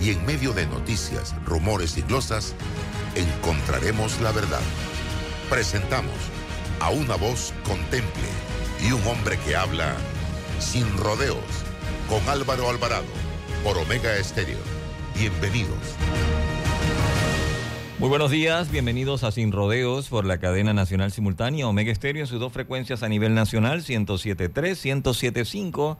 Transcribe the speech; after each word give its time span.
y 0.00 0.10
en 0.10 0.24
medio 0.26 0.52
de 0.52 0.66
noticias, 0.66 1.34
rumores 1.44 1.96
y 1.98 2.02
glosas, 2.02 2.54
encontraremos 3.14 4.20
la 4.20 4.32
verdad. 4.32 4.60
Presentamos 5.50 6.16
a 6.80 6.90
una 6.90 7.16
voz 7.16 7.52
contemple 7.64 8.28
y 8.86 8.92
un 8.92 9.04
hombre 9.06 9.38
que 9.46 9.56
habla 9.56 9.96
sin 10.60 10.86
rodeos 10.98 11.38
con 12.08 12.26
Álvaro 12.28 12.70
Alvarado 12.70 13.06
por 13.64 13.76
Omega 13.78 14.16
Estéreo. 14.16 14.58
Bienvenidos. 15.18 15.78
Muy 17.98 18.08
buenos 18.08 18.30
días, 18.30 18.70
bienvenidos 18.70 19.24
a 19.24 19.32
Sin 19.32 19.50
Rodeos 19.50 20.08
por 20.08 20.24
la 20.24 20.38
cadena 20.38 20.72
nacional 20.72 21.10
simultánea 21.10 21.66
Omega 21.66 21.90
Estéreo 21.90 22.22
en 22.22 22.28
sus 22.28 22.38
dos 22.38 22.52
frecuencias 22.52 23.02
a 23.02 23.08
nivel 23.08 23.34
nacional, 23.34 23.82
107.3, 23.82 25.02
107.5 25.02 25.96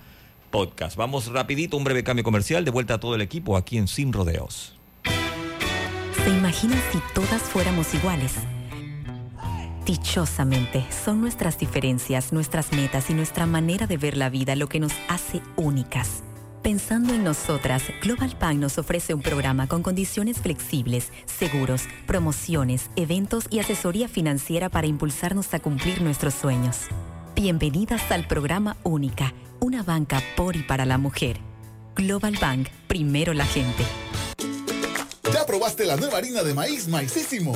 Podcast. 0.50 0.98
Vamos 0.98 1.32
rapidito, 1.32 1.78
un 1.78 1.84
breve 1.84 2.04
cambio 2.04 2.24
comercial, 2.24 2.66
de 2.66 2.72
vuelta 2.72 2.96
a 2.96 3.00
todo 3.00 3.14
el 3.14 3.22
equipo 3.22 3.58
aquí 3.58 3.78
en 3.78 3.88
Sin 3.88 4.12
Rodeos. 4.12 4.76
¿Se 5.04 6.30
imaginan 6.32 6.82
si 6.92 6.98
todas 7.14 7.44
fuéramos 7.44 7.94
iguales? 7.94 8.34
Dichosamente, 9.86 10.84
son 10.90 11.22
nuestras 11.22 11.60
diferencias, 11.60 12.34
nuestras 12.34 12.74
metas 12.74 13.12
y 13.12 13.14
nuestra 13.14 13.46
manera 13.46 13.86
de 13.86 13.98
ver 13.98 14.18
la 14.18 14.32
vida 14.32 14.56
lo 14.56 14.68
que 14.68 14.80
nos 14.80 14.94
hace 15.10 15.44
únicas. 15.58 16.24
Pensando 16.66 17.14
en 17.14 17.24
nosotras, 17.24 17.84
Global 18.02 18.36
Bank 18.40 18.58
nos 18.58 18.80
ofrece 18.80 19.14
un 19.14 19.22
programa 19.22 19.68
con 19.68 19.84
condiciones 19.84 20.40
flexibles, 20.40 21.12
seguros, 21.28 21.84
promociones, 22.08 22.90
eventos 22.96 23.46
y 23.52 23.60
asesoría 23.60 24.08
financiera 24.08 24.68
para 24.70 24.88
impulsarnos 24.88 25.54
a 25.54 25.60
cumplir 25.60 26.02
nuestros 26.02 26.34
sueños. 26.34 26.88
Bienvenidas 27.36 28.02
al 28.10 28.28
programa 28.28 28.78
Única, 28.82 29.32
una 29.60 29.84
banca 29.84 30.24
por 30.36 30.56
y 30.56 30.64
para 30.64 30.88
la 30.88 30.98
mujer. 30.98 31.38
Global 31.96 32.36
Bank, 32.42 32.70
primero 32.88 33.36
la 33.36 33.46
gente. 33.46 33.84
¿Ya 35.32 35.46
probaste 35.46 35.86
la 35.86 35.98
nueva 35.98 36.18
harina 36.18 36.42
de 36.42 36.56
maíz 36.56 36.88
maicísimo? 36.88 37.54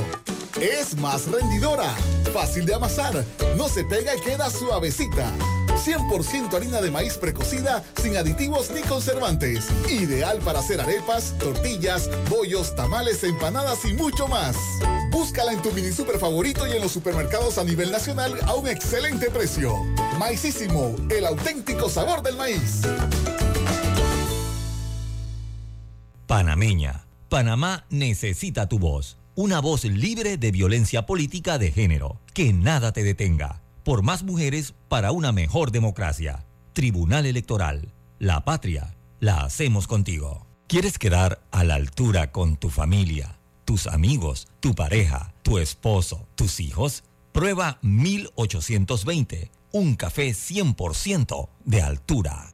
Es 0.61 0.95
más 0.95 1.25
rendidora, 1.25 1.95
fácil 2.31 2.63
de 2.63 2.75
amasar, 2.75 3.25
no 3.57 3.69
se 3.69 3.83
pega 3.85 4.15
y 4.15 4.21
queda 4.21 4.51
suavecita. 4.51 5.33
100% 5.79 6.53
harina 6.53 6.81
de 6.81 6.91
maíz 6.91 7.17
precocida, 7.17 7.83
sin 8.01 8.17
aditivos 8.17 8.69
ni 8.71 8.81
conservantes. 8.81 9.67
Ideal 9.89 10.39
para 10.39 10.59
hacer 10.59 10.81
arepas, 10.81 11.37
tortillas, 11.39 12.09
bollos, 12.29 12.75
tamales, 12.75 13.23
empanadas 13.23 13.85
y 13.85 13.93
mucho 13.93 14.27
más. 14.27 14.55
Búscala 15.11 15.53
en 15.53 15.61
tu 15.61 15.71
mini 15.71 15.91
super 15.91 16.19
favorito 16.19 16.67
y 16.67 16.71
en 16.71 16.81
los 16.81 16.91
supermercados 16.91 17.57
a 17.57 17.63
nivel 17.63 17.91
nacional 17.91 18.37
a 18.45 18.55
un 18.55 18.67
excelente 18.67 19.29
precio. 19.29 19.75
Maicísimo, 20.17 20.95
el 21.09 21.25
auténtico 21.25 21.89
sabor 21.89 22.21
del 22.21 22.35
maíz. 22.35 22.81
Panameña. 26.27 27.05
Panamá 27.27 27.85
necesita 27.89 28.67
tu 28.67 28.79
voz. 28.79 29.17
Una 29.35 29.61
voz 29.61 29.85
libre 29.85 30.37
de 30.37 30.51
violencia 30.51 31.05
política 31.05 31.57
de 31.57 31.71
género. 31.71 32.19
Que 32.33 32.53
nada 32.53 32.91
te 32.91 33.03
detenga. 33.03 33.61
Por 33.89 34.03
más 34.03 34.21
mujeres 34.21 34.75
para 34.87 35.11
una 35.11 35.31
mejor 35.31 35.71
democracia. 35.71 36.45
Tribunal 36.73 37.25
Electoral. 37.25 37.91
La 38.19 38.45
patria. 38.45 38.95
La 39.19 39.41
hacemos 39.41 39.87
contigo. 39.87 40.45
¿Quieres 40.67 40.99
quedar 40.99 41.41
a 41.49 41.63
la 41.63 41.73
altura 41.73 42.31
con 42.31 42.55
tu 42.57 42.69
familia, 42.69 43.39
tus 43.65 43.87
amigos, 43.87 44.47
tu 44.59 44.75
pareja, 44.75 45.33
tu 45.41 45.57
esposo, 45.57 46.27
tus 46.35 46.59
hijos? 46.59 47.03
Prueba 47.31 47.79
1820. 47.81 49.49
Un 49.71 49.95
café 49.95 50.33
100% 50.33 51.49
de 51.65 51.81
altura. 51.81 52.53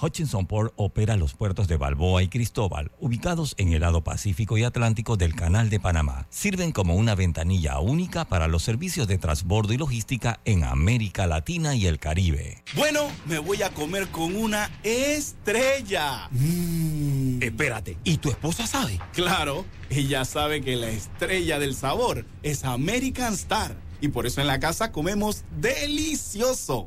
Hutchinson 0.00 0.46
Port 0.46 0.72
opera 0.76 1.16
los 1.16 1.34
puertos 1.34 1.68
de 1.68 1.76
Balboa 1.76 2.22
y 2.22 2.28
Cristóbal, 2.28 2.90
ubicados 3.00 3.54
en 3.58 3.72
el 3.72 3.80
lado 3.80 4.02
Pacífico 4.02 4.56
y 4.56 4.64
Atlántico 4.64 5.16
del 5.16 5.34
Canal 5.34 5.68
de 5.68 5.78
Panamá. 5.78 6.26
Sirven 6.30 6.72
como 6.72 6.94
una 6.94 7.14
ventanilla 7.14 7.78
única 7.80 8.24
para 8.24 8.48
los 8.48 8.62
servicios 8.62 9.06
de 9.06 9.18
transbordo 9.18 9.72
y 9.72 9.76
logística 9.76 10.40
en 10.44 10.64
América 10.64 11.26
Latina 11.26 11.74
y 11.74 11.86
el 11.86 11.98
Caribe. 11.98 12.62
Bueno, 12.74 13.08
me 13.26 13.38
voy 13.38 13.62
a 13.62 13.70
comer 13.70 14.08
con 14.08 14.36
una 14.36 14.70
estrella. 14.82 16.28
Mm. 16.30 17.42
Espérate, 17.42 17.98
¿y 18.04 18.16
tu 18.18 18.30
esposa 18.30 18.66
sabe? 18.66 18.98
Claro, 19.12 19.64
ella 19.90 20.24
sabe 20.24 20.60
que 20.62 20.76
la 20.76 20.88
estrella 20.88 21.58
del 21.58 21.74
sabor 21.74 22.24
es 22.42 22.64
American 22.64 23.34
Star. 23.34 23.76
Y 24.00 24.08
por 24.08 24.26
eso 24.26 24.40
en 24.40 24.46
la 24.46 24.60
casa 24.60 24.92
comemos 24.92 25.44
delicioso. 25.60 26.86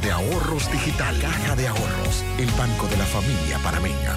de 0.00 0.10
ahorros 0.10 0.70
digital. 0.70 1.18
Caja 1.20 1.56
de 1.56 1.68
Ahorros, 1.68 2.24
el 2.38 2.50
banco 2.52 2.86
de 2.88 2.96
la 2.96 3.04
familia 3.04 3.58
panameña. 3.62 4.16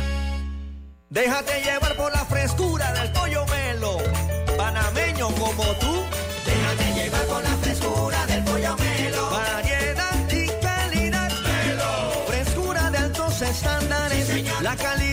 Déjate 1.10 1.62
llevar 1.62 1.96
por 1.96 2.12
la 2.12 2.26
frescura 2.26 2.92
del 2.94 3.12
pollo 3.12 3.46
melo. 3.48 3.98
Panameño 4.58 5.28
como 5.36 5.64
tú. 5.82 6.04
Déjate 6.46 6.94
llevar 6.96 7.26
por 7.26 7.44
la 7.44 7.56
frescura 7.58 8.26
del 8.26 8.44
pollo 8.44 8.76
melo. 8.78 9.30
Variedad 9.30 10.32
y 10.32 10.48
calidad. 10.62 11.32
Melo. 11.42 12.26
Frescura 12.28 12.90
de 12.90 12.98
altos 12.98 13.42
estándares. 13.42 14.62
la 14.62 14.76
calidad 14.76 15.13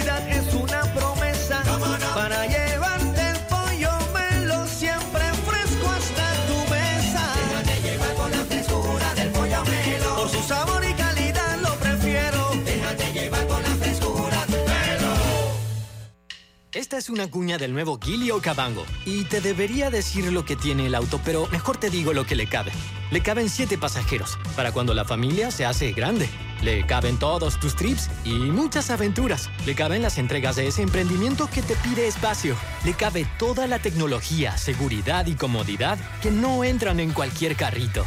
Esta 16.72 16.98
es 16.98 17.10
una 17.10 17.28
cuña 17.28 17.58
del 17.58 17.72
nuevo 17.72 17.98
Gilio 18.00 18.40
Cabango. 18.40 18.86
Y 19.04 19.24
te 19.24 19.40
debería 19.40 19.90
decir 19.90 20.32
lo 20.32 20.44
que 20.44 20.54
tiene 20.54 20.86
el 20.86 20.94
auto, 20.94 21.20
pero 21.24 21.48
mejor 21.48 21.78
te 21.78 21.90
digo 21.90 22.12
lo 22.12 22.24
que 22.24 22.36
le 22.36 22.46
cabe. 22.46 22.70
Le 23.10 23.24
caben 23.24 23.48
siete 23.48 23.76
pasajeros, 23.76 24.38
para 24.54 24.70
cuando 24.70 24.94
la 24.94 25.04
familia 25.04 25.50
se 25.50 25.66
hace 25.66 25.90
grande. 25.90 26.28
Le 26.62 26.86
caben 26.86 27.18
todos 27.18 27.58
tus 27.58 27.74
trips 27.74 28.08
y 28.24 28.34
muchas 28.34 28.90
aventuras. 28.90 29.50
Le 29.66 29.74
caben 29.74 30.00
las 30.00 30.16
entregas 30.16 30.54
de 30.54 30.68
ese 30.68 30.82
emprendimiento 30.82 31.50
que 31.52 31.62
te 31.62 31.74
pide 31.74 32.06
espacio. 32.06 32.54
Le 32.84 32.94
cabe 32.94 33.26
toda 33.36 33.66
la 33.66 33.80
tecnología, 33.80 34.56
seguridad 34.56 35.26
y 35.26 35.34
comodidad 35.34 35.98
que 36.22 36.30
no 36.30 36.62
entran 36.62 37.00
en 37.00 37.12
cualquier 37.12 37.56
carrito. 37.56 38.06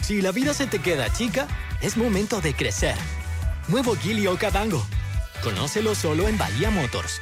Si 0.00 0.20
la 0.20 0.32
vida 0.32 0.52
se 0.52 0.66
te 0.66 0.80
queda 0.80 1.12
chica, 1.12 1.46
es 1.80 1.96
momento 1.96 2.40
de 2.40 2.54
crecer. 2.54 2.96
Nuevo 3.68 3.94
Gilio 3.94 4.36
Cabango. 4.36 4.84
Conócelo 5.44 5.94
solo 5.94 6.26
en 6.26 6.36
Bahía 6.36 6.70
Motors. 6.70 7.20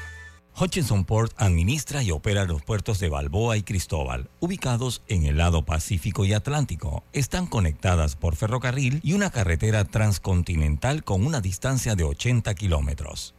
Hutchinson 0.61 1.05
Port 1.05 1.33
administra 1.37 2.03
y 2.03 2.11
opera 2.11 2.45
los 2.45 2.63
puertos 2.63 2.99
de 2.99 3.09
Balboa 3.09 3.57
y 3.57 3.63
Cristóbal, 3.63 4.29
ubicados 4.41 5.03
en 5.07 5.25
el 5.25 5.37
lado 5.37 5.65
Pacífico 5.65 6.25
y 6.25 6.33
Atlántico. 6.33 7.05
Están 7.13 7.47
conectadas 7.47 8.17
por 8.17 8.35
ferrocarril 8.35 8.99
y 9.05 9.13
una 9.13 9.31
carretera 9.31 9.85
transcontinental 9.85 11.05
con 11.05 11.25
una 11.25 11.41
distancia 11.41 11.95
de 11.95 12.03
80 12.03 12.53
kilómetros. 12.57 13.37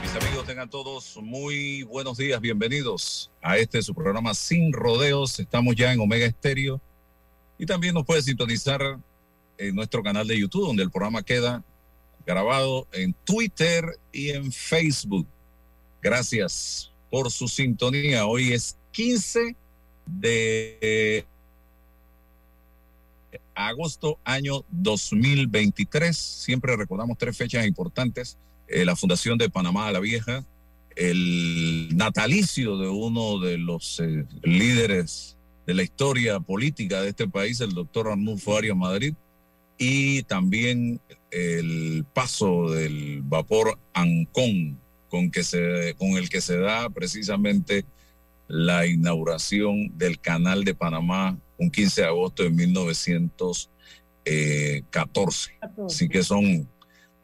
Mis 0.00 0.14
amigos, 0.14 0.46
tengan 0.46 0.70
todos 0.70 1.18
muy 1.20 1.82
buenos 1.82 2.18
días, 2.18 2.40
bienvenidos 2.40 3.32
a 3.42 3.58
este 3.58 3.82
su 3.82 3.96
programa 3.96 4.32
Sin 4.34 4.72
Rodeos. 4.72 5.40
Estamos 5.40 5.74
ya 5.74 5.92
en 5.92 5.98
Omega 5.98 6.26
Estéreo 6.26 6.80
y 7.58 7.66
también 7.66 7.94
nos 7.94 8.04
puede 8.04 8.22
sintonizar 8.22 9.00
en 9.58 9.74
nuestro 9.74 10.02
canal 10.02 10.26
de 10.26 10.38
YouTube, 10.38 10.66
donde 10.66 10.82
el 10.82 10.90
programa 10.90 11.22
queda 11.22 11.64
grabado 12.26 12.86
en 12.92 13.14
Twitter 13.24 13.84
y 14.12 14.30
en 14.30 14.52
Facebook. 14.52 15.26
Gracias 16.00 16.92
por 17.10 17.30
su 17.30 17.48
sintonía. 17.48 18.26
Hoy 18.26 18.52
es 18.52 18.76
15 18.92 19.56
de 20.06 21.26
agosto, 23.54 24.18
año 24.24 24.64
2023. 24.70 26.16
Siempre 26.16 26.76
recordamos 26.76 27.18
tres 27.18 27.36
fechas 27.36 27.66
importantes. 27.66 28.38
Eh, 28.68 28.84
la 28.84 28.96
fundación 28.96 29.38
de 29.38 29.50
Panamá 29.50 29.90
la 29.90 30.00
Vieja, 30.00 30.44
el 30.96 31.96
natalicio 31.96 32.76
de 32.76 32.88
uno 32.88 33.38
de 33.38 33.58
los 33.58 34.00
eh, 34.00 34.26
líderes 34.42 35.36
de 35.66 35.74
la 35.74 35.82
historia 35.82 36.40
política 36.40 37.00
de 37.00 37.10
este 37.10 37.28
país, 37.28 37.60
el 37.60 37.72
doctor 37.72 38.08
Arnulfo 38.08 38.56
Arias 38.56 38.76
Madrid, 38.76 39.14
y 39.78 40.24
también 40.24 41.00
el 41.30 42.04
paso 42.12 42.70
del 42.70 43.22
vapor 43.22 43.78
Ancón 43.94 44.78
con, 45.08 45.30
que 45.30 45.44
se, 45.44 45.94
con 45.96 46.10
el 46.10 46.28
que 46.28 46.40
se 46.40 46.58
da 46.58 46.90
precisamente 46.90 47.84
la 48.48 48.86
inauguración 48.86 49.96
del 49.96 50.20
canal 50.20 50.64
de 50.64 50.74
Panamá 50.74 51.38
un 51.58 51.70
15 51.70 52.00
de 52.02 52.06
agosto 52.06 52.42
de 52.42 52.50
1914. 52.50 55.50
Así 55.86 56.08
que 56.08 56.22
son 56.22 56.68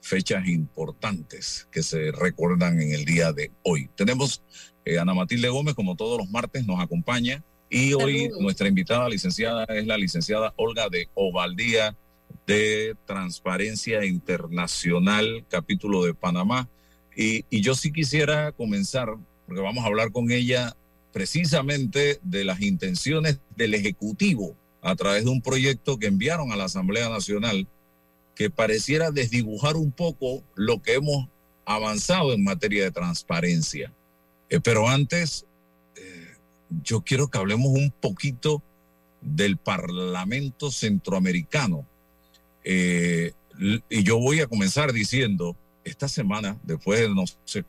fechas 0.01 0.47
importantes 0.47 1.69
que 1.71 1.83
se 1.83 2.11
recuerdan 2.13 2.81
en 2.81 2.93
el 2.93 3.05
día 3.05 3.33
de 3.33 3.51
hoy. 3.63 3.91
Tenemos 3.97 4.43
eh, 4.85 4.99
Ana 4.99 5.15
Matilde 5.15 5.49
Gómez, 5.49 5.75
como 5.75 5.97
todos 5.97 6.19
los 6.19 6.29
martes, 6.31 6.67
nos 6.67 6.81
acompaña. 6.81 7.43
Y 7.71 7.95
hoy 7.95 8.31
nuestra 8.39 8.69
invitada 8.69 9.09
licenciada 9.09 9.65
es 9.65 9.87
la 9.87 9.97
licenciada 9.97 10.53
Olga 10.57 10.91
de 10.91 11.09
Ovaldía 11.15 11.97
de 12.47 12.97
Transparencia 13.07 14.05
Internacional, 14.05 15.45
capítulo 15.49 16.05
de 16.05 16.15
Panamá. 16.15 16.69
Y, 17.17 17.45
yo 17.61 17.75
sí 17.75 17.93
quisiera 17.93 18.53
comenzar, 18.53 19.09
porque 19.47 19.63
vamos 19.63 19.85
a 19.85 19.87
hablar 19.87 20.13
con 20.13 20.31
ella 20.31 20.77
precisamente 21.13 22.19
de 22.23 22.45
las 22.45 22.61
intenciones 22.61 23.39
del 23.57 23.75
Ejecutivo 23.75 24.57
a 24.83 24.97
través 24.97 25.25
de 25.25 25.31
un 25.31 25.41
proyecto 25.41 25.99
que 25.99 26.07
enviaron 26.07 26.53
a 26.53 26.57
la 26.57 26.65
Asamblea 26.65 27.09
Nacional 27.09 27.67
que 28.35 28.51
pareciera 28.51 29.11
desdibujar 29.11 29.77
un 29.77 29.93
poco 29.93 30.43
lo 30.57 30.83
que 30.83 30.95
hemos 30.95 31.29
avanzado 31.65 32.33
en 32.33 32.43
materia 32.43 32.85
de 32.85 32.91
transparencia. 32.91 33.93
Eh, 34.51 34.61
pero 34.61 34.89
antes, 34.89 35.47
eh, 35.97 36.35
yo 36.83 37.03
quiero 37.03 37.29
que 37.29 37.39
hablemos 37.39 37.69
un 37.69 37.91
poquito 37.91 38.63
del 39.21 39.57
Parlamento 39.57 40.71
Centroamericano. 40.71 41.87
Eh, 42.65 43.33
y 43.89 44.03
yo 44.03 44.19
voy 44.19 44.41
a 44.41 44.47
comenzar 44.47 44.93
diciendo, 44.93 45.57
esta 45.85 46.09
semana, 46.09 46.59
después 46.63 47.01
de, 47.01 47.09
no 47.09 47.25
sé, 47.45 47.65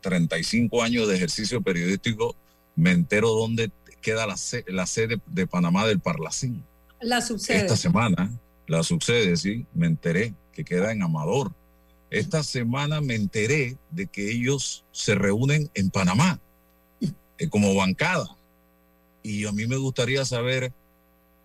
35 0.00 0.82
años 0.82 1.08
de 1.08 1.16
ejercicio 1.16 1.62
periodístico, 1.62 2.36
me 2.74 2.90
entero 2.90 3.30
dónde 3.30 3.70
queda 4.02 4.26
la, 4.26 4.36
sede, 4.36 4.64
la 4.68 4.86
sede 4.86 5.20
de 5.26 5.46
Panamá 5.46 5.86
del 5.86 6.00
Parlacín. 6.00 6.64
La 7.00 7.20
subsede. 7.20 7.58
Esta 7.58 7.76
semana, 7.76 8.38
la 8.66 8.82
subsede, 8.82 9.36
sí, 9.36 9.66
me 9.74 9.86
enteré 9.86 10.34
que 10.52 10.64
queda 10.64 10.92
en 10.92 11.02
Amador. 11.02 11.52
Esta 12.10 12.42
semana 12.42 13.00
me 13.00 13.14
enteré 13.14 13.78
de 13.90 14.06
que 14.06 14.30
ellos 14.30 14.84
se 14.92 15.14
reúnen 15.14 15.70
en 15.74 15.90
Panamá 15.90 16.40
eh, 17.38 17.48
como 17.48 17.74
bancada. 17.74 18.28
Y 19.22 19.44
a 19.46 19.52
mí 19.52 19.66
me 19.66 19.76
gustaría 19.76 20.24
saber 20.24 20.72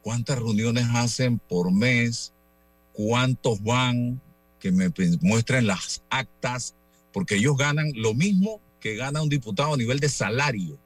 cuántas 0.03 0.37
reuniones 0.37 0.85
hacen 0.93 1.39
por 1.39 1.71
mes, 1.71 2.33
cuántos 2.93 3.61
van, 3.63 4.21
que 4.59 4.71
me 4.71 4.91
muestren 5.21 5.67
las 5.67 6.03
actas, 6.09 6.75
porque 7.11 7.35
ellos 7.35 7.57
ganan 7.57 7.91
lo 7.95 8.13
mismo 8.13 8.61
que 8.79 8.95
gana 8.95 9.21
un 9.21 9.29
diputado 9.29 9.73
a 9.73 9.77
nivel 9.77 9.99
de 9.99 10.09
salario. 10.09 10.77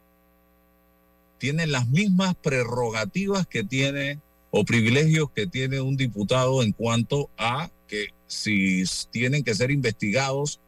Tienen 1.37 1.71
las 1.71 1.87
mismas 1.89 2.35
prerrogativas 2.35 3.45
que 3.47 3.63
tiene 3.63 4.19
o 4.51 4.63
privilegios 4.63 5.29
que 5.31 5.47
tiene 5.47 5.81
un 5.81 5.97
diputado 5.97 6.63
en 6.63 6.71
cuanto 6.71 7.29
a 7.37 7.69
que 7.87 8.07
si 8.27 8.83
tienen 9.11 9.43
que 9.43 9.53
ser 9.53 9.69
investigados, 9.69 10.61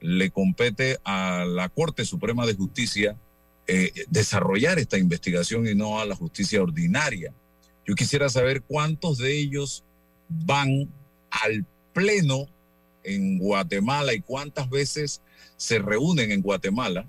le 0.00 0.30
compete 0.30 0.98
a 1.04 1.44
la 1.46 1.68
Corte 1.68 2.04
Suprema 2.04 2.46
de 2.46 2.54
Justicia 2.54 3.16
eh, 3.66 3.92
desarrollar 4.08 4.78
esta 4.80 4.98
investigación 4.98 5.68
y 5.68 5.76
no 5.76 6.00
a 6.00 6.06
la 6.06 6.16
justicia 6.16 6.60
ordinaria. 6.60 7.32
Yo 7.86 7.94
quisiera 7.94 8.28
saber 8.28 8.62
cuántos 8.62 9.18
de 9.18 9.38
ellos 9.38 9.84
van 10.30 10.88
al 11.30 11.66
Pleno 11.92 12.46
en 13.02 13.38
Guatemala 13.38 14.14
y 14.14 14.20
cuántas 14.20 14.70
veces 14.70 15.22
se 15.56 15.78
reúnen 15.78 16.32
en 16.32 16.42
Guatemala, 16.42 17.06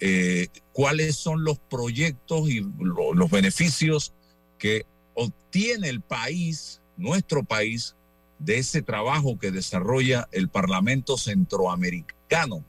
eh, 0.00 0.48
cuáles 0.72 1.16
son 1.16 1.44
los 1.44 1.58
proyectos 1.58 2.48
y 2.48 2.60
lo, 2.78 3.14
los 3.14 3.30
beneficios 3.30 4.12
que 4.58 4.84
obtiene 5.14 5.88
el 5.88 6.00
país, 6.00 6.80
nuestro 6.96 7.44
país, 7.44 7.94
de 8.38 8.58
ese 8.58 8.82
trabajo 8.82 9.38
que 9.38 9.50
desarrolla 9.50 10.28
el 10.32 10.48
Parlamento 10.48 11.16
Centroamericano. 11.16 12.64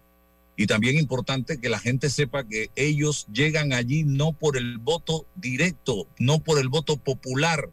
Y 0.58 0.68
también 0.68 1.00
importante 1.00 1.60
que 1.60 1.70
la 1.70 1.80
gente 1.80 2.10
sepa 2.10 2.44
que 2.44 2.70
ellos 2.76 3.26
llegan 3.34 3.74
allí 3.74 4.04
no 4.04 4.34
por 4.34 4.58
el 4.58 4.78
voto 4.78 5.26
directo, 5.36 6.08
no 6.20 6.40
por 6.40 6.60
el 6.60 6.68
voto 6.68 6.98
popular, 6.98 7.70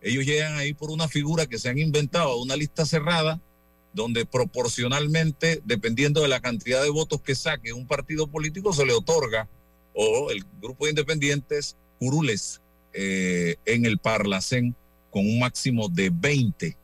ellos 0.00 0.24
llegan 0.24 0.56
ahí 0.56 0.74
por 0.74 0.90
una 0.90 1.08
figura 1.08 1.46
que 1.46 1.58
se 1.58 1.68
han 1.68 1.78
inventado, 1.78 2.40
una 2.40 2.56
lista 2.56 2.86
cerrada, 2.86 3.40
donde 3.92 4.26
proporcionalmente, 4.26 5.60
dependiendo 5.64 6.22
de 6.22 6.28
la 6.28 6.40
cantidad 6.40 6.82
de 6.82 6.90
votos 6.90 7.20
que 7.20 7.34
saque 7.34 7.72
un 7.72 7.86
partido 7.86 8.28
político, 8.28 8.72
se 8.72 8.86
le 8.86 8.92
otorga, 8.92 9.48
o 9.94 10.30
el 10.30 10.44
grupo 10.60 10.84
de 10.84 10.90
independientes, 10.90 11.76
curules 11.98 12.60
eh, 12.92 13.56
en 13.64 13.86
el 13.86 13.98
Parlacén 13.98 14.76
con 15.10 15.26
un 15.26 15.40
máximo 15.40 15.88
de 15.88 16.10
20, 16.10 16.76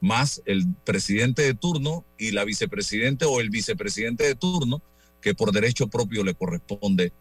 más 0.00 0.40
el 0.44 0.66
presidente 0.84 1.42
de 1.42 1.54
turno 1.54 2.04
y 2.18 2.30
la 2.30 2.44
vicepresidente 2.44 3.24
o 3.24 3.40
el 3.40 3.50
vicepresidente 3.50 4.24
de 4.24 4.34
turno, 4.34 4.82
que 5.20 5.34
por 5.34 5.52
derecho 5.52 5.88
propio 5.88 6.24
le 6.24 6.34
corresponde 6.34 7.12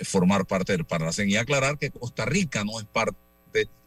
formar 0.00 0.46
parte 0.46 0.72
del 0.72 0.84
Parlacén. 0.84 1.30
Y 1.30 1.36
aclarar 1.36 1.78
que 1.78 1.90
Costa 1.90 2.24
Rica 2.24 2.64
no 2.64 2.78
es 2.80 2.86
parte 2.86 3.18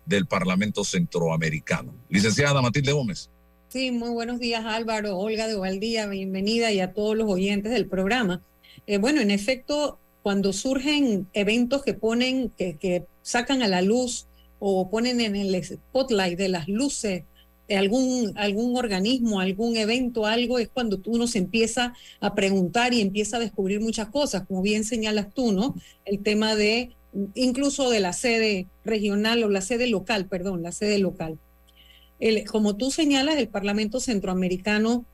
del 0.06 0.26
Parlamento 0.26 0.84
Centroamericano. 0.84 1.94
Licenciada 2.10 2.62
Matilde 2.62 2.92
Gómez. 2.92 3.30
Sí, 3.70 3.92
muy 3.92 4.10
buenos 4.10 4.40
días 4.40 4.66
Álvaro, 4.66 5.18
Olga 5.18 5.48
de 5.48 5.56
Valdía, 5.56 6.08
bienvenida 6.08 6.72
y 6.72 6.80
a 6.80 6.94
todos 6.94 7.16
los 7.16 7.30
oyentes 7.30 7.72
del 7.72 7.88
programa. 7.88 8.42
Eh, 8.88 8.98
bueno, 8.98 9.22
en 9.22 9.30
efecto, 9.30 10.00
cuando 10.24 10.54
surgen 10.54 11.28
eventos 11.34 11.84
que 11.84 11.94
ponen, 11.94 12.50
que, 12.50 13.06
sacan 13.22 13.62
a 13.62 13.68
la 13.68 13.84
luz 13.84 14.26
o 14.58 14.90
ponen 14.90 15.22
en 15.22 15.36
el 15.36 15.64
spotlight 15.64 16.38
de 16.38 16.50
las 16.50 16.68
luces 16.68 17.26
de 17.68 17.78
algún, 17.78 18.34
algún 18.36 18.76
organismo, 18.76 19.40
algún 19.40 19.78
evento, 19.78 20.26
algo, 20.26 20.58
es 20.58 20.70
cuando 20.70 21.00
uno 21.06 21.28
se 21.28 21.38
empieza 21.38 21.94
a 22.20 22.34
preguntar 22.34 22.96
y 22.96 23.02
empieza 23.02 23.38
a 23.38 23.40
descubrir 23.40 23.80
muchas 23.80 24.08
cosas, 24.08 24.48
como 24.48 24.64
bien 24.64 24.84
señalas 24.84 25.32
tú, 25.32 25.52
¿no? 25.52 25.76
El 26.06 26.24
tema 26.24 26.56
de, 26.56 26.96
incluso 27.34 27.90
de 27.90 28.00
la 28.00 28.14
sede 28.14 28.68
regional 28.86 29.44
o 29.44 29.50
la 29.50 29.62
sede 29.62 29.88
local, 29.88 30.28
perdón, 30.28 30.64
la 30.64 30.72
sede 30.72 31.00
local. 31.00 31.38
El, 32.20 32.46
como 32.46 32.76
tú 32.76 32.92
señalas, 32.92 33.38
el 33.38 33.48
Parlamento 33.48 34.00
Centroamericano 34.00 35.06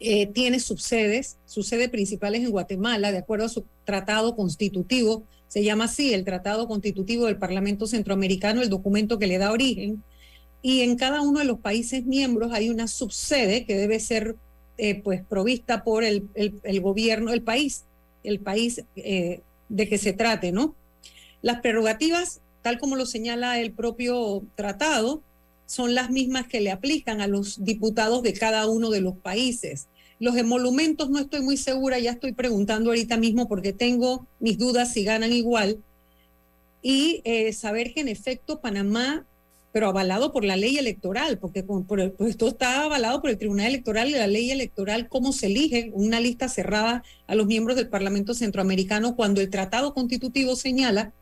eh, 0.00 0.26
tiene 0.26 0.58
subsedes, 0.60 1.36
su 1.46 1.62
sede 1.62 1.88
principal 1.88 2.34
es 2.34 2.42
en 2.42 2.50
Guatemala, 2.50 3.12
de 3.12 3.18
acuerdo 3.18 3.46
a 3.46 3.50
su 3.50 3.64
tratado 3.84 4.34
constitutivo, 4.34 5.24
se 5.48 5.62
llama 5.62 5.84
así, 5.84 6.14
el 6.14 6.24
Tratado 6.24 6.66
Constitutivo 6.66 7.26
del 7.26 7.36
Parlamento 7.36 7.86
Centroamericano, 7.86 8.62
el 8.62 8.70
documento 8.70 9.18
que 9.18 9.26
le 9.26 9.36
da 9.36 9.52
origen 9.52 10.02
y 10.62 10.82
en 10.82 10.96
cada 10.96 11.20
uno 11.20 11.40
de 11.40 11.44
los 11.44 11.58
países 11.58 12.06
miembros 12.06 12.52
hay 12.52 12.70
una 12.70 12.86
subsede 12.86 13.66
que 13.66 13.76
debe 13.76 13.98
ser 13.98 14.36
eh, 14.78 15.02
pues 15.02 15.22
provista 15.22 15.84
por 15.84 16.04
el, 16.04 16.28
el, 16.34 16.80
gobierno, 16.80 17.32
el 17.32 17.42
país, 17.42 17.84
el 18.22 18.38
país 18.38 18.84
eh, 18.96 19.40
de 19.68 19.88
que 19.88 19.98
se 19.98 20.12
trate, 20.12 20.52
¿no? 20.52 20.74
Las 21.42 21.60
prerrogativas, 21.60 22.40
tal 22.62 22.78
como 22.78 22.96
lo 22.96 23.04
señala 23.04 23.60
el 23.60 23.72
propio 23.72 24.44
tratado, 24.54 25.22
son 25.66 25.94
las 25.94 26.10
mismas 26.10 26.46
que 26.46 26.60
le 26.60 26.70
aplican 26.70 27.20
a 27.20 27.26
los 27.26 27.64
diputados 27.64 28.22
de 28.22 28.32
cada 28.32 28.66
uno 28.68 28.90
de 28.90 29.00
los 29.00 29.16
países. 29.16 29.88
Los 30.20 30.36
emolumentos 30.36 31.10
no 31.10 31.18
estoy 31.18 31.42
muy 31.42 31.56
segura, 31.56 31.98
ya 31.98 32.12
estoy 32.12 32.32
preguntando 32.32 32.90
ahorita 32.90 33.16
mismo 33.16 33.48
porque 33.48 33.72
tengo 33.72 34.26
mis 34.38 34.58
dudas 34.58 34.92
si 34.92 35.02
ganan 35.02 35.32
igual. 35.32 35.78
Y 36.80 37.22
eh, 37.24 37.52
saber 37.52 37.92
que 37.92 38.00
en 38.00 38.08
efecto 38.08 38.60
Panamá 38.60 39.26
pero 39.72 39.88
avalado 39.88 40.32
por 40.32 40.44
la 40.44 40.56
ley 40.56 40.76
electoral, 40.76 41.38
porque 41.38 41.62
por 41.62 41.86
pues 41.86 42.30
esto 42.30 42.48
está 42.48 42.84
avalado 42.84 43.22
por 43.22 43.30
el 43.30 43.38
Tribunal 43.38 43.68
Electoral 43.68 44.10
y 44.10 44.12
la 44.12 44.26
ley 44.26 44.50
electoral, 44.50 45.08
cómo 45.08 45.32
se 45.32 45.46
elige 45.46 45.90
una 45.94 46.20
lista 46.20 46.48
cerrada 46.48 47.02
a 47.26 47.34
los 47.34 47.46
miembros 47.46 47.76
del 47.76 47.88
Parlamento 47.88 48.34
Centroamericano 48.34 49.16
cuando 49.16 49.40
el 49.40 49.48
Tratado 49.48 49.94
Constitutivo 49.94 50.56
señala 50.56 51.14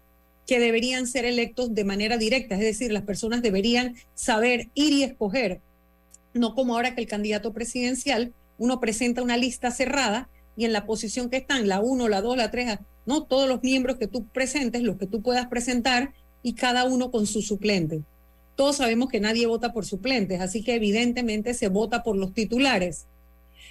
que 0.50 0.58
deberían 0.58 1.06
ser 1.06 1.26
electos 1.26 1.76
de 1.76 1.84
manera 1.84 2.18
directa, 2.18 2.56
es 2.56 2.60
decir, 2.60 2.90
las 2.90 3.04
personas 3.04 3.40
deberían 3.40 3.94
saber 4.14 4.68
ir 4.74 4.92
y 4.92 5.04
escoger, 5.04 5.60
no 6.34 6.56
como 6.56 6.74
ahora 6.74 6.96
que 6.96 7.00
el 7.00 7.06
candidato 7.06 7.52
presidencial, 7.52 8.32
uno 8.58 8.80
presenta 8.80 9.22
una 9.22 9.36
lista 9.36 9.70
cerrada 9.70 10.28
y 10.56 10.64
en 10.64 10.72
la 10.72 10.86
posición 10.86 11.30
que 11.30 11.36
están, 11.36 11.68
la 11.68 11.78
1, 11.78 12.08
la 12.08 12.20
2, 12.20 12.36
la 12.36 12.50
3, 12.50 12.80
no 13.06 13.22
todos 13.22 13.48
los 13.48 13.62
miembros 13.62 13.96
que 13.96 14.08
tú 14.08 14.26
presentes, 14.26 14.82
los 14.82 14.96
que 14.96 15.06
tú 15.06 15.22
puedas 15.22 15.46
presentar 15.46 16.14
y 16.42 16.54
cada 16.54 16.82
uno 16.82 17.12
con 17.12 17.28
su 17.28 17.42
suplente. 17.42 18.02
Todos 18.56 18.78
sabemos 18.78 19.08
que 19.08 19.20
nadie 19.20 19.46
vota 19.46 19.72
por 19.72 19.86
suplentes, 19.86 20.40
así 20.40 20.64
que 20.64 20.74
evidentemente 20.74 21.54
se 21.54 21.68
vota 21.68 22.02
por 22.02 22.16
los 22.16 22.34
titulares. 22.34 23.06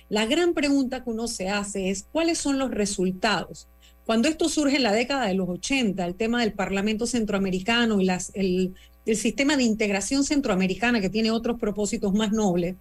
La 0.08 0.26
gran 0.26 0.54
pregunta 0.54 1.04
que 1.04 1.10
uno 1.10 1.28
se 1.28 1.50
hace 1.50 1.90
es 1.90 2.06
cuáles 2.10 2.38
son 2.38 2.58
los 2.58 2.72
resultados. 2.72 3.68
Cuando 4.10 4.28
esto 4.28 4.50
surge 4.50 4.78
en 4.78 4.82
la 4.82 4.92
década 4.92 5.28
de 5.28 5.36
los 5.36 5.48
80, 5.48 6.04
el 6.04 6.16
tema 6.16 6.42
del 6.42 6.54
Parlamento 6.54 7.06
Centroamericano 7.06 8.02
y 8.02 8.10
el, 8.34 8.74
el 9.06 9.16
sistema 9.16 9.56
de 9.56 9.62
integración 9.62 10.24
centroamericana 10.24 11.00
que 11.00 11.12
tiene 11.12 11.30
otros 11.30 11.60
propósitos 11.60 12.12
más 12.16 12.32
nobles, 12.32 12.76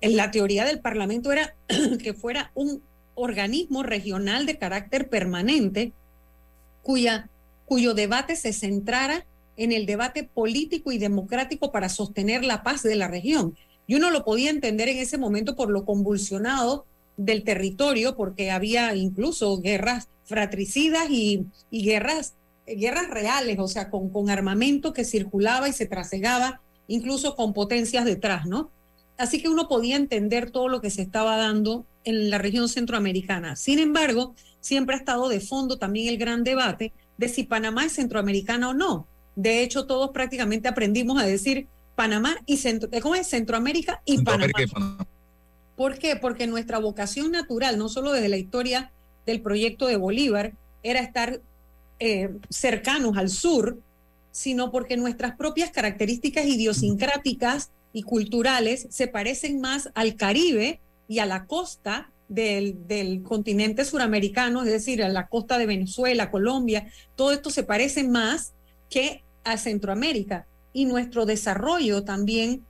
en 0.00 0.16
la 0.16 0.30
teoría 0.30 0.64
del 0.64 0.78
Parlamento 0.78 1.32
era 1.32 1.56
que 2.00 2.14
fuera 2.14 2.52
un 2.54 2.80
organismo 3.16 3.82
regional 3.82 4.46
de 4.46 4.56
carácter 4.56 5.08
permanente 5.08 5.94
cuya, 6.84 7.28
cuyo 7.66 7.94
debate 7.94 8.36
se 8.36 8.52
centrara 8.52 9.26
en 9.56 9.72
el 9.72 9.84
debate 9.84 10.22
político 10.22 10.92
y 10.92 10.98
democrático 10.98 11.72
para 11.72 11.88
sostener 11.88 12.44
la 12.44 12.62
paz 12.62 12.84
de 12.84 12.94
la 12.94 13.08
región. 13.08 13.56
Y 13.88 13.96
uno 13.96 14.12
lo 14.12 14.24
podía 14.24 14.50
entender 14.50 14.90
en 14.90 14.98
ese 14.98 15.18
momento 15.18 15.56
por 15.56 15.70
lo 15.70 15.84
convulsionado 15.84 16.86
del 17.20 17.44
territorio, 17.44 18.16
porque 18.16 18.50
había 18.50 18.94
incluso 18.96 19.60
guerras 19.60 20.08
fratricidas 20.24 21.10
y, 21.10 21.44
guerras, 21.70 22.34
guerras 22.66 23.10
reales, 23.10 23.58
o 23.58 23.68
sea, 23.68 23.90
con, 23.90 24.08
con 24.08 24.30
armamento 24.30 24.94
que 24.94 25.04
circulaba 25.04 25.68
y 25.68 25.74
se 25.74 25.84
trasegaba, 25.84 26.62
incluso 26.88 27.36
con 27.36 27.52
potencias 27.52 28.06
detrás, 28.06 28.46
¿no? 28.46 28.70
Así 29.18 29.42
que 29.42 29.50
uno 29.50 29.68
podía 29.68 29.96
entender 29.96 30.50
todo 30.50 30.68
lo 30.68 30.80
que 30.80 30.88
se 30.88 31.02
estaba 31.02 31.36
dando 31.36 31.84
en 32.04 32.30
la 32.30 32.38
región 32.38 32.70
centroamericana. 32.70 33.54
Sin 33.54 33.78
embargo, 33.78 34.34
siempre 34.60 34.94
ha 34.96 34.98
estado 34.98 35.28
de 35.28 35.40
fondo 35.40 35.76
también 35.76 36.08
el 36.08 36.16
gran 36.16 36.42
debate 36.42 36.94
de 37.18 37.28
si 37.28 37.42
Panamá 37.42 37.84
es 37.84 37.92
centroamericana 37.92 38.70
o 38.70 38.74
no. 38.74 39.06
De 39.36 39.62
hecho, 39.62 39.84
todos 39.84 40.10
prácticamente 40.12 40.68
aprendimos 40.68 41.20
a 41.20 41.26
decir 41.26 41.66
Panamá 41.96 42.38
y 42.46 42.56
Centro, 42.56 42.88
¿cómo 43.02 43.14
es? 43.14 43.26
Centroamérica 43.26 44.00
y 44.06 44.22
Panamá. 44.22 44.52
¿Por 45.80 45.98
qué? 45.98 46.14
Porque 46.14 46.46
nuestra 46.46 46.78
vocación 46.78 47.30
natural, 47.30 47.78
no 47.78 47.88
solo 47.88 48.12
desde 48.12 48.28
la 48.28 48.36
historia 48.36 48.92
del 49.24 49.40
proyecto 49.40 49.86
de 49.86 49.96
Bolívar, 49.96 50.52
era 50.82 51.00
estar 51.00 51.40
eh, 51.98 52.28
cercanos 52.50 53.16
al 53.16 53.30
sur, 53.30 53.78
sino 54.30 54.72
porque 54.72 54.98
nuestras 54.98 55.36
propias 55.36 55.70
características 55.70 56.44
idiosincráticas 56.44 57.70
y 57.94 58.02
culturales 58.02 58.88
se 58.90 59.08
parecen 59.08 59.62
más 59.62 59.88
al 59.94 60.16
Caribe 60.16 60.80
y 61.08 61.20
a 61.20 61.24
la 61.24 61.46
costa 61.46 62.10
del, 62.28 62.86
del, 62.86 63.22
continente 63.22 63.86
suramericano, 63.86 64.60
es 64.60 64.68
decir, 64.68 65.02
a 65.02 65.08
la 65.08 65.28
costa 65.28 65.56
de 65.56 65.64
Venezuela, 65.64 66.30
Colombia, 66.30 66.88
todo 67.16 67.32
esto 67.32 67.48
se 67.48 67.62
parece 67.62 68.04
más 68.04 68.52
que 68.90 69.24
a 69.44 69.56
Centroamérica 69.56 70.46
y 70.74 70.84
nuestro 70.84 71.24
desarrollo 71.24 72.04
también, 72.04 72.66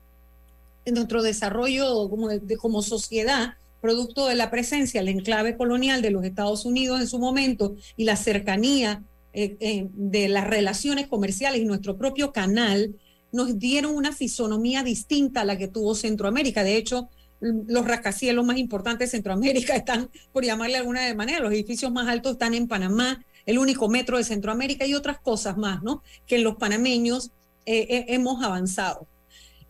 nuestro 0.92 1.22
desarrollo 1.22 2.08
como, 2.08 2.82
sociedad, 2.82 3.54
producto 3.80 4.26
de 4.26 4.34
la 4.34 4.50
presencia, 4.50 5.00
el 5.00 5.08
enclave 5.08 5.56
colonial 5.56 6.02
de 6.02 6.10
los 6.10 6.24
Estados 6.24 6.64
Unidos 6.64 7.00
en 7.00 7.06
su 7.06 7.18
momento 7.18 7.76
y 7.96 8.04
la 8.04 8.16
cercanía 8.16 9.02
eh, 9.32 9.56
eh, 9.60 9.88
de 9.92 10.28
las 10.28 10.46
relaciones 10.46 11.06
comerciales 11.06 11.60
y 11.60 11.64
nuestro 11.64 11.96
propio 11.96 12.32
canal, 12.32 12.94
nos 13.32 13.58
dieron 13.58 13.94
una 13.94 14.12
fisonomía 14.12 14.82
distinta 14.82 15.42
a 15.42 15.44
la 15.44 15.56
que 15.56 15.68
tuvo 15.68 15.94
Centroamérica. 15.94 16.64
De 16.64 16.76
hecho, 16.76 17.08
los 17.40 17.86
rascacielos 17.86 18.44
más 18.44 18.58
importantes 18.58 19.10
de 19.10 19.16
Centroamérica 19.16 19.76
están, 19.76 20.10
por 20.32 20.44
llamarle 20.44 20.74
de 20.74 20.80
alguna 20.80 21.14
manera, 21.14 21.40
los 21.40 21.52
edificios 21.52 21.92
más 21.92 22.08
altos 22.08 22.32
están 22.32 22.54
en 22.54 22.68
Panamá, 22.68 23.24
el 23.46 23.58
único 23.58 23.88
metro 23.88 24.18
de 24.18 24.24
Centroamérica 24.24 24.86
y 24.86 24.94
otras 24.94 25.18
cosas 25.20 25.56
más, 25.56 25.82
¿no? 25.82 26.02
Que 26.26 26.38
los 26.38 26.56
panameños 26.56 27.30
eh, 27.66 28.04
hemos 28.08 28.44
avanzado. 28.44 29.06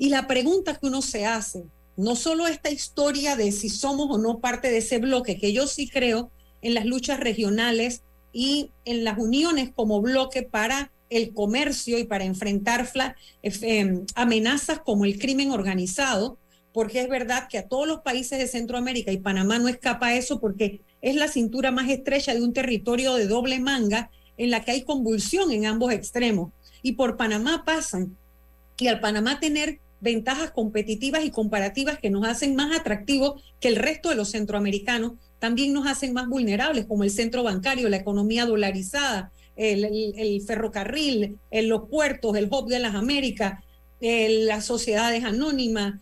Y 0.01 0.09
la 0.09 0.27
pregunta 0.27 0.79
que 0.79 0.87
uno 0.87 1.03
se 1.03 1.27
hace, 1.27 1.63
no 1.99 2.17
solo 2.17 2.47
esta 2.47 2.71
historia 2.71 3.37
de 3.37 3.53
si 3.53 3.69
somos 3.69 4.07
o 4.09 4.17
no 4.17 4.41
parte 4.41 4.71
de 4.71 4.79
ese 4.79 4.97
bloque, 4.97 5.39
que 5.39 5.53
yo 5.53 5.67
sí 5.67 5.91
creo 5.91 6.31
en 6.63 6.73
las 6.73 6.87
luchas 6.87 7.21
regionales 7.21 8.03
y 8.33 8.71
en 8.87 9.05
las 9.05 9.19
uniones 9.19 9.73
como 9.77 10.01
bloque 10.01 10.43
para 10.43 10.91
el 11.11 11.35
comercio 11.35 11.99
y 11.99 12.05
para 12.05 12.25
enfrentar 12.25 12.91
em, 13.43 14.07
amenazas 14.15 14.81
como 14.81 15.05
el 15.05 15.19
crimen 15.19 15.51
organizado, 15.51 16.39
porque 16.73 17.03
es 17.03 17.09
verdad 17.11 17.47
que 17.47 17.59
a 17.59 17.69
todos 17.69 17.87
los 17.87 18.01
países 18.01 18.39
de 18.39 18.49
Centroamérica 18.49 19.13
y 19.13 19.19
Panamá 19.19 19.59
no 19.59 19.69
escapa 19.69 20.15
eso 20.15 20.41
porque 20.41 20.81
es 21.03 21.15
la 21.15 21.29
cintura 21.29 21.73
más 21.73 21.91
estrecha 21.91 22.33
de 22.33 22.41
un 22.41 22.55
territorio 22.55 23.17
de 23.17 23.27
doble 23.27 23.61
manga 23.61 24.11
en 24.39 24.49
la 24.49 24.65
que 24.65 24.71
hay 24.71 24.83
convulsión 24.83 25.53
en 25.53 25.67
ambos 25.67 25.93
extremos. 25.93 26.55
Y 26.81 26.93
por 26.93 27.19
Panamá 27.19 27.65
pasan. 27.67 28.17
Y 28.79 28.87
al 28.87 29.01
Panamá 29.01 29.39
tener 29.41 29.79
ventajas 30.01 30.51
competitivas 30.51 31.25
y 31.25 31.31
comparativas 31.31 31.99
que 31.99 32.11
nos 32.11 32.27
hacen 32.27 32.55
más 32.55 32.77
atractivos 32.79 33.43
que 33.61 33.69
el 33.69 33.77
resto 33.77 34.09
de 34.09 34.17
los 34.17 34.31
centroamericanos, 34.31 35.13
también 35.39 35.73
nos 35.73 35.87
hacen 35.87 36.13
más 36.13 36.29
vulnerables, 36.29 36.87
como 36.87 37.05
el 37.05 37.11
centro 37.11 37.43
bancario, 37.43 37.89
la 37.89 37.97
economía 37.97 38.47
dolarizada, 38.47 39.33
el, 39.57 40.43
ferrocarril, 40.47 41.39
los 41.51 41.89
puertos, 41.89 42.37
el 42.37 42.49
hub 42.51 42.69
de 42.69 42.79
las 42.79 42.95
Américas, 42.95 43.63
las 44.01 44.65
sociedades 44.65 45.25
anónimas, 45.25 46.01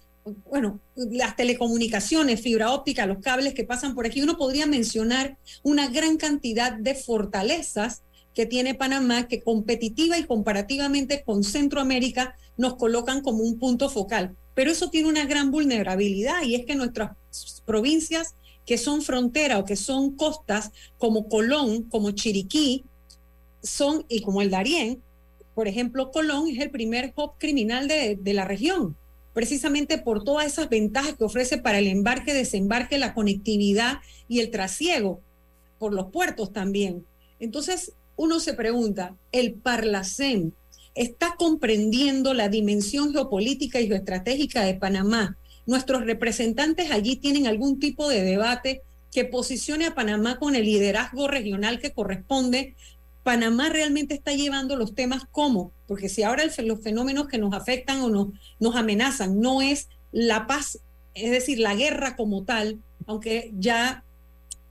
bueno, 0.51 0.81
las 0.95 1.37
telecomunicaciones, 1.37 2.41
fibra 2.41 2.73
óptica, 2.73 3.07
los 3.07 3.19
cables 3.19 3.55
que 3.55 3.65
pasan 3.65 3.95
por 3.95 4.07
aquí, 4.07 4.23
uno 4.23 4.37
podría 4.37 4.67
mencionar 4.67 5.39
una 5.63 5.89
gran 5.89 6.17
cantidad 6.17 6.73
de 6.73 6.95
fortalezas 6.95 8.03
que 8.35 8.47
tiene 8.47 8.75
Panamá 8.75 9.27
que 9.27 9.41
competitiva 9.41 10.19
y 10.19 10.25
comparativamente 10.25 11.23
con 11.25 11.43
Centroamérica 11.43 12.37
nos 12.59 12.75
colocan 12.77 13.23
como 13.23 13.43
un 13.43 13.59
punto 13.59 13.89
focal. 13.89 14.37
Pero 14.55 14.71
eso 14.71 14.91
tiene 14.91 15.09
una 15.09 15.25
gran 15.25 15.51
vulnerabilidad 15.51 16.43
y 16.43 16.55
es 16.55 16.67
que 16.67 16.75
nuestras 16.75 17.13
provincias 17.65 18.35
que 18.67 18.77
son 18.77 19.01
frontera 19.01 19.59
o 19.59 19.65
que 19.65 19.77
son 19.77 20.15
costas, 20.15 20.73
como 20.99 21.29
Colón, 21.29 21.85
como 21.85 22.11
Chiriquí, 22.11 22.85
son, 23.63 24.05
y 24.09 24.21
como 24.21 24.43
el 24.43 24.51
Darién, 24.51 25.03
por 25.55 25.67
ejemplo, 25.67 26.11
Colón 26.11 26.49
es 26.49 26.61
el 26.61 26.71
primer 26.71 27.15
hub 27.17 27.33
criminal 27.39 27.89
de, 27.89 28.19
de 28.21 28.35
la 28.35 28.45
región 28.45 28.95
precisamente 29.39 29.99
por 29.99 30.25
todas 30.25 30.47
esas 30.47 30.69
ventajas 30.69 31.15
que 31.15 31.23
ofrece 31.23 31.59
para 31.59 31.79
el 31.79 31.87
embarque, 31.87 32.35
desembarque, 32.35 32.99
la 32.99 33.15
conectividad 33.15 33.99
y 34.27 34.41
el 34.41 34.51
trasiego 34.51 35.21
por 35.79 35.95
los 35.95 36.11
puertos 36.11 36.53
también. 36.53 37.07
Entonces, 37.39 37.93
uno 38.17 38.41
se 38.41 38.55
pregunta, 38.55 39.15
¿el 39.31 39.55
Parlacén 39.55 40.55
está 40.99 41.37
comprendiendo 41.39 42.35
la 42.35 42.49
dimensión 42.49 43.13
geopolítica 43.13 43.81
y 43.81 43.87
geoestratégica 43.87 44.65
de 44.65 44.75
Panamá? 44.75 45.39
¿Nuestros 45.65 46.05
representantes 46.05 46.91
allí 46.91 47.17
tienen 47.17 47.47
algún 47.47 47.79
tipo 47.79 48.09
de 48.09 48.23
debate 48.23 48.83
que 49.13 49.25
posicione 49.25 49.87
a 49.87 49.95
Panamá 49.95 50.39
con 50.39 50.57
el 50.57 50.65
liderazgo 50.65 51.29
regional 51.29 51.79
que 51.79 51.93
corresponde? 51.93 52.75
Panamá 53.23 53.69
realmente 53.69 54.15
está 54.15 54.33
llevando 54.33 54.75
los 54.75 54.95
temas 54.95 55.23
como, 55.31 55.71
porque 55.87 56.09
si 56.09 56.25
ahora 56.25 56.45
los 56.65 56.83
fenómenos 56.83 57.29
que 57.29 57.39
nos 57.39 57.55
afectan 57.55 58.01
o 58.01 58.09
nos, 58.09 58.29
nos 58.59 58.75
amenazan 58.75 59.39
no 59.41 59.63
es 59.63 59.89
la 60.11 60.47
paz, 60.47 60.81
es 61.15 61.31
decir, 61.31 61.61
la 61.61 61.75
guerra 61.75 62.17
como 62.17 62.43
tal, 62.43 62.81
aunque 63.07 63.53
ya 63.57 64.03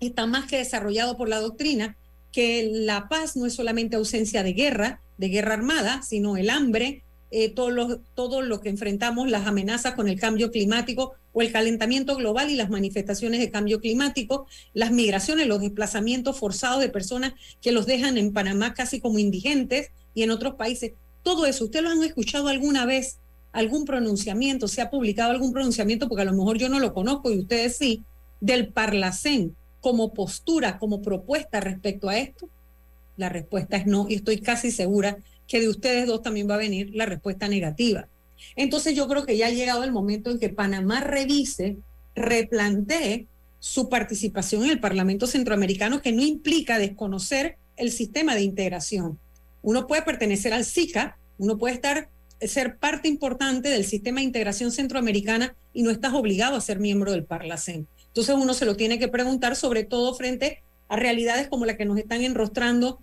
está 0.01 0.25
más 0.25 0.45
que 0.47 0.57
desarrollado 0.57 1.15
por 1.15 1.29
la 1.29 1.39
doctrina, 1.39 1.95
que 2.33 2.69
la 2.71 3.07
paz 3.07 3.37
no 3.37 3.45
es 3.45 3.53
solamente 3.53 3.95
ausencia 3.95 4.43
de 4.43 4.53
guerra, 4.53 5.01
de 5.17 5.29
guerra 5.29 5.53
armada, 5.53 6.01
sino 6.01 6.37
el 6.37 6.49
hambre, 6.49 7.03
eh, 7.29 7.49
todo, 7.49 7.71
lo, 7.71 7.99
todo 8.15 8.41
lo 8.41 8.61
que 8.61 8.69
enfrentamos, 8.69 9.29
las 9.29 9.47
amenazas 9.47 9.95
con 9.95 10.07
el 10.07 10.19
cambio 10.19 10.51
climático 10.51 11.13
o 11.33 11.41
el 11.41 11.51
calentamiento 11.51 12.15
global 12.15 12.49
y 12.49 12.55
las 12.55 12.69
manifestaciones 12.69 13.39
de 13.39 13.51
cambio 13.51 13.81
climático, 13.81 14.47
las 14.73 14.91
migraciones, 14.91 15.47
los 15.47 15.59
desplazamientos 15.59 16.39
forzados 16.39 16.79
de 16.79 16.89
personas 16.89 17.33
que 17.61 17.71
los 17.71 17.85
dejan 17.85 18.17
en 18.17 18.31
Panamá 18.31 18.73
casi 18.73 19.01
como 19.01 19.19
indigentes 19.19 19.91
y 20.13 20.23
en 20.23 20.31
otros 20.31 20.55
países. 20.55 20.93
Todo 21.21 21.45
eso, 21.45 21.65
¿ustedes 21.65 21.83
lo 21.83 21.91
han 21.91 22.03
escuchado 22.03 22.47
alguna 22.47 22.85
vez? 22.85 23.19
¿Algún 23.51 23.85
pronunciamiento? 23.85 24.67
¿Se 24.67 24.81
ha 24.81 24.89
publicado 24.89 25.31
algún 25.31 25.51
pronunciamiento? 25.51 26.07
Porque 26.07 26.21
a 26.21 26.25
lo 26.25 26.33
mejor 26.33 26.57
yo 26.57 26.69
no 26.69 26.79
lo 26.79 26.93
conozco 26.93 27.29
y 27.31 27.39
ustedes 27.39 27.77
sí, 27.77 28.03
del 28.39 28.69
Parlacén 28.69 29.55
como 29.81 30.13
postura, 30.13 30.79
como 30.79 31.01
propuesta 31.01 31.59
respecto 31.59 32.09
a 32.09 32.17
esto? 32.17 32.49
La 33.17 33.29
respuesta 33.29 33.77
es 33.77 33.85
no 33.85 34.05
y 34.07 34.15
estoy 34.15 34.39
casi 34.39 34.71
segura 34.71 35.17
que 35.47 35.59
de 35.59 35.69
ustedes 35.69 36.07
dos 36.07 36.21
también 36.21 36.49
va 36.49 36.55
a 36.55 36.59
venir 36.59 36.91
la 36.93 37.05
respuesta 37.05 37.47
negativa. 37.47 38.07
Entonces 38.55 38.95
yo 38.95 39.07
creo 39.07 39.25
que 39.25 39.37
ya 39.37 39.47
ha 39.47 39.51
llegado 39.51 39.83
el 39.83 39.91
momento 39.91 40.29
en 40.31 40.39
que 40.39 40.49
Panamá 40.49 41.01
revise, 41.01 41.77
replantee 42.15 43.27
su 43.59 43.89
participación 43.89 44.63
en 44.63 44.71
el 44.71 44.79
Parlamento 44.79 45.27
Centroamericano, 45.27 46.01
que 46.01 46.11
no 46.11 46.21
implica 46.21 46.77
desconocer 46.77 47.57
el 47.75 47.91
sistema 47.91 48.35
de 48.35 48.41
integración. 48.41 49.19
Uno 49.61 49.87
puede 49.87 50.03
pertenecer 50.03 50.53
al 50.53 50.65
SICA, 50.65 51.17
uno 51.37 51.57
puede 51.57 51.75
estar 51.75 52.09
ser 52.41 52.77
parte 52.77 53.07
importante 53.07 53.69
del 53.69 53.83
sistema 53.83 54.19
de 54.19 54.25
integración 54.25 54.71
centroamericana 54.71 55.55
y 55.73 55.81
no 55.81 55.89
estás 55.89 56.13
obligado 56.13 56.55
a 56.55 56.61
ser 56.61 56.79
miembro 56.79 57.11
del 57.11 57.25
Parlacén. 57.25 57.87
Entonces 58.07 58.35
uno 58.35 58.53
se 58.53 58.65
lo 58.65 58.75
tiene 58.75 58.99
que 58.99 59.07
preguntar, 59.07 59.55
sobre 59.55 59.83
todo 59.83 60.13
frente 60.13 60.63
a 60.87 60.95
realidades 60.95 61.47
como 61.47 61.65
la 61.65 61.77
que 61.77 61.85
nos 61.85 61.97
están 61.97 62.23
enrostrando 62.23 62.99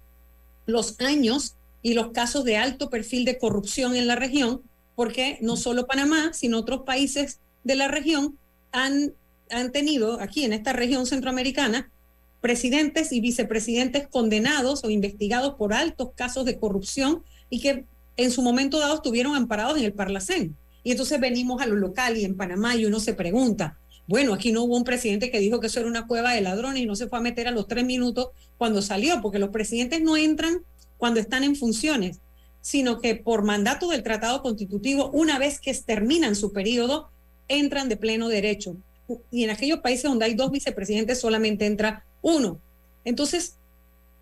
los 0.67 1.01
años 1.01 1.55
y 1.83 1.95
los 1.95 2.13
casos 2.13 2.45
de 2.45 2.57
alto 2.57 2.91
perfil 2.91 3.25
de 3.25 3.39
corrupción 3.39 3.95
en 3.95 4.07
la 4.07 4.17
región, 4.17 4.63
porque 4.95 5.39
no 5.43 5.57
solo 5.57 5.87
Panamá, 5.87 6.33
sino 6.33 6.59
otros 6.59 6.83
países 6.83 7.41
de 7.65 7.75
la 7.75 7.89
región 7.89 8.39
han, 8.73 9.13
han 9.51 9.73
tenido 9.73 10.21
aquí 10.21 10.45
en 10.45 10.53
esta 10.53 10.73
región 10.73 11.07
centroamericana 11.07 11.91
presidentes 12.41 13.11
y 13.13 13.21
vicepresidentes 13.21 14.07
condenados 14.07 14.85
o 14.85 14.91
investigados 14.91 15.55
por 15.55 15.73
altos 15.73 16.11
casos 16.15 16.45
de 16.45 16.59
corrupción 16.59 17.23
y 17.49 17.61
que 17.61 17.87
en 18.19 18.31
su 18.31 18.43
momento 18.43 18.79
dado 18.79 18.97
estuvieron 18.97 19.35
amparados 19.35 19.79
en 19.79 19.85
el 19.85 19.95
Parlacén. 19.95 20.55
Y 20.83 20.91
entonces 20.91 21.19
venimos 21.19 21.63
a 21.63 21.67
lo 21.67 21.77
local 21.77 22.19
y 22.19 22.25
en 22.27 22.37
Panamá 22.37 22.77
y 22.77 22.85
uno 22.85 23.01
se 23.01 23.15
pregunta, 23.15 23.79
bueno, 24.07 24.35
aquí 24.35 24.53
no 24.53 24.65
hubo 24.65 24.77
un 24.77 24.85
presidente 24.85 25.31
que 25.31 25.41
dijo 25.41 25.61
que 25.61 25.69
eso 25.69 25.81
era 25.81 25.89
una 25.89 26.07
cueva 26.07 26.33
de 26.33 26.41
ladrones 26.41 26.83
y 26.83 26.87
no 26.87 26.97
se 26.97 27.09
fue 27.09 27.19
a 27.19 27.23
meter 27.23 27.49
a 27.49 27.53
los 27.53 27.67
tres 27.67 27.85
minutos 27.85 28.29
cuando 28.59 28.83
salió, 28.83 29.21
porque 29.23 29.39
los 29.39 29.51
presidentes 29.51 30.03
no 30.03 30.17
entran 30.17 30.63
cuando 30.99 31.21
están 31.21 31.45
en 31.45 31.57
funciones, 31.57 32.21
sino 32.61 33.01
que 33.01 33.15
por 33.15 33.45
mandato 33.45 33.89
del 33.89 34.03
Tratado 34.03 34.43
Constitutivo, 34.43 35.11
una 35.11 35.39
vez 35.39 35.61
que 35.61 35.75
terminan 35.75 36.37
su 36.37 36.53
periodo, 36.53 37.11
entran 37.49 37.89
de 37.89 37.97
pleno 37.97 38.29
derecho. 38.29 38.77
Y 39.31 39.45
en 39.45 39.51
aquellos 39.51 39.81
países 39.81 40.05
donde 40.05 40.25
hay 40.25 40.35
dos 40.35 40.51
vicepresidentes 40.51 41.21
solamente 41.21 41.67
entra 41.67 42.05
uno. 42.23 42.59
Entonces, 43.05 43.57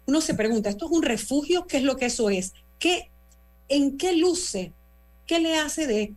uno 0.06 0.20
se 0.20 0.34
pregunta, 0.34 0.70
¿esto 0.70 0.86
es 0.86 0.92
un 0.92 1.02
refugio? 1.02 1.66
¿Qué 1.66 1.76
es 1.78 1.82
lo 1.84 1.96
que 1.96 2.06
eso 2.06 2.30
es? 2.30 2.52
¿Qué, 2.78 3.10
¿En 3.68 3.96
qué 3.96 4.16
luce? 4.16 4.72
¿Qué 5.26 5.38
le 5.38 5.56
hace 5.56 5.86
de, 5.86 6.14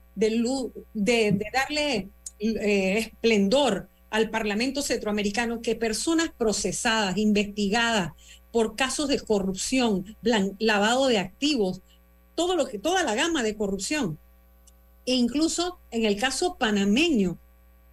darle 1.53 2.09
eh, 2.39 2.97
esplendor 2.97 3.89
al 4.09 4.29
Parlamento 4.29 4.81
Centroamericano 4.81 5.61
que 5.61 5.75
personas 5.75 6.31
procesadas, 6.37 7.17
investigadas 7.17 8.13
por 8.51 8.75
casos 8.75 9.09
de 9.09 9.19
corrupción, 9.19 10.15
lavado 10.21 11.07
de 11.07 11.17
activos, 11.17 11.81
todo 12.35 12.55
lo 12.55 12.67
que, 12.67 12.79
toda 12.79 13.03
la 13.03 13.15
gama 13.15 13.43
de 13.43 13.55
corrupción, 13.55 14.17
e 15.05 15.13
incluso 15.13 15.79
en 15.91 16.05
el 16.05 16.17
caso 16.17 16.55
panameño, 16.57 17.37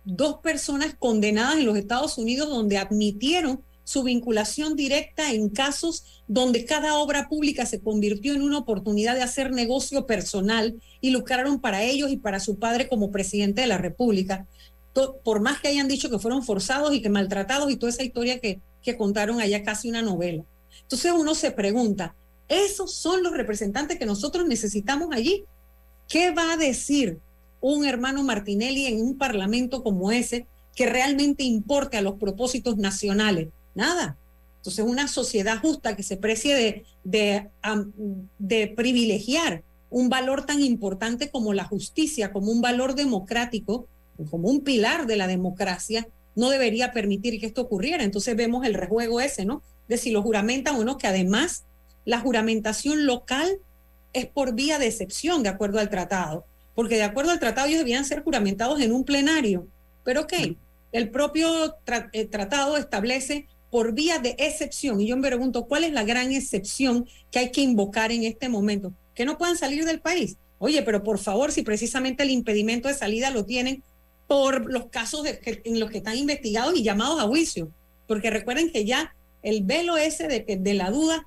dos 0.05 0.39
personas 0.39 0.95
condenadas 0.99 1.57
en 1.57 1.67
los 1.67 1.77
Estados 1.77 2.19
Unidos 2.19 2.49
donde 2.49 2.79
admitieron 2.79 3.63
su 3.85 4.03
vinculación 4.03 4.77
directa 4.77 5.33
en 5.33 5.49
casos 5.49 6.23
donde 6.29 6.65
cada 6.65 6.95
obra 6.99 7.29
pública 7.29 7.67
se 7.67 7.81
convirtió 7.81 8.35
en 8.35 8.43
una 8.43 8.59
oportunidad 8.59 9.15
de 9.15 9.23
hacer 9.23 9.51
negocio 9.53 10.07
personal 10.07 10.81
y 11.01 11.11
lucraron 11.11 11.61
para 11.61 11.83
ellos 11.83 12.11
y 12.11 12.17
para 12.17 12.41
su 12.41 12.59
padre 12.59 12.89
como 12.89 13.11
presidente 13.11 13.63
de 13.63 13.67
la 13.67 13.79
República. 13.79 14.47
Por 15.25 15.41
más 15.41 15.61
que 15.61 15.69
hayan 15.69 15.89
dicho 15.89 16.11
que 16.11 16.19
fueron 16.19 16.45
forzados 16.45 16.95
y 16.95 17.03
que 17.03 17.09
maltratados 17.09 17.71
y 17.71 17.77
toda 17.77 17.91
esa 17.91 18.03
historia 18.03 18.39
que, 18.39 18.61
que 18.83 18.97
contaron 18.97 19.41
allá 19.41 19.63
casi 19.63 19.89
una 19.89 20.03
novela. 20.03 20.45
Entonces 20.83 21.13
uno 21.17 21.35
se 21.35 21.51
pregunta, 21.51 22.15
¿esos 22.49 22.95
son 22.95 23.23
los 23.23 23.33
representantes 23.33 23.99
que 23.99 24.07
nosotros 24.07 24.47
necesitamos 24.47 25.09
allí? 25.13 25.45
¿Qué 26.09 26.31
va 26.31 26.53
a 26.53 26.57
decir 26.57 27.19
un 27.61 27.85
hermano 27.85 28.23
Martinelli 28.23 28.87
en 28.87 29.01
un 29.01 29.17
parlamento 29.17 29.83
como 29.83 30.13
ese 30.13 30.47
que 30.75 30.87
realmente 30.87 31.45
importe 31.45 31.97
a 31.97 32.03
los 32.03 32.15
propósitos 32.15 32.77
nacionales? 32.77 33.49
Nada. 33.75 34.17
Entonces, 34.59 34.85
una 34.85 35.09
sociedad 35.09 35.61
justa 35.61 35.97
que 35.97 36.03
se 36.03 36.17
precie 36.17 36.55
de, 36.55 36.85
de, 37.05 37.49
de 38.39 38.69
privilegiar 38.69 39.65
un 39.91 40.09
valor 40.09 40.47
tan 40.47 40.63
importante 40.63 41.31
como 41.31 41.53
la 41.53 41.65
justicia, 41.65 42.33
como 42.33 42.51
un 42.51 42.61
valor 42.61 42.95
democrático, 42.95 43.87
como 44.31 44.49
un 44.49 44.61
pilar 44.61 45.07
de 45.07 45.17
la 45.17 45.27
democracia, 45.27 46.09
no 46.35 46.49
debería 46.49 46.93
permitir 46.93 47.41
que 47.41 47.47
esto 47.47 47.63
ocurriera. 47.63 48.05
Entonces 48.05 48.37
vemos 48.37 48.65
el 48.65 48.75
rejuego 48.75 49.21
ese, 49.21 49.45
¿no? 49.45 49.63
De 49.89 49.99
si 49.99 50.11
lo 50.11 50.23
juramentan 50.23 50.77
o 50.77 50.85
no, 50.85 50.97
que 50.97 51.09
además 51.09 51.65
la 52.05 52.21
juramentación 52.21 53.07
local 53.07 53.59
es 54.13 54.27
por 54.27 54.55
vía 54.55 54.79
de 54.79 54.87
excepción, 54.87 55.43
de 55.43 55.49
acuerdo 55.49 55.79
al 55.79 55.91
tratado, 55.91 56.45
porque 56.75 56.97
de 56.97 57.03
acuerdo 57.03 57.31
al 57.31 57.41
tratado 57.41 57.67
ellos 57.67 57.81
debían 57.81 58.05
ser 58.05 58.23
juramentados 58.23 58.81
en 58.81 58.93
un 58.93 59.05
plenario. 59.05 59.67
Pero 60.05 60.23
ok, 60.23 60.33
el 60.93 61.11
propio 61.11 61.77
eh, 62.13 62.25
tratado 62.27 62.77
establece 62.77 63.47
por 63.73 63.95
vía 63.95 64.19
de 64.19 64.37
excepción. 64.39 65.01
Y 65.01 65.07
yo 65.07 65.17
me 65.17 65.27
pregunto, 65.27 65.65
¿cuál 65.65 65.85
es 65.85 65.93
la 65.93 66.05
gran 66.05 66.31
excepción 66.31 67.09
que 67.31 67.39
hay 67.39 67.51
que 67.51 67.63
invocar 67.63 68.13
en 68.13 68.25
este 68.25 68.51
momento? 68.51 68.93
Que 69.15 69.25
no 69.25 69.39
puedan 69.39 69.57
salir 69.57 69.87
del 69.87 69.99
país. 69.99 70.37
Oye, 70.59 70.83
pero 70.83 71.03
por 71.03 71.19
favor, 71.19 71.53
si 71.53 71.63
precisamente 71.63 72.23
el 72.23 72.29
impedimento 72.29 72.89
de 72.89 72.95
salida 72.95 73.31
lo 73.31 73.47
tienen 73.47 73.83
por 74.29 74.71
los 74.71 74.89
casos 74.89 75.27
en 75.27 75.81
los 75.81 75.91
que 75.91 75.97
están 75.99 76.19
investigados 76.19 76.77
y 76.77 76.83
llamados 76.83 77.19
a 77.19 77.27
juicio. 77.27 77.71
Porque 78.07 78.29
recuerden 78.29 78.71
que 78.71 78.85
ya 78.85 79.17
el 79.43 79.63
velo 79.63 79.97
ese 79.97 80.29
de, 80.29 80.45
de 80.61 80.75
la 80.75 80.91
duda 80.91 81.27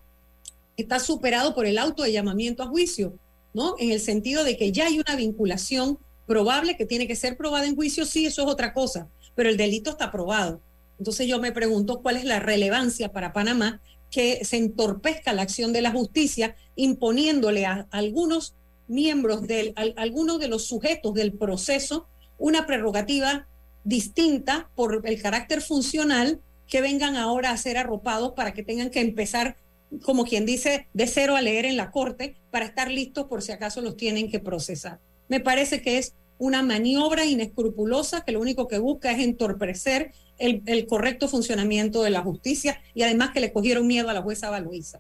está 0.77 0.99
superado 0.99 1.55
por 1.55 1.65
el 1.65 1.79
auto 1.79 2.03
de 2.03 2.11
llamamiento 2.11 2.61
a 2.61 2.67
juicio, 2.67 3.17
¿no? 3.55 3.73
En 3.79 3.89
el 3.91 3.99
sentido 3.99 4.43
de 4.43 4.55
que 4.55 4.71
ya 4.71 4.85
hay 4.85 4.99
una 4.99 5.15
vinculación 5.15 5.97
probable 6.27 6.77
que 6.77 6.85
tiene 6.85 7.07
que 7.07 7.15
ser 7.15 7.37
probada 7.37 7.65
en 7.65 7.75
juicio, 7.75 8.05
sí, 8.05 8.27
eso 8.27 8.43
es 8.43 8.47
otra 8.47 8.71
cosa, 8.71 9.07
pero 9.33 9.49
el 9.49 9.57
delito 9.57 9.89
está 9.89 10.11
probado. 10.11 10.61
Entonces 10.97 11.27
yo 11.27 11.39
me 11.39 11.51
pregunto 11.51 12.01
cuál 12.01 12.17
es 12.17 12.25
la 12.25 12.39
relevancia 12.39 13.11
para 13.11 13.33
Panamá 13.33 13.81
que 14.11 14.45
se 14.45 14.57
entorpezca 14.57 15.33
la 15.33 15.41
acción 15.41 15.73
de 15.73 15.81
la 15.81 15.91
justicia 15.91 16.55
imponiéndole 16.75 17.65
a 17.65 17.87
algunos 17.91 18.55
miembros 18.87 19.47
del, 19.47 19.73
a 19.75 20.01
algunos 20.01 20.39
de 20.39 20.47
los 20.47 20.65
sujetos 20.65 21.13
del 21.13 21.33
proceso 21.33 22.07
una 22.37 22.65
prerrogativa 22.65 23.47
distinta 23.83 24.69
por 24.75 25.01
el 25.05 25.21
carácter 25.21 25.61
funcional 25.61 26.41
que 26.67 26.81
vengan 26.81 27.15
ahora 27.15 27.51
a 27.51 27.57
ser 27.57 27.77
arropados 27.77 28.33
para 28.33 28.53
que 28.53 28.63
tengan 28.63 28.89
que 28.89 29.01
empezar, 29.01 29.57
como 30.03 30.25
quien 30.25 30.45
dice, 30.45 30.87
de 30.93 31.07
cero 31.07 31.35
a 31.35 31.41
leer 31.41 31.65
en 31.65 31.77
la 31.77 31.91
corte 31.91 32.35
para 32.51 32.65
estar 32.65 32.89
listos 32.89 33.25
por 33.25 33.41
si 33.41 33.51
acaso 33.51 33.81
los 33.81 33.95
tienen 33.95 34.29
que 34.29 34.39
procesar. 34.39 34.99
Me 35.27 35.39
parece 35.39 35.81
que 35.81 35.97
es 35.97 36.15
una 36.37 36.61
maniobra 36.61 37.25
inescrupulosa 37.25 38.23
que 38.25 38.31
lo 38.31 38.41
único 38.41 38.67
que 38.67 38.79
busca 38.79 39.11
es 39.11 39.19
entorpecer 39.19 40.11
el, 40.37 40.85
correcto 40.87 41.27
funcionamiento 41.27 42.03
de 42.03 42.09
la 42.09 42.21
justicia 42.21 42.81
y 42.93 43.03
además 43.03 43.31
que 43.31 43.39
le 43.39 43.53
cogieron 43.53 43.87
miedo 43.87 44.09
a 44.09 44.13
la 44.13 44.21
jueza 44.21 44.49
Valoisa. 44.49 44.99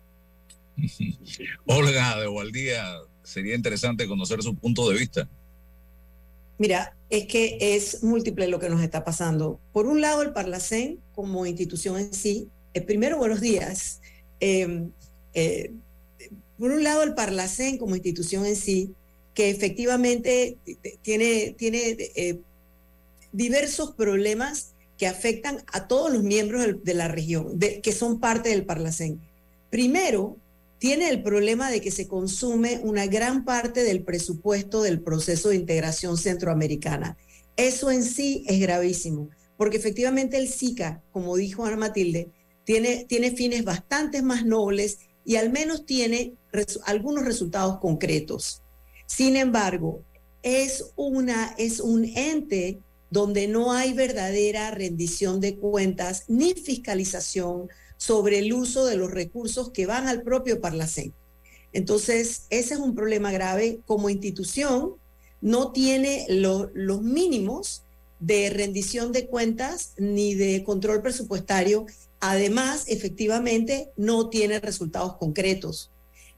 Olga 1.65 2.19
de 2.19 2.27
Gualdía, 2.27 2.83
sería 3.23 3.55
interesante 3.55 4.07
conocer 4.07 4.41
su 4.41 4.55
punto 4.55 4.89
de 4.89 4.97
vista. 4.97 5.29
Mira, 6.57 6.95
es 7.09 7.27
que 7.27 7.57
es 7.59 8.01
múltiple 8.01 8.47
lo 8.47 8.59
que 8.59 8.69
nos 8.69 8.81
está 8.81 9.03
pasando. 9.03 9.59
Por 9.73 9.87
un 9.87 9.99
lado, 9.99 10.21
el 10.21 10.31
Parlacén 10.31 10.99
como 11.13 11.45
institución 11.45 11.97
en 11.97 12.13
sí. 12.13 12.47
Eh, 12.73 12.81
primero, 12.81 13.17
buenos 13.17 13.41
días. 13.41 13.99
Eh, 14.39 14.87
eh, 15.33 15.73
por 16.57 16.71
un 16.71 16.83
lado, 16.83 17.03
el 17.03 17.13
Parlacén 17.13 17.77
como 17.77 17.95
institución 17.95 18.45
en 18.45 18.55
sí, 18.55 18.93
que 19.35 19.49
efectivamente 19.49 20.57
tiene, 21.03 21.53
tiene 21.57 21.97
eh, 22.15 22.39
diversos 23.31 23.91
problemas 23.91 24.71
que 24.97 25.07
afectan 25.07 25.61
a 25.73 25.87
todos 25.87 26.11
los 26.11 26.23
miembros 26.23 26.83
de 26.83 26.93
la 26.93 27.09
región, 27.09 27.59
que 27.59 27.91
son 27.91 28.21
parte 28.21 28.49
del 28.49 28.65
Parlacén. 28.65 29.19
Primero, 29.69 30.37
tiene 30.79 31.09
el 31.09 31.21
problema 31.21 31.69
de 31.69 31.81
que 31.81 31.91
se 31.91 32.07
consume 32.07 32.79
una 32.81 33.07
gran 33.07 33.43
parte 33.43 33.83
del 33.83 34.03
presupuesto 34.03 34.81
del 34.81 35.01
proceso 35.01 35.49
de 35.49 35.57
integración 35.57 36.17
centroamericana. 36.17 37.17
Eso 37.57 37.91
en 37.91 38.03
sí 38.03 38.45
es 38.47 38.59
gravísimo, 38.61 39.29
porque 39.57 39.77
efectivamente 39.77 40.37
el 40.37 40.47
SICA, 40.47 41.01
como 41.11 41.35
dijo 41.35 41.65
Ana 41.65 41.75
Matilde, 41.75 42.29
tiene, 42.63 43.05
tiene 43.05 43.31
fines 43.31 43.65
bastante 43.65 44.21
más 44.21 44.45
nobles 44.45 44.99
y 45.25 45.35
al 45.35 45.51
menos 45.51 45.85
tiene 45.85 46.33
algunos 46.85 47.25
resultados 47.25 47.79
concretos. 47.79 48.61
Sin 49.05 49.35
embargo, 49.35 50.03
es, 50.43 50.85
una, 50.95 51.53
es 51.57 51.79
un 51.79 52.05
ente 52.05 52.79
donde 53.09 53.47
no 53.47 53.71
hay 53.71 53.93
verdadera 53.93 54.71
rendición 54.71 55.39
de 55.39 55.55
cuentas 55.57 56.23
ni 56.27 56.53
fiscalización 56.53 57.69
sobre 57.97 58.39
el 58.39 58.51
uso 58.53 58.85
de 58.85 58.97
los 58.97 59.11
recursos 59.11 59.71
que 59.71 59.85
van 59.85 60.07
al 60.07 60.21
propio 60.23 60.59
Parlacén. 60.59 61.13
Entonces, 61.71 62.43
ese 62.49 62.73
es 62.75 62.79
un 62.79 62.95
problema 62.95 63.31
grave. 63.31 63.79
Como 63.85 64.09
institución, 64.09 64.93
no 65.41 65.71
tiene 65.71 66.25
lo- 66.29 66.71
los 66.73 67.01
mínimos 67.01 67.83
de 68.19 68.49
rendición 68.49 69.11
de 69.11 69.27
cuentas 69.27 69.93
ni 69.97 70.33
de 70.33 70.63
control 70.63 71.01
presupuestario. 71.01 71.85
Además, 72.21 72.85
efectivamente, 72.87 73.91
no 73.97 74.29
tiene 74.29 74.59
resultados 74.59 75.17
concretos. 75.17 75.91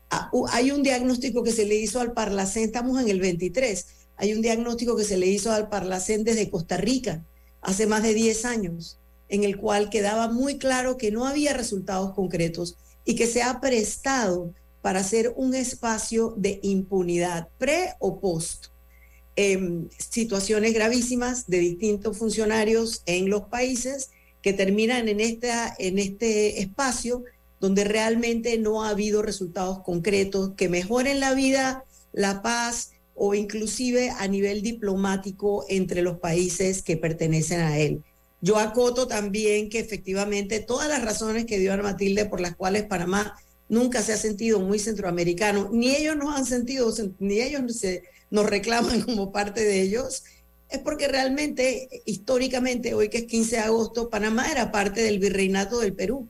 Ah, 0.09 0.31
Hay 0.51 0.71
un 0.71 0.83
diagnóstico 0.83 1.43
que 1.43 1.51
se 1.51 1.65
le 1.65 1.75
hizo 1.75 1.99
al 1.99 2.13
Parlacén, 2.13 2.63
estamos 2.63 3.01
en 3.01 3.09
el 3.09 3.19
23, 3.19 3.85
hay 4.15 4.33
un 4.33 4.41
diagnóstico 4.41 4.95
que 4.95 5.03
se 5.03 5.17
le 5.17 5.27
hizo 5.27 5.51
al 5.51 5.69
Parlacén 5.69 6.23
desde 6.23 6.49
Costa 6.49 6.77
Rica 6.77 7.23
hace 7.61 7.87
más 7.87 8.03
de 8.03 8.13
10 8.13 8.45
años, 8.45 8.97
en 9.29 9.43
el 9.43 9.57
cual 9.57 9.89
quedaba 9.89 10.29
muy 10.29 10.57
claro 10.57 10.97
que 10.97 11.11
no 11.11 11.27
había 11.27 11.53
resultados 11.53 12.13
concretos 12.13 12.77
y 13.03 13.15
que 13.15 13.27
se 13.27 13.43
ha 13.43 13.59
prestado 13.59 14.53
para 14.81 15.01
hacer 15.01 15.33
un 15.35 15.53
espacio 15.53 16.33
de 16.37 16.59
impunidad, 16.63 17.49
pre 17.57 17.93
o 17.99 18.19
post. 18.19 18.67
Em, 19.35 19.87
situaciones 19.97 20.73
gravísimas 20.73 21.45
de 21.47 21.59
distintos 21.59 22.17
funcionarios 22.17 23.03
en 23.05 23.29
los 23.29 23.43
países 23.43 24.09
que 24.41 24.53
terminan 24.53 25.09
en, 25.09 25.19
esta, 25.19 25.75
en 25.77 25.99
este 25.99 26.61
espacio 26.61 27.23
donde 27.59 27.83
realmente 27.83 28.57
no 28.57 28.83
ha 28.83 28.89
habido 28.89 29.21
resultados 29.21 29.81
concretos 29.83 30.51
que 30.55 30.69
mejoren 30.69 31.19
la 31.19 31.33
vida, 31.33 31.83
la 32.13 32.41
paz 32.41 32.91
o 33.15 33.33
inclusive 33.33 34.11
a 34.11 34.27
nivel 34.27 34.61
diplomático 34.61 35.65
entre 35.69 36.01
los 36.01 36.19
países 36.19 36.83
que 36.83 36.97
pertenecen 36.97 37.61
a 37.61 37.79
él. 37.79 38.03
Yo 38.41 38.57
acoto 38.59 39.07
también 39.07 39.69
que 39.69 39.79
efectivamente 39.79 40.59
todas 40.59 40.87
las 40.87 41.03
razones 41.03 41.45
que 41.45 41.57
dio 41.57 41.73
Ana 41.73 41.83
Matilde 41.83 42.25
por 42.25 42.39
las 42.39 42.55
cuales 42.55 42.83
Panamá 42.83 43.35
nunca 43.67 44.01
se 44.03 44.13
ha 44.13 44.17
sentido 44.17 44.59
muy 44.59 44.77
centroamericano, 44.77 45.69
ni 45.71 45.95
ellos 45.95 46.15
nos 46.15 46.35
han 46.35 46.45
sentido, 46.45 46.93
ni 47.19 47.41
ellos 47.41 47.75
se, 47.75 48.03
nos 48.29 48.45
reclaman 48.45 49.01
como 49.05 49.31
parte 49.31 49.63
de 49.63 49.81
ellos, 49.81 50.23
es 50.69 50.79
porque 50.79 51.07
realmente, 51.07 51.89
históricamente, 52.05 52.93
hoy 52.93 53.09
que 53.09 53.19
es 53.19 53.25
15 53.25 53.55
de 53.55 53.61
agosto, 53.61 54.09
Panamá 54.09 54.51
era 54.51 54.71
parte 54.71 55.01
del 55.01 55.19
virreinato 55.19 55.79
del 55.79 55.93
Perú, 55.93 56.27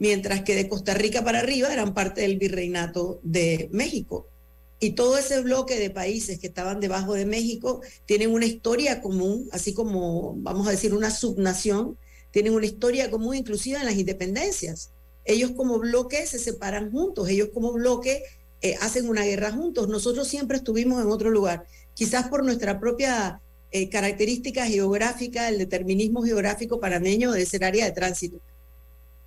mientras 0.00 0.42
que 0.42 0.56
de 0.56 0.68
Costa 0.68 0.94
Rica 0.94 1.22
para 1.22 1.38
arriba 1.38 1.72
eran 1.72 1.94
parte 1.94 2.22
del 2.22 2.38
virreinato 2.38 3.20
de 3.22 3.68
México. 3.70 4.26
Y 4.80 4.92
todo 4.92 5.18
ese 5.18 5.42
bloque 5.42 5.78
de 5.78 5.90
países 5.90 6.38
que 6.38 6.46
estaban 6.46 6.80
debajo 6.80 7.12
de 7.12 7.26
México 7.26 7.82
tienen 8.06 8.32
una 8.32 8.46
historia 8.46 9.02
común, 9.02 9.46
así 9.52 9.74
como, 9.74 10.34
vamos 10.38 10.66
a 10.66 10.70
decir, 10.70 10.94
una 10.94 11.10
subnación, 11.10 11.98
tienen 12.30 12.54
una 12.54 12.64
historia 12.64 13.10
común 13.10 13.36
inclusive 13.36 13.78
en 13.78 13.84
las 13.84 13.96
independencias. 13.96 14.90
Ellos 15.26 15.50
como 15.50 15.78
bloque 15.78 16.26
se 16.26 16.38
separan 16.38 16.90
juntos, 16.90 17.28
ellos 17.28 17.50
como 17.52 17.72
bloque 17.74 18.22
eh, 18.62 18.76
hacen 18.80 19.06
una 19.06 19.24
guerra 19.24 19.52
juntos. 19.52 19.88
Nosotros 19.88 20.28
siempre 20.28 20.56
estuvimos 20.56 21.02
en 21.02 21.10
otro 21.10 21.28
lugar, 21.28 21.66
quizás 21.92 22.28
por 22.28 22.42
nuestra 22.42 22.80
propia 22.80 23.42
eh, 23.70 23.90
característica 23.90 24.64
geográfica, 24.64 25.50
el 25.50 25.58
determinismo 25.58 26.22
geográfico 26.22 26.80
panameño 26.80 27.32
de 27.32 27.44
ser 27.44 27.64
área 27.64 27.84
de 27.84 27.92
tránsito. 27.92 28.40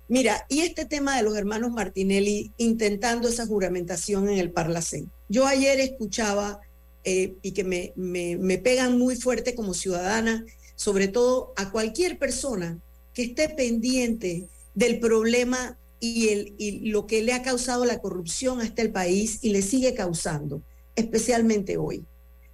Mira, 0.08 0.44
y 0.48 0.60
este 0.60 0.84
tema 0.84 1.16
de 1.16 1.22
los 1.22 1.36
hermanos 1.36 1.72
Martinelli 1.72 2.52
intentando 2.58 3.28
esa 3.28 3.46
juramentación 3.46 4.28
en 4.28 4.38
el 4.38 4.50
Parlacén. 4.50 5.10
Yo 5.28 5.46
ayer 5.46 5.80
escuchaba, 5.80 6.60
eh, 7.04 7.36
y 7.42 7.52
que 7.52 7.64
me, 7.64 7.92
me, 7.96 8.36
me 8.36 8.58
pegan 8.58 8.98
muy 8.98 9.16
fuerte 9.16 9.54
como 9.54 9.72
ciudadana, 9.72 10.44
sobre 10.76 11.08
todo 11.08 11.52
a 11.56 11.70
cualquier 11.70 12.18
persona 12.18 12.78
que 13.14 13.22
esté 13.22 13.48
pendiente 13.48 14.48
del 14.74 15.00
problema 15.00 15.78
y, 16.00 16.28
el, 16.28 16.54
y 16.58 16.90
lo 16.90 17.06
que 17.06 17.22
le 17.22 17.32
ha 17.32 17.42
causado 17.42 17.84
la 17.84 18.00
corrupción 18.00 18.60
a 18.60 18.64
este 18.64 18.88
país 18.88 19.38
y 19.42 19.50
le 19.50 19.62
sigue 19.62 19.94
causando, 19.94 20.62
especialmente 20.96 21.78
hoy, 21.78 22.04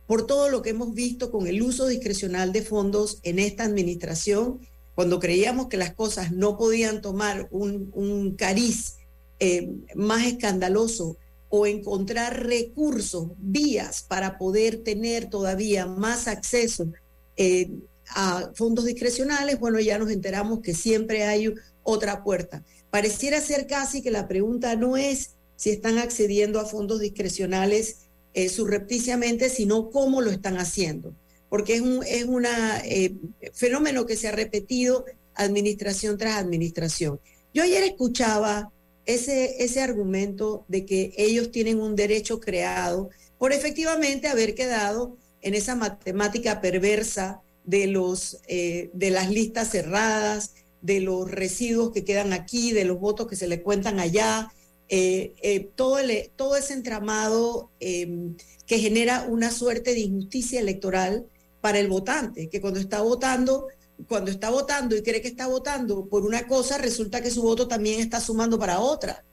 por 0.07 0.27
todo 0.27 0.49
lo 0.49 0.63
que 0.63 0.71
hemos 0.71 0.95
visto 0.95 1.31
con 1.31 1.47
el 1.47 1.63
uso 1.63 1.87
discrecional 1.87 2.53
de 2.53 2.63
fondos 2.63 3.19
en 3.23 3.39
esta 3.39 3.65
administración 3.65 4.61
cuando 5.01 5.19
creíamos 5.19 5.69
que 5.69 5.79
las 5.79 5.95
cosas 5.95 6.31
no 6.31 6.59
podían 6.59 7.01
tomar 7.01 7.49
un, 7.51 7.91
un 7.95 8.35
cariz 8.37 8.97
eh, 9.39 9.71
más 9.95 10.27
escandaloso 10.27 11.17
o 11.49 11.67
encontrar 11.67 12.47
recursos, 12.47 13.29
vías 13.39 14.03
para 14.03 14.37
poder 14.37 14.83
tener 14.83 15.31
todavía 15.31 15.87
más 15.87 16.29
acceso 16.29 16.93
eh, 17.39 17.71
a 18.11 18.51
fondos 18.55 18.85
discrecionales, 18.85 19.59
bueno, 19.59 19.81
ya 19.81 19.99
nos 19.99 20.11
enteramos 20.11 20.61
que 20.61 20.75
siempre 20.75 21.25
hay 21.25 21.55
otra 21.83 22.23
puerta. 22.23 22.63
Pareciera 22.91 23.41
ser 23.41 23.67
casi 23.67 24.03
que 24.03 24.11
la 24.11 24.29
pregunta 24.29 24.77
no 24.77 24.99
es 24.99 25.31
si 25.57 25.71
están 25.71 25.97
accediendo 25.97 26.61
a 26.61 26.67
fondos 26.67 27.01
discrecionales 27.01 28.01
eh, 28.35 28.51
surrepticiamente, 28.51 29.49
sino 29.49 29.89
cómo 29.89 30.21
lo 30.21 30.31
están 30.31 30.59
haciendo 30.59 31.15
porque 31.51 31.75
es 31.75 31.81
un 31.83 32.03
es 32.07 32.25
una, 32.25 32.81
eh, 32.87 33.13
fenómeno 33.53 34.07
que 34.07 34.17
se 34.17 34.29
ha 34.29 34.33
repetido 34.33 35.05
administración 35.35 36.17
tras 36.17 36.37
administración. 36.37 37.21
Yo 37.53 37.65
ayer 37.65 37.83
escuchaba 37.83 38.73
ese, 39.05 39.63
ese 39.63 39.83
argumento 39.83 40.65
de 40.69 40.87
que 40.87 41.13
ellos 41.19 41.51
tienen 41.51 41.81
un 41.81 41.97
derecho 41.97 42.41
creado 42.41 43.11
por 43.37 43.53
efectivamente 43.53 44.29
haber 44.29 44.55
quedado 44.55 45.17
en 45.43 45.55
esa 45.55 45.75
matemática 45.75 46.61
perversa 46.61 47.41
de, 47.65 47.89
los, 47.89 48.41
eh, 48.47 48.91
de 48.93 49.11
las 49.11 49.31
listas 49.31 49.71
cerradas, 49.71 50.55
de 50.83 51.01
los 51.01 51.31
residuos 51.31 51.93
que 51.93 52.05
quedan 52.05 52.33
aquí, 52.33 52.73
de 52.73 52.85
los 52.85 53.01
votos 53.01 53.27
que 53.27 53.37
se 53.37 53.49
le 53.49 53.63
cuentan 53.63 53.99
allá, 53.99 54.53
eh, 54.89 55.71
todo, 55.77 55.99
todo 56.37 56.57
ese 56.57 56.75
entramado 56.75 57.71
em, 57.81 58.37
que 58.67 58.79
genera 58.79 59.27
una 59.29 59.51
suerte 59.51 59.95
de 59.95 60.01
injusticia 60.01 60.61
electoral 60.61 61.27
para 61.61 61.79
el 61.79 61.89
votante, 61.89 62.49
que 62.49 62.61
cuando 62.61 62.81
está 62.81 63.03
votando, 63.03 63.69
cuando 64.09 64.31
está 64.31 64.51
votando 64.51 64.97
y 64.97 65.03
cree 65.03 65.21
que 65.21 65.29
está 65.29 65.47
votando 65.47 66.07
por 66.07 66.25
una 66.25 66.47
cosa, 66.47 66.79
resulta 66.79 67.21
que 67.21 67.31
su 67.31 67.43
voto 67.43 67.69
también 67.69 68.01
está 68.01 68.21
sumando 68.21 68.59
para 68.59 68.81
otra, 68.81 69.25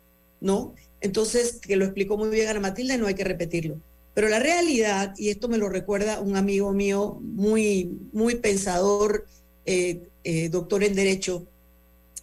¿no? 0.42 0.74
Entonces, 1.00 1.60
que 1.62 1.76
lo 1.76 1.86
explicó 1.86 2.18
muy 2.18 2.30
bien 2.30 2.48
Ana 2.48 2.60
Matilde, 2.60 2.98
no 2.98 3.08
hay 3.08 3.16
que 3.16 3.24
repetirlo. 3.24 3.80
Pero 4.13 4.30
la 4.30 4.40
realidad, 4.40 5.13
y 5.18 5.30
esto 5.30 5.48
me 5.48 5.60
lo 5.60 5.70
recuerda 5.70 6.20
un 6.20 6.36
amigo 6.36 6.74
mío 6.74 7.20
muy, 7.22 7.92
muy 8.12 8.36
pensador, 8.36 9.26
eh, 9.66 10.10
eh, 10.24 10.50
doctor 10.50 10.84
en 10.84 10.96
Derecho, 10.96 11.46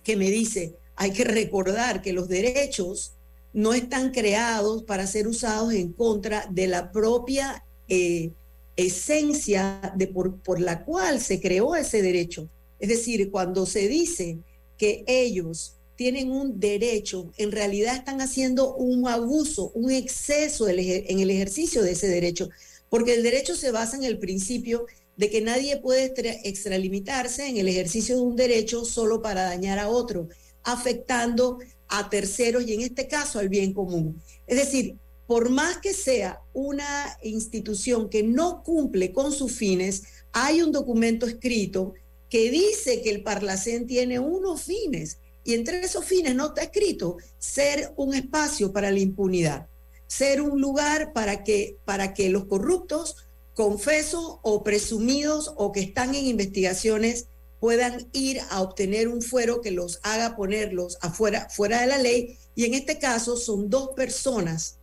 que 0.03 0.17
me 0.17 0.31
dice, 0.31 0.75
hay 0.97 1.13
que 1.13 1.25
recordar 1.25 2.03
que 2.03 2.13
los 2.13 2.29
derechos 2.29 3.13
no 3.53 3.73
están 3.73 4.11
creados 4.11 4.83
para 4.83 5.07
ser 5.07 5.29
usados 5.29 5.73
en 5.73 5.93
contra 5.93 6.47
de 6.51 6.67
la 6.67 6.93
propia... 6.93 7.65
Eh, 7.89 8.33
esencia 8.77 9.93
de 9.97 10.07
por, 10.07 10.41
por, 10.41 10.61
la 10.61 10.85
cual 10.85 11.21
se 11.21 11.41
creó 11.41 11.75
ese 11.77 12.03
derecho. 12.03 12.49
Es 12.81 12.89
decir, 12.89 13.31
cuando 13.31 13.67
se 13.67 13.89
dice 13.89 14.39
que 14.77 15.05
ellos 15.07 15.77
tienen 15.97 16.31
un 16.31 16.59
derecho, 16.59 17.31
en 17.37 17.53
realidad 17.53 17.97
están 17.97 18.21
haciendo 18.21 18.75
un 18.75 19.09
abuso, 19.09 19.71
un 19.75 19.91
exceso 19.91 20.69
en 20.69 21.19
el 21.21 21.31
ejercicio 21.31 21.83
de 21.83 21.93
ese 21.93 22.09
derecho, 22.09 22.49
porque 22.89 23.15
el 23.15 23.23
derecho 23.23 23.55
se 23.55 23.71
basa 23.71 23.97
en 23.97 24.05
el 24.05 24.19
principio 24.19 24.87
de 25.17 25.31
que 25.31 25.41
nadie 25.41 25.77
puede 25.77 26.13
extralimitarse 26.45 27.47
en 27.47 27.57
el 27.59 27.69
ejercicio 27.69 28.17
de 28.17 28.23
un 28.23 28.37
derecho 28.37 28.85
solo 28.85 29.23
para 29.23 29.45
dañar 29.45 29.79
a 29.79 29.89
otro, 29.89 30.29
afectando 30.65 31.59
a 31.89 32.11
terceros 32.11 32.67
y 32.67 32.75
en 32.75 32.81
este 32.81 33.07
caso 33.07 33.39
al 33.39 33.49
bien 33.49 33.73
común. 33.73 34.21
Es 34.47 34.59
decir, 34.59 34.97
por 35.27 35.51
más 35.51 35.79
que 35.79 35.95
sea 35.95 36.41
una 36.53 37.19
institución 37.23 38.09
que 38.09 38.23
no 38.23 38.63
cumple 38.63 39.13
con 39.13 39.33
sus 39.33 39.53
fines, 39.53 40.03
hay 40.33 40.63
un 40.63 40.73
documento 40.73 41.27
escrito 41.27 41.95
que 42.29 42.51
dice 42.51 43.01
que 43.03 43.11
el 43.11 43.23
Parlacén 43.23 43.87
tiene 43.87 44.19
unos 44.19 44.63
fines 44.63 45.19
y 45.45 45.55
entre 45.55 45.81
esos 45.81 46.05
fines 46.05 46.35
no 46.35 46.47
está 46.47 46.63
escrito 46.63 47.19
ser 47.39 47.93
un 47.97 48.15
espacio 48.15 48.73
para 48.73 48.91
la 48.91 48.99
impunidad, 48.99 49.69
ser 50.07 50.41
un 50.41 50.61
lugar 50.61 51.13
para 51.13 51.45
que, 51.45 51.77
para 51.85 52.15
que 52.15 52.31
los 52.31 52.47
corruptos, 52.47 53.17
confesos 53.55 54.39
o 54.43 54.65
presumidos 54.65 55.53
o 55.57 55.71
que 55.71 55.81
están 55.81 56.15
en 56.15 56.27
investigaciones 56.27 57.27
puedan 57.61 58.09
ir 58.13 58.41
a 58.51 58.61
obtener 58.63 59.09
un 59.09 59.23
fuero 59.23 59.61
que 59.61 59.71
los 59.71 60.01
haga 60.03 60.37
ponerlos 60.37 60.99
afuera, 61.01 61.49
fuera 61.51 61.81
de 61.81 61.87
la 61.87 61.99
ley. 61.99 62.37
Y 62.55 62.65
en 62.65 62.75
este 62.75 62.99
caso 62.99 63.37
son 63.37 63.71
dos 63.71 63.91
personas 63.97 64.79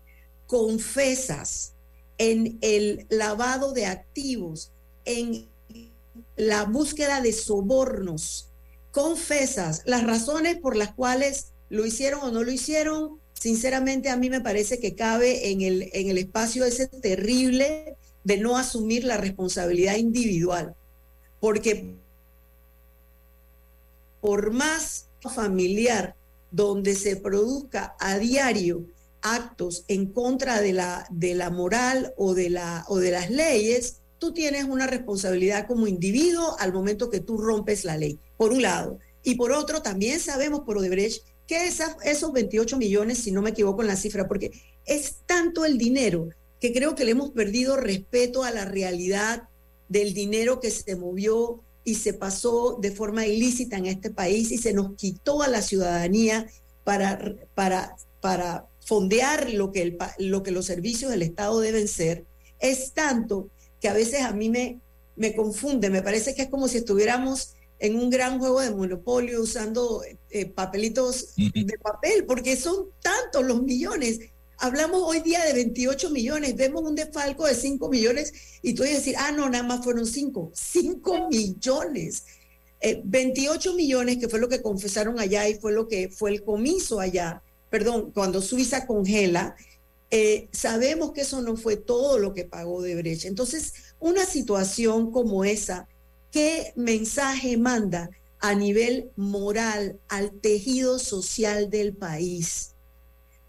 confesas 0.52 1.76
en 2.18 2.58
el 2.60 3.06
lavado 3.08 3.72
de 3.72 3.86
activos, 3.86 4.74
en 5.06 5.48
la 6.36 6.66
búsqueda 6.66 7.22
de 7.22 7.32
sobornos, 7.32 8.50
confesas 8.92 9.82
las 9.86 10.04
razones 10.04 10.58
por 10.58 10.76
las 10.76 10.94
cuales 10.94 11.54
lo 11.70 11.86
hicieron 11.86 12.20
o 12.24 12.32
no 12.32 12.44
lo 12.44 12.52
hicieron. 12.52 13.18
Sinceramente 13.32 14.10
a 14.10 14.18
mí 14.18 14.30
me 14.30 14.42
parece 14.42 14.78
que 14.82 14.94
cabe 14.94 15.52
en 15.52 15.62
el, 15.62 15.90
en 15.94 16.10
el 16.10 16.18
espacio 16.18 16.66
ese 16.66 16.88
terrible 16.88 17.96
de 18.26 18.38
no 18.38 18.58
asumir 18.58 19.06
la 19.06 19.16
responsabilidad 19.16 19.96
individual, 19.96 20.76
porque 21.40 21.96
por 24.20 24.52
más 24.52 25.06
familiar 25.34 26.14
donde 26.52 26.94
se 26.96 27.16
produzca 27.16 27.96
a 28.02 28.18
diario 28.18 28.86
actos 29.22 29.86
en 29.88 30.08
contra 30.08 30.62
de 30.62 30.74
la, 30.74 31.06
de 31.10 31.36
la 31.36 31.50
moral 31.50 32.14
o 32.18 32.34
de, 32.34 32.50
la, 32.50 32.86
o 32.88 32.98
de 32.98 33.12
las 33.12 33.30
leyes, 33.30 34.02
tú 34.20 34.34
tienes 34.34 34.66
una 34.66 34.88
responsabilidad 34.88 35.68
como 35.68 35.88
individuo 35.88 36.56
al 36.60 36.74
momento 36.74 37.10
que 37.10 37.20
tú 37.20 37.38
rompes 37.38 37.86
la 37.86 37.98
ley, 37.98 38.20
por 38.38 38.52
un 38.52 38.62
lado. 38.62 39.00
Y 39.24 39.36
por 39.36 39.52
otro, 39.52 39.82
también 39.82 40.20
sabemos 40.20 40.62
por 40.62 40.78
Odebrecht 40.78 41.24
que 41.48 41.68
esos 41.68 42.32
28 42.32 42.78
millones, 42.78 43.20
si 43.20 43.32
no 43.32 43.42
me 43.42 43.50
equivoco 43.50 43.82
en 43.82 43.88
la 43.88 43.96
cifra, 43.96 44.28
porque 44.28 44.52
es 44.86 45.18
tanto 45.26 45.66
el 45.66 45.78
dinero 45.78 46.30
que 46.60 46.72
creo 46.72 46.96
que 46.96 47.04
le 47.04 47.12
hemos 47.12 47.32
perdido 47.32 47.78
respeto 47.78 48.44
a 48.44 48.52
la 48.52 48.66
realidad 48.66 49.50
del 49.90 50.14
dinero 50.14 50.60
que 50.60 50.72
se 50.72 50.96
movió 50.96 51.60
y 51.84 51.96
se 51.96 52.14
pasó 52.14 52.78
de 52.80 52.92
forma 52.92 53.26
ilícita 53.26 53.78
en 53.78 53.88
este 53.88 54.12
país 54.12 54.52
y 54.52 54.58
se 54.58 54.74
nos 54.74 54.96
quitó 54.96 55.42
a 55.42 55.48
la 55.48 55.62
ciudadanía 55.62 56.48
para, 56.84 57.36
para, 57.56 57.96
para 58.22 58.68
fondear 58.84 59.52
lo 59.54 59.72
que, 59.72 59.82
el, 59.82 59.98
lo 60.20 60.44
que 60.44 60.52
los 60.52 60.66
servicios 60.66 61.12
del 61.12 61.22
Estado 61.22 61.60
deben 61.60 61.88
ser, 61.88 62.26
es 62.60 62.94
tanto 62.94 63.50
que 63.80 63.90
a 63.90 63.94
veces 63.94 64.22
a 64.22 64.34
mí 64.34 64.50
me, 64.50 64.80
me 65.16 65.36
confunde, 65.36 65.90
me 65.90 66.02
parece 66.02 66.36
que 66.36 66.44
es 66.44 66.50
como 66.50 66.68
si 66.68 66.78
estuviéramos 66.78 67.56
en 67.82 67.96
un 67.96 68.10
gran 68.10 68.40
juego 68.40 68.62
de 68.62 68.72
monopolio 68.72 69.42
usando 69.42 70.04
eh, 70.30 70.46
papelitos 70.46 71.34
de 71.36 71.78
papel, 71.82 72.26
porque 72.26 72.56
son 72.56 72.90
tantos 73.02 73.44
los 73.44 73.64
millones. 73.64 74.20
Hablamos 74.60 75.02
hoy 75.04 75.22
día 75.22 75.44
de 75.44 75.54
28 75.54 76.12
millones, 76.12 76.56
vemos 76.56 76.84
un 76.84 76.94
desfalco 76.94 77.48
de 77.48 77.56
5 77.56 77.90
millones 77.90 78.34
y 78.62 78.76
tú 78.76 78.84
vas 78.84 78.92
a 78.92 78.96
decir, 78.96 79.16
ah, 79.18 79.32
no, 79.32 79.50
nada 79.50 79.64
más 79.64 79.84
fueron 79.84 80.06
5, 80.06 80.52
5 80.54 81.30
millones. 81.30 82.26
28 83.04 83.72
eh, 83.72 83.74
millones, 83.74 84.18
que 84.18 84.30
fue 84.30 84.40
lo 84.40 84.48
que 84.48 84.62
confesaron 84.62 85.20
allá 85.20 85.50
y 85.50 85.56
fue 85.56 85.72
lo 85.72 85.88
que 85.88 86.10
fue 86.10 86.30
el 86.30 86.44
comiso 86.44 87.00
allá, 87.00 87.42
perdón, 87.72 88.12
cuando 88.12 88.42
Suiza 88.42 88.86
congela, 88.86 89.56
eh, 90.12 90.50
sabemos 90.52 91.14
que 91.14 91.22
eso 91.22 91.42
no 91.42 91.56
fue 91.56 91.78
todo 91.78 92.20
lo 92.20 92.34
que 92.34 92.44
pagó 92.44 92.82
de 92.82 92.96
brecha. 92.96 93.30
Entonces, 93.30 93.74
una 94.00 94.26
situación 94.26 95.10
como 95.12 95.46
esa, 95.46 95.88
¿qué 96.32 96.74
mensaje 96.76 97.58
manda 97.58 98.12
a 98.40 98.54
nivel 98.54 99.10
moral 99.16 100.00
al 100.10 100.32
tejido 100.32 101.00
social 101.00 101.70
del 101.70 101.96
país? 101.96 102.74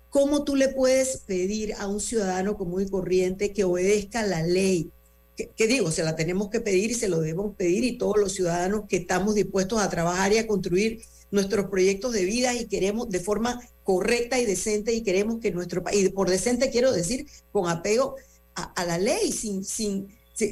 ¿Cómo 0.08 0.44
tú 0.44 0.54
le 0.54 0.68
puedes 0.68 1.18
pedir 1.26 1.74
a 1.74 1.88
un 1.88 2.00
ciudadano 2.00 2.56
común 2.56 2.82
y 2.82 2.88
corriente 2.88 3.52
que 3.52 3.64
obedezca 3.64 4.22
la 4.24 4.42
ley? 4.42 4.90
¿Qué 5.34 5.66
digo? 5.66 5.90
Se 5.90 6.04
la 6.04 6.14
tenemos 6.14 6.48
que 6.50 6.60
pedir 6.60 6.92
y 6.92 6.94
se 6.94 7.08
lo 7.08 7.18
debemos 7.18 7.56
pedir 7.56 7.82
y 7.82 7.98
todos 7.98 8.18
los 8.18 8.34
ciudadanos 8.34 8.82
que 8.88 8.98
estamos 8.98 9.34
dispuestos 9.34 9.80
a 9.80 9.90
trabajar 9.90 10.32
y 10.32 10.38
a 10.38 10.46
construir 10.46 11.00
nuestros 11.32 11.66
proyectos 11.70 12.12
de 12.12 12.24
vida 12.24 12.54
y 12.54 12.66
queremos 12.66 13.08
de 13.08 13.18
forma 13.18 13.58
correcta 13.82 14.38
y 14.38 14.44
decente 14.44 14.92
y 14.92 15.02
queremos 15.02 15.40
que 15.40 15.50
nuestro 15.50 15.82
país, 15.82 16.10
por 16.10 16.30
decente 16.30 16.70
quiero 16.70 16.92
decir 16.92 17.26
con 17.50 17.68
apego 17.68 18.16
a, 18.54 18.84
la 18.84 18.98
ley, 18.98 19.32
sin, 19.32 19.64
sin, 19.64 20.08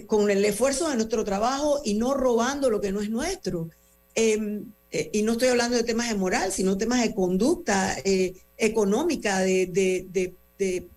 con 0.06 0.30
el 0.30 0.44
esfuerzo 0.44 0.88
de 0.88 0.96
nuestro 0.96 1.24
trabajo 1.24 1.80
y 1.84 1.94
no 1.94 2.14
robando 2.14 2.70
lo 2.70 2.80
que 2.80 2.92
no 2.92 3.00
es 3.00 3.10
nuestro. 3.10 3.68
Em, 4.14 4.64
eh, 4.90 5.10
y 5.12 5.22
no 5.22 5.32
estoy 5.32 5.48
hablando 5.48 5.76
de 5.76 5.84
temas 5.84 6.08
de 6.08 6.14
moral, 6.14 6.52
sino 6.52 6.76
temas 6.76 7.02
de 7.02 7.14
conducta 7.14 7.96
eh, 8.04 8.34
económica, 8.56 9.38
de, 9.40 9.66
de, 9.66 10.34
de, 10.58 10.88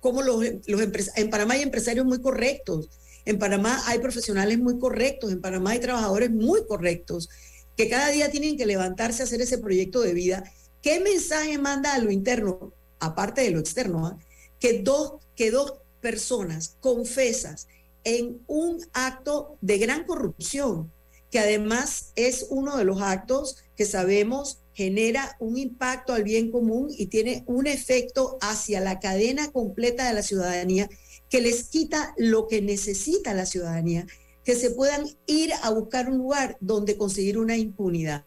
cómo 0.00 0.22
los, 0.22 0.44
los 0.66 0.80
en 1.16 1.30
Panamá 1.30 1.54
hay 1.54 1.62
empresarios 1.62 2.06
muy 2.06 2.20
correctos, 2.20 2.88
en 3.24 3.38
Panamá 3.38 3.82
hay 3.86 3.98
profesionales 3.98 4.58
muy 4.58 4.78
correctos, 4.78 5.32
en 5.32 5.40
Panamá 5.40 5.70
hay 5.70 5.80
trabajadores 5.80 6.30
muy 6.30 6.66
correctos, 6.66 7.28
que 7.76 7.88
cada 7.88 8.08
día 8.10 8.30
tienen 8.30 8.56
que 8.56 8.66
levantarse 8.66 9.22
a 9.22 9.24
hacer 9.24 9.40
ese 9.40 9.58
proyecto 9.58 10.00
de 10.00 10.14
vida. 10.14 10.44
¿Qué 10.84 11.00
mensaje 11.00 11.56
manda 11.56 11.94
a 11.94 11.98
lo 11.98 12.10
interno, 12.10 12.74
aparte 12.98 13.40
de 13.40 13.50
lo 13.50 13.58
externo, 13.58 14.06
ah? 14.06 14.18
que, 14.60 14.82
dos, 14.82 15.14
que 15.34 15.50
dos 15.50 15.78
personas 16.02 16.76
confesas 16.78 17.68
en 18.04 18.42
un 18.48 18.84
acto 18.92 19.56
de 19.62 19.78
gran 19.78 20.04
corrupción, 20.04 20.92
que 21.30 21.38
además 21.38 22.12
es 22.16 22.48
uno 22.50 22.76
de 22.76 22.84
los 22.84 23.00
actos 23.00 23.64
que 23.74 23.86
sabemos 23.86 24.60
genera 24.74 25.38
un 25.40 25.56
impacto 25.56 26.12
al 26.12 26.22
bien 26.22 26.50
común 26.50 26.88
y 26.90 27.06
tiene 27.06 27.44
un 27.46 27.66
efecto 27.66 28.36
hacia 28.42 28.80
la 28.80 29.00
cadena 29.00 29.50
completa 29.52 30.06
de 30.06 30.12
la 30.12 30.22
ciudadanía 30.22 30.90
que 31.30 31.40
les 31.40 31.64
quita 31.70 32.12
lo 32.18 32.46
que 32.46 32.60
necesita 32.60 33.32
la 33.32 33.46
ciudadanía, 33.46 34.06
que 34.44 34.54
se 34.54 34.70
puedan 34.70 35.06
ir 35.26 35.50
a 35.62 35.70
buscar 35.70 36.10
un 36.10 36.18
lugar 36.18 36.58
donde 36.60 36.98
conseguir 36.98 37.38
una 37.38 37.56
impunidad. 37.56 38.26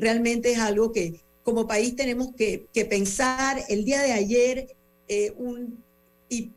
Realmente 0.00 0.50
es 0.50 0.58
algo 0.58 0.90
que 0.90 1.22
como 1.42 1.66
país 1.66 1.96
tenemos 1.96 2.28
que, 2.36 2.66
pensar. 2.88 3.62
El 3.68 3.84
día 3.84 4.02
de 4.02 4.12
ayer, 4.12 4.76
eh, 5.08 5.32
un, 5.36 5.82
y 6.28 6.50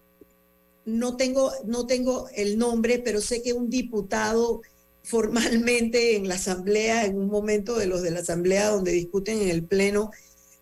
no 0.85 1.17
tengo, 1.17 1.51
no 1.65 1.87
tengo 1.87 2.29
el 2.35 2.57
nombre, 2.57 2.99
pero 2.99 3.21
sé 3.21 3.41
que 3.41 3.53
un 3.53 3.69
diputado 3.69 4.61
formalmente 5.03 6.15
en 6.15 6.27
la 6.27 6.35
asamblea, 6.35 7.05
en 7.05 7.17
un 7.17 7.27
momento 7.27 7.77
de 7.77 7.87
los 7.87 8.01
de 8.01 8.11
la 8.11 8.19
asamblea 8.19 8.69
donde 8.69 8.91
discuten 8.91 9.41
en 9.41 9.49
el 9.49 9.63
pleno, 9.63 10.11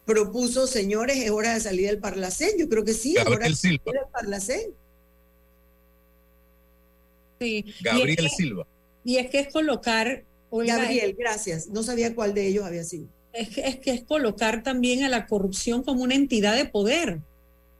propuso, 0.06 0.68
señores, 0.68 1.18
es 1.18 1.32
hora 1.32 1.54
de 1.54 1.62
salir 1.62 1.88
del 1.88 2.00
Parlacén. 2.00 2.52
Yo 2.58 2.68
creo 2.68 2.84
que 2.84 2.94
sí, 2.94 3.16
es 3.18 3.26
hora 3.26 3.48
de 3.48 3.56
salir 3.56 3.82
del 3.86 3.96
Parlacén. 4.12 4.74
Sí. 7.40 7.66
Gabriel 7.82 8.30
Silva. 8.30 8.68
Y 9.04 9.18
es 9.18 9.30
que 9.30 9.40
es 9.40 9.52
colocar... 9.52 10.24
Gabriel, 10.52 11.16
gracias. 11.18 11.68
No 11.68 11.82
sabía 11.82 12.14
cuál 12.14 12.36
de 12.36 12.46
ellos 12.46 12.64
había 12.64 12.84
sido. 12.84 13.08
Es 13.34 13.50
que, 13.50 13.62
es 13.62 13.80
es 13.84 14.04
colocar 14.04 14.64
también 14.64 15.04
a 15.04 15.10
la 15.10 15.26
corrupción 15.28 15.84
como 15.84 16.04
una 16.04 16.16
entidad 16.16 16.56
de 16.56 16.66
poder 16.66 17.22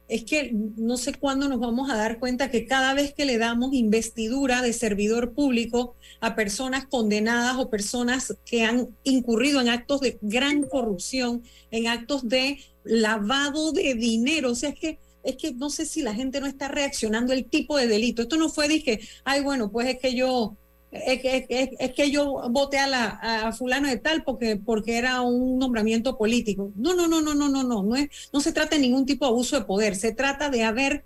es 0.08 0.24
que 0.24 0.50
no 0.52 0.96
sé 0.96 1.14
cuándo 1.14 1.48
nos 1.48 1.60
vamos 1.60 1.90
a 1.90 1.96
dar 1.96 2.18
cuenta 2.18 2.50
que 2.50 2.66
cada 2.66 2.92
vez 2.94 3.14
que 3.14 3.24
le 3.24 3.38
damos 3.38 3.72
investidura 3.72 4.60
de 4.60 4.72
servidor 4.72 5.32
público 5.32 5.96
a 6.20 6.34
personas 6.34 6.86
condenadas 6.86 7.56
o 7.56 7.70
personas 7.70 8.36
que 8.44 8.64
han 8.64 8.88
incurrido 9.02 9.60
en 9.60 9.68
actos 9.68 10.00
de 10.00 10.18
gran 10.20 10.64
corrupción, 10.64 11.42
en 11.70 11.88
actos 11.88 12.28
de 12.28 12.58
lavado 12.84 13.72
de 13.72 13.94
dinero, 13.94 14.52
o 14.52 14.54
sea, 14.54 14.70
es 14.70 14.78
que 14.78 14.98
es 15.22 15.36
que 15.36 15.54
no 15.54 15.70
sé 15.70 15.86
si 15.86 16.02
la 16.02 16.12
gente 16.12 16.38
no 16.38 16.46
está 16.46 16.68
reaccionando 16.68 17.32
el 17.32 17.46
tipo 17.46 17.78
de 17.78 17.86
delito. 17.86 18.20
Esto 18.20 18.36
no 18.36 18.50
fue 18.50 18.68
dije, 18.68 19.00
ay, 19.24 19.40
bueno, 19.40 19.72
pues 19.72 19.88
es 19.88 19.98
que 19.98 20.14
yo 20.14 20.54
es 20.94 21.20
que, 21.20 21.46
es, 21.78 21.92
que 21.92 22.10
yo 22.10 22.48
voté 22.50 22.78
a, 22.78 22.86
la, 22.86 23.06
a 23.08 23.52
fulano 23.52 23.88
de 23.88 23.96
tal 23.96 24.22
porque, 24.22 24.56
porque 24.56 24.96
era 24.96 25.22
un 25.22 25.58
nombramiento 25.58 26.16
político. 26.16 26.70
No, 26.76 26.94
no, 26.94 27.08
no, 27.08 27.20
no, 27.20 27.34
no, 27.34 27.48
no, 27.48 27.64
no, 27.64 27.82
no, 27.82 27.96
es, 27.96 28.08
no 28.32 28.40
se 28.40 28.52
trata 28.52 28.76
de 28.76 28.82
ningún 28.82 29.04
tipo 29.04 29.24
de 29.24 29.30
abuso 29.32 29.58
de 29.58 29.64
poder, 29.64 29.96
se 29.96 30.12
trata 30.12 30.50
de 30.50 30.62
haber 30.62 31.04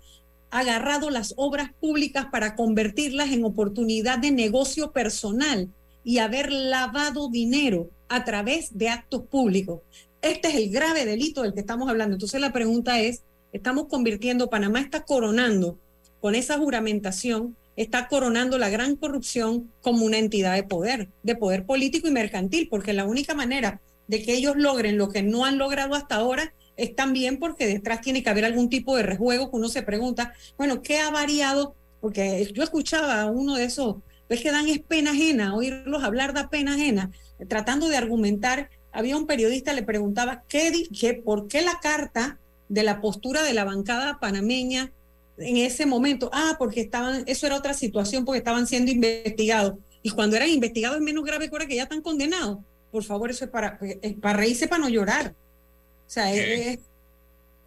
agarrado 0.51 1.09
las 1.09 1.33
obras 1.37 1.71
públicas 1.79 2.27
para 2.31 2.55
convertirlas 2.55 3.31
en 3.31 3.43
oportunidad 3.43 4.19
de 4.19 4.31
negocio 4.31 4.91
personal 4.91 5.69
y 6.03 6.19
haber 6.19 6.51
lavado 6.51 7.29
dinero 7.29 7.89
a 8.07 8.25
través 8.25 8.77
de 8.77 8.89
actos 8.89 9.23
públicos. 9.23 9.81
Este 10.21 10.49
es 10.49 10.55
el 10.55 10.69
grave 10.69 11.05
delito 11.05 11.43
del 11.43 11.53
que 11.53 11.59
estamos 11.59 11.89
hablando. 11.89 12.15
Entonces 12.15 12.41
la 12.41 12.51
pregunta 12.51 12.99
es, 12.99 13.23
estamos 13.53 13.87
convirtiendo, 13.87 14.49
Panamá 14.49 14.81
está 14.81 15.03
coronando 15.03 15.77
con 16.19 16.35
esa 16.35 16.57
juramentación 16.57 17.55
está 17.81 18.09
coronando 18.09 18.57
la 18.57 18.69
gran 18.69 18.97
corrupción 18.97 19.71
como 19.81 20.05
una 20.05 20.17
entidad 20.17 20.53
de 20.55 20.63
poder, 20.63 21.11
de 21.23 21.35
poder 21.37 21.65
político 21.65 22.09
y 22.09 22.11
mercantil, 22.11 22.67
porque 22.69 22.91
la 22.91 23.05
única 23.05 23.33
manera 23.33 23.79
de 24.09 24.21
que 24.21 24.33
ellos 24.33 24.57
logren 24.57 24.97
lo 24.97 25.07
que 25.07 25.23
no 25.23 25.45
han 25.45 25.57
logrado 25.57 25.95
hasta 25.95 26.15
ahora 26.15 26.53
es 26.75 26.93
también 26.93 27.39
porque 27.39 27.67
detrás 27.67 28.01
tiene 28.01 28.21
que 28.21 28.29
haber 28.29 28.43
algún 28.43 28.67
tipo 28.67 28.97
de 28.97 29.03
rejuego 29.03 29.49
que 29.49 29.55
uno 29.55 29.69
se 29.69 29.81
pregunta, 29.81 30.33
bueno, 30.57 30.81
¿qué 30.81 30.99
ha 30.99 31.09
variado? 31.09 31.73
Porque 32.01 32.51
yo 32.53 32.63
escuchaba 32.63 33.21
a 33.21 33.27
uno 33.27 33.55
de 33.55 33.63
esos, 33.63 33.95
ves 34.27 34.41
que 34.41 34.51
dan 34.51 34.67
es 34.67 34.79
pena 34.79 35.11
ajena, 35.11 35.55
oírlos 35.55 36.03
hablar 36.03 36.33
da 36.33 36.49
pena 36.49 36.73
ajena, 36.73 37.11
tratando 37.47 37.87
de 37.87 37.95
argumentar, 37.95 38.69
había 38.91 39.15
un 39.15 39.25
periodista, 39.25 39.71
le 39.71 39.83
preguntaba, 39.83 40.43
¿qué, 40.49 40.85
qué, 40.99 41.13
¿por 41.13 41.47
qué 41.47 41.61
la 41.61 41.79
carta 41.81 42.39
de 42.67 42.83
la 42.83 42.99
postura 42.99 43.41
de 43.43 43.53
la 43.53 43.63
bancada 43.63 44.19
panameña 44.19 44.91
en 45.39 45.57
ese 45.57 45.85
momento? 45.85 46.29
Ah, 46.33 46.55
porque 46.59 46.81
estaban, 46.81 47.23
eso 47.27 47.45
era 47.47 47.55
otra 47.55 47.73
situación, 47.73 48.25
porque 48.25 48.39
estaban 48.39 48.67
siendo 48.67 48.91
investigados. 48.91 49.75
Y 50.01 50.11
cuando 50.11 50.35
eran 50.35 50.49
investigados 50.49 50.97
es 50.97 51.03
menos 51.03 51.23
grave 51.25 51.49
que 51.49 51.55
ahora 51.55 51.65
que 51.67 51.75
ya 51.75 51.83
están 51.83 52.01
condenados. 52.01 52.59
Por 52.91 53.03
favor, 53.03 53.29
eso 53.29 53.45
es 53.45 53.51
para, 53.51 53.77
es 54.01 54.13
para 54.15 54.37
reírse, 54.37 54.67
para 54.67 54.81
no 54.83 54.89
llorar. 54.89 55.35
O 56.07 56.09
sea, 56.09 56.33
es, 56.33 56.67
es- 56.67 56.79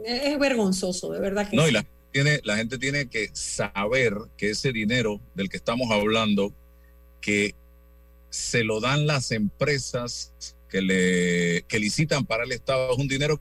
es 0.04 0.38
vergonzoso, 0.38 1.12
de 1.12 1.20
verdad 1.20 1.48
que 1.48 1.54
No, 1.56 1.62
sí. 1.64 1.68
y 1.68 1.72
la, 1.72 1.86
tiene, 2.10 2.40
la 2.44 2.56
gente 2.56 2.76
tiene 2.78 3.08
que 3.08 3.30
saber 3.34 4.14
que 4.36 4.50
ese 4.50 4.72
dinero 4.72 5.20
del 5.34 5.48
que 5.48 5.56
estamos 5.58 5.90
hablando, 5.92 6.52
que 7.20 7.54
se 8.30 8.64
lo 8.64 8.80
dan 8.80 9.06
las 9.06 9.30
empresas 9.30 10.32
que, 10.68 10.80
le, 10.82 11.62
que 11.68 11.78
licitan 11.78 12.26
para 12.26 12.42
el 12.44 12.50
Estado, 12.52 12.92
es 12.92 12.98
un 12.98 13.06
dinero 13.06 13.40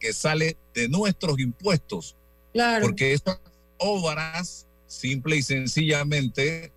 que 0.00 0.12
sale 0.14 0.56
de 0.72 0.88
nuestros 0.88 1.38
impuestos. 1.38 2.16
Claro. 2.54 2.86
Porque 2.86 3.12
esas 3.12 3.40
obras, 3.78 4.66
simple 4.86 5.36
y 5.36 5.42
sencillamente, 5.42 6.72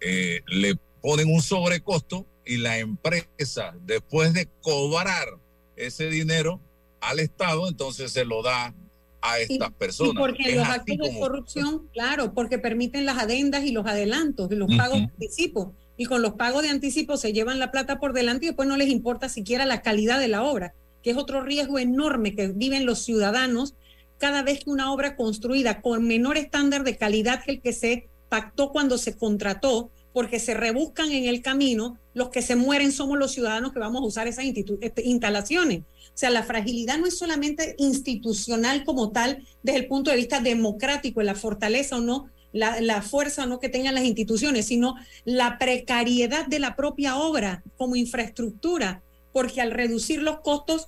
eh, 0.00 0.40
le 0.48 0.76
ponen 1.00 1.32
un 1.32 1.42
sobrecosto 1.42 2.26
y 2.44 2.56
la 2.56 2.78
empresa, 2.78 3.74
después 3.84 4.32
de 4.32 4.48
cobrar 4.62 5.28
ese 5.76 6.08
dinero 6.08 6.60
al 7.00 7.20
Estado, 7.20 7.68
entonces 7.68 8.10
se 8.10 8.24
lo 8.24 8.42
da 8.42 8.74
a 9.20 9.38
estas 9.38 9.70
personas. 9.72 10.14
Y 10.14 10.16
porque 10.16 10.42
Es 10.50 10.56
los 10.56 10.68
actos 10.68 10.98
de 10.98 11.20
corrupción, 11.20 11.88
claro, 11.92 12.32
porque 12.34 12.58
permiten 12.58 13.04
las 13.04 13.18
adendas 13.18 13.64
y 13.64 13.72
los 13.72 13.86
adelantos 13.86 14.50
y 14.50 14.56
los 14.56 14.74
pagos 14.76 14.98
de 14.98 15.04
anticipo. 15.04 15.74
Y 15.96 16.06
con 16.06 16.22
los 16.22 16.32
pagos 16.32 16.62
de 16.62 16.70
anticipo 16.70 17.16
se 17.16 17.32
llevan 17.32 17.60
la 17.60 17.70
plata 17.70 18.00
por 18.00 18.12
delante 18.14 18.46
y 18.46 18.48
después 18.48 18.68
no 18.68 18.76
les 18.76 18.88
importa 18.88 19.28
siquiera 19.28 19.66
la 19.66 19.82
calidad 19.82 20.18
de 20.18 20.28
la 20.28 20.42
obra, 20.42 20.74
que 21.02 21.10
es 21.10 21.16
otro 21.16 21.42
riesgo 21.42 21.78
enorme 21.78 22.34
que 22.34 22.48
viven 22.48 22.86
los 22.86 23.04
ciudadanos 23.04 23.74
cada 24.22 24.42
vez 24.44 24.62
que 24.62 24.70
una 24.70 24.92
obra 24.92 25.16
construida 25.16 25.80
con 25.82 26.06
menor 26.06 26.36
estándar 26.36 26.84
de 26.84 26.96
calidad 26.96 27.42
que 27.42 27.50
el 27.50 27.60
que 27.60 27.72
se 27.72 28.08
pactó 28.28 28.70
cuando 28.70 28.96
se 28.96 29.16
contrató, 29.16 29.90
porque 30.12 30.38
se 30.38 30.54
rebuscan 30.54 31.10
en 31.10 31.24
el 31.24 31.42
camino, 31.42 31.98
los 32.14 32.28
que 32.28 32.40
se 32.40 32.54
mueren 32.54 32.92
somos 32.92 33.18
los 33.18 33.32
ciudadanos 33.32 33.72
que 33.72 33.80
vamos 33.80 34.00
a 34.00 34.06
usar 34.06 34.28
esas 34.28 34.44
este, 34.44 35.02
instalaciones. 35.02 35.80
O 35.80 36.14
sea, 36.14 36.30
la 36.30 36.44
fragilidad 36.44 36.98
no 36.98 37.06
es 37.06 37.18
solamente 37.18 37.74
institucional 37.78 38.84
como 38.84 39.10
tal, 39.10 39.44
desde 39.64 39.80
el 39.80 39.88
punto 39.88 40.12
de 40.12 40.18
vista 40.18 40.38
democrático, 40.38 41.20
la 41.22 41.34
fortaleza 41.34 41.96
o 41.96 42.00
no, 42.00 42.30
la, 42.52 42.80
la 42.80 43.02
fuerza 43.02 43.42
o 43.42 43.46
no 43.46 43.58
que 43.58 43.70
tengan 43.70 43.96
las 43.96 44.04
instituciones, 44.04 44.66
sino 44.66 44.94
la 45.24 45.58
precariedad 45.58 46.46
de 46.46 46.60
la 46.60 46.76
propia 46.76 47.16
obra 47.16 47.64
como 47.76 47.96
infraestructura, 47.96 49.02
porque 49.32 49.60
al 49.60 49.72
reducir 49.72 50.22
los 50.22 50.42
costos, 50.42 50.86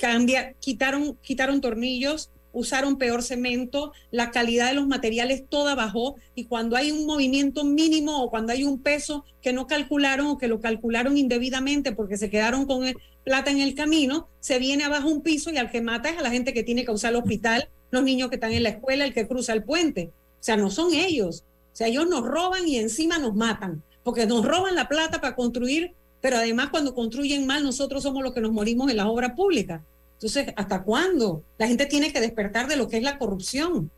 cambia, 0.00 0.52
quitaron, 0.60 1.18
quitaron 1.22 1.60
tornillos, 1.60 2.30
usaron 2.52 2.96
peor 2.98 3.22
cemento, 3.22 3.92
la 4.10 4.30
calidad 4.30 4.68
de 4.68 4.74
los 4.74 4.86
materiales 4.86 5.44
toda 5.48 5.74
bajó 5.74 6.16
y 6.34 6.44
cuando 6.44 6.76
hay 6.76 6.90
un 6.90 7.06
movimiento 7.06 7.64
mínimo 7.64 8.22
o 8.22 8.30
cuando 8.30 8.52
hay 8.52 8.64
un 8.64 8.82
peso 8.82 9.24
que 9.42 9.52
no 9.52 9.66
calcularon 9.66 10.26
o 10.28 10.38
que 10.38 10.48
lo 10.48 10.60
calcularon 10.60 11.16
indebidamente 11.16 11.92
porque 11.92 12.16
se 12.16 12.30
quedaron 12.30 12.66
con 12.66 12.84
el- 12.84 12.96
plata 13.24 13.50
en 13.50 13.60
el 13.60 13.74
camino, 13.74 14.28
se 14.40 14.58
viene 14.58 14.84
abajo 14.84 15.08
un 15.08 15.20
piso 15.22 15.50
y 15.50 15.58
al 15.58 15.70
que 15.70 15.82
mata 15.82 16.08
es 16.08 16.18
a 16.18 16.22
la 16.22 16.30
gente 16.30 16.54
que 16.54 16.62
tiene 16.64 16.84
que 16.86 16.92
usar 16.92 17.10
el 17.10 17.16
hospital, 17.16 17.68
los 17.90 18.02
niños 18.02 18.30
que 18.30 18.36
están 18.36 18.52
en 18.52 18.62
la 18.62 18.70
escuela, 18.70 19.04
el 19.04 19.12
que 19.12 19.28
cruza 19.28 19.52
el 19.52 19.64
puente. 19.64 20.12
O 20.40 20.42
sea, 20.42 20.56
no 20.56 20.70
son 20.70 20.94
ellos. 20.94 21.44
O 21.72 21.76
sea, 21.76 21.88
ellos 21.88 22.08
nos 22.08 22.24
roban 22.24 22.66
y 22.66 22.76
encima 22.76 23.18
nos 23.18 23.34
matan, 23.34 23.82
porque 24.02 24.26
nos 24.26 24.44
roban 24.46 24.74
la 24.74 24.88
plata 24.88 25.20
para 25.20 25.36
construir, 25.36 25.92
pero 26.22 26.38
además 26.38 26.70
cuando 26.70 26.94
construyen 26.94 27.46
mal, 27.46 27.62
nosotros 27.62 28.02
somos 28.02 28.22
los 28.22 28.32
que 28.32 28.40
nos 28.40 28.52
morimos 28.52 28.90
en 28.90 28.96
las 28.96 29.06
obras 29.06 29.32
públicas. 29.34 29.82
Entonces, 30.18 30.52
¿hasta 30.56 30.82
cuándo? 30.82 31.44
La 31.58 31.68
gente 31.68 31.86
tiene 31.86 32.12
que 32.12 32.20
despertar 32.20 32.66
de 32.66 32.76
lo 32.76 32.88
que 32.88 32.96
es 32.96 33.04
la 33.04 33.18
corrupción. 33.18 33.90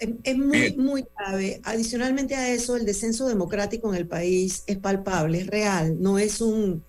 Es, 0.00 0.08
es 0.24 0.36
muy, 0.36 0.74
muy 0.76 1.06
grave. 1.16 1.60
Adicionalmente 1.62 2.34
a 2.34 2.52
eso, 2.52 2.74
el 2.74 2.84
descenso 2.84 3.28
democrático 3.28 3.88
en 3.88 3.96
el 3.96 4.08
país 4.08 4.64
es 4.66 4.78
palpable, 4.78 5.42
es 5.42 5.46
real, 5.46 5.96
no 6.00 6.18
es 6.18 6.40
un, 6.40 6.82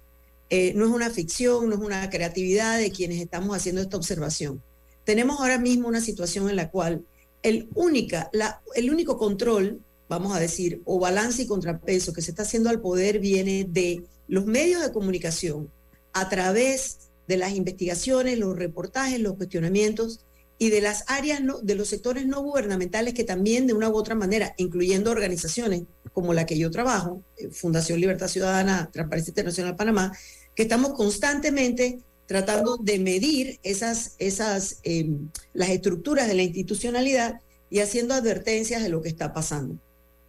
eh, 0.49 0.73
no 0.73 0.85
es 0.85 0.91
una 0.91 1.11
ficción, 1.11 1.69
no 1.69 1.75
es 1.75 1.81
una 1.81 2.09
creatividad 2.09 2.79
de 2.79 2.91
quienes 2.91 3.21
estamos 3.21 3.55
haciendo 3.55 3.81
esta 3.81 3.97
observación. 3.97 4.63
Tenemos 5.03 5.39
ahora 5.39 5.59
mismo 5.59 5.87
una 5.87 6.01
situación 6.01 6.49
en 6.49 6.55
la 6.55 6.71
cual 6.71 7.05
el, 7.43 7.69
única, 7.75 8.29
la, 8.33 8.61
el 8.73 8.91
único 8.91 9.17
control, 9.17 9.79
vamos 10.09 10.35
a 10.35 10.39
decir, 10.39 10.81
o 10.85 10.99
balance 10.99 11.43
y 11.43 11.47
contrapeso 11.47 12.13
que 12.13 12.23
se 12.23 12.31
está 12.31 12.43
haciendo 12.43 12.69
al 12.69 12.81
poder 12.81 13.19
viene 13.19 13.65
de 13.69 14.03
los 14.27 14.45
medios 14.45 14.81
de 14.81 14.91
comunicación 14.91 15.71
a 16.13 16.27
través 16.29 17.10
de 17.31 17.37
las 17.37 17.55
investigaciones, 17.55 18.37
los 18.37 18.57
reportajes, 18.57 19.17
los 19.21 19.35
cuestionamientos 19.35 20.19
y 20.57 20.69
de 20.69 20.81
las 20.81 21.05
áreas, 21.07 21.39
de 21.63 21.75
los 21.75 21.87
sectores 21.87 22.27
no 22.27 22.41
gubernamentales 22.41 23.13
que 23.13 23.23
también 23.23 23.67
de 23.67 23.73
una 23.73 23.87
u 23.87 23.95
otra 23.95 24.15
manera, 24.15 24.53
incluyendo 24.57 25.11
organizaciones 25.11 25.83
como 26.11 26.33
la 26.33 26.45
que 26.45 26.57
yo 26.57 26.69
trabajo, 26.71 27.23
eh, 27.37 27.49
Fundación 27.49 28.01
Libertad 28.01 28.27
Ciudadana, 28.27 28.89
Transparencia 28.91 29.31
Internacional 29.31 29.77
Panamá, 29.77 30.11
que 30.55 30.63
estamos 30.63 30.91
constantemente 30.91 31.99
tratando 32.25 32.75
de 32.75 32.99
medir 32.99 33.59
esas, 33.63 34.15
esas, 34.19 34.79
eh, 34.83 35.09
las 35.53 35.69
estructuras 35.69 36.27
de 36.27 36.33
la 36.33 36.43
institucionalidad 36.43 37.39
y 37.69 37.79
haciendo 37.79 38.13
advertencias 38.13 38.83
de 38.83 38.89
lo 38.89 39.01
que 39.01 39.07
está 39.07 39.31
pasando. 39.31 39.75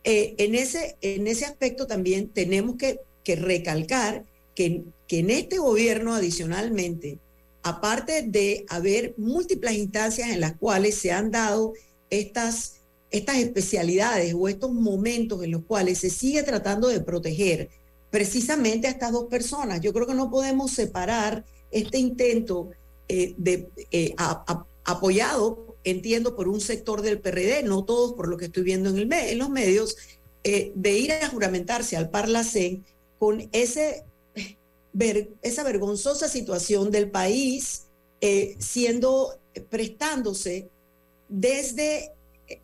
Eh, 0.05 0.37
en, 0.39 0.55
ese, 0.55 0.97
en 1.01 1.27
ese 1.27 1.47
aspecto 1.47 1.89
también 1.89 2.29
tenemos 2.29 2.77
que 2.77 3.01
recalcar 3.37 4.25
que, 4.55 4.85
que 5.07 5.21
en 5.21 5.31
este 5.31 5.59
gobierno 5.59 6.15
adicionalmente, 6.15 7.19
aparte 7.63 8.23
de 8.23 8.65
haber 8.69 9.15
múltiples 9.17 9.75
instancias 9.75 10.31
en 10.31 10.41
las 10.41 10.57
cuales 10.57 10.97
se 10.97 11.13
han 11.13 11.31
dado 11.31 11.73
estas, 12.11 12.81
estas 13.11 13.39
especialidades 13.39 14.35
o 14.37 14.49
estos 14.49 14.73
momentos 14.73 15.43
en 15.43 15.53
los 15.53 15.65
cuales 15.65 15.99
se 15.99 16.11
sigue 16.11 16.43
tratando 16.43 16.89
de 16.89 17.01
proteger 17.01 17.71
precisamente 18.11 18.87
a 18.87 18.91
estas 18.91 19.13
dos 19.13 19.25
personas. 19.25 19.81
Yo 19.81 19.93
creo 19.93 20.07
que 20.07 20.15
no 20.15 20.31
podemos 20.31 20.71
separar 20.73 21.45
este 21.71 21.99
intento 21.99 22.71
eh, 23.09 23.35
de, 23.39 23.71
eh, 23.91 24.15
apoyado, 24.85 25.77
entiendo, 25.85 26.37
por 26.37 26.49
un 26.49 26.61
sector 26.61 27.01
del 27.01 27.21
PRD, 27.21 27.63
no 27.63 27.85
todos 27.85 28.13
por 28.13 28.29
lo 28.29 28.37
que 28.37 28.47
estoy 28.47 28.65
viendo 28.65 28.91
en 28.91 29.39
los 29.39 29.51
medios, 29.51 29.97
eh, 30.45 30.73
de 30.75 30.99
ir 30.99 31.13
a 31.13 31.29
juramentarse 31.29 31.97
al 31.97 32.11
Parlacén 32.11 32.85
con 33.19 33.49
ese 33.53 34.05
ver- 34.93 35.31
esa 35.43 35.63
vergonzosa 35.63 36.29
situación 36.29 36.91
del 36.91 37.11
país 37.11 37.89
eh, 38.21 38.57
siendo, 38.59 39.41
prestándose 39.69 40.71
desde 41.29 42.13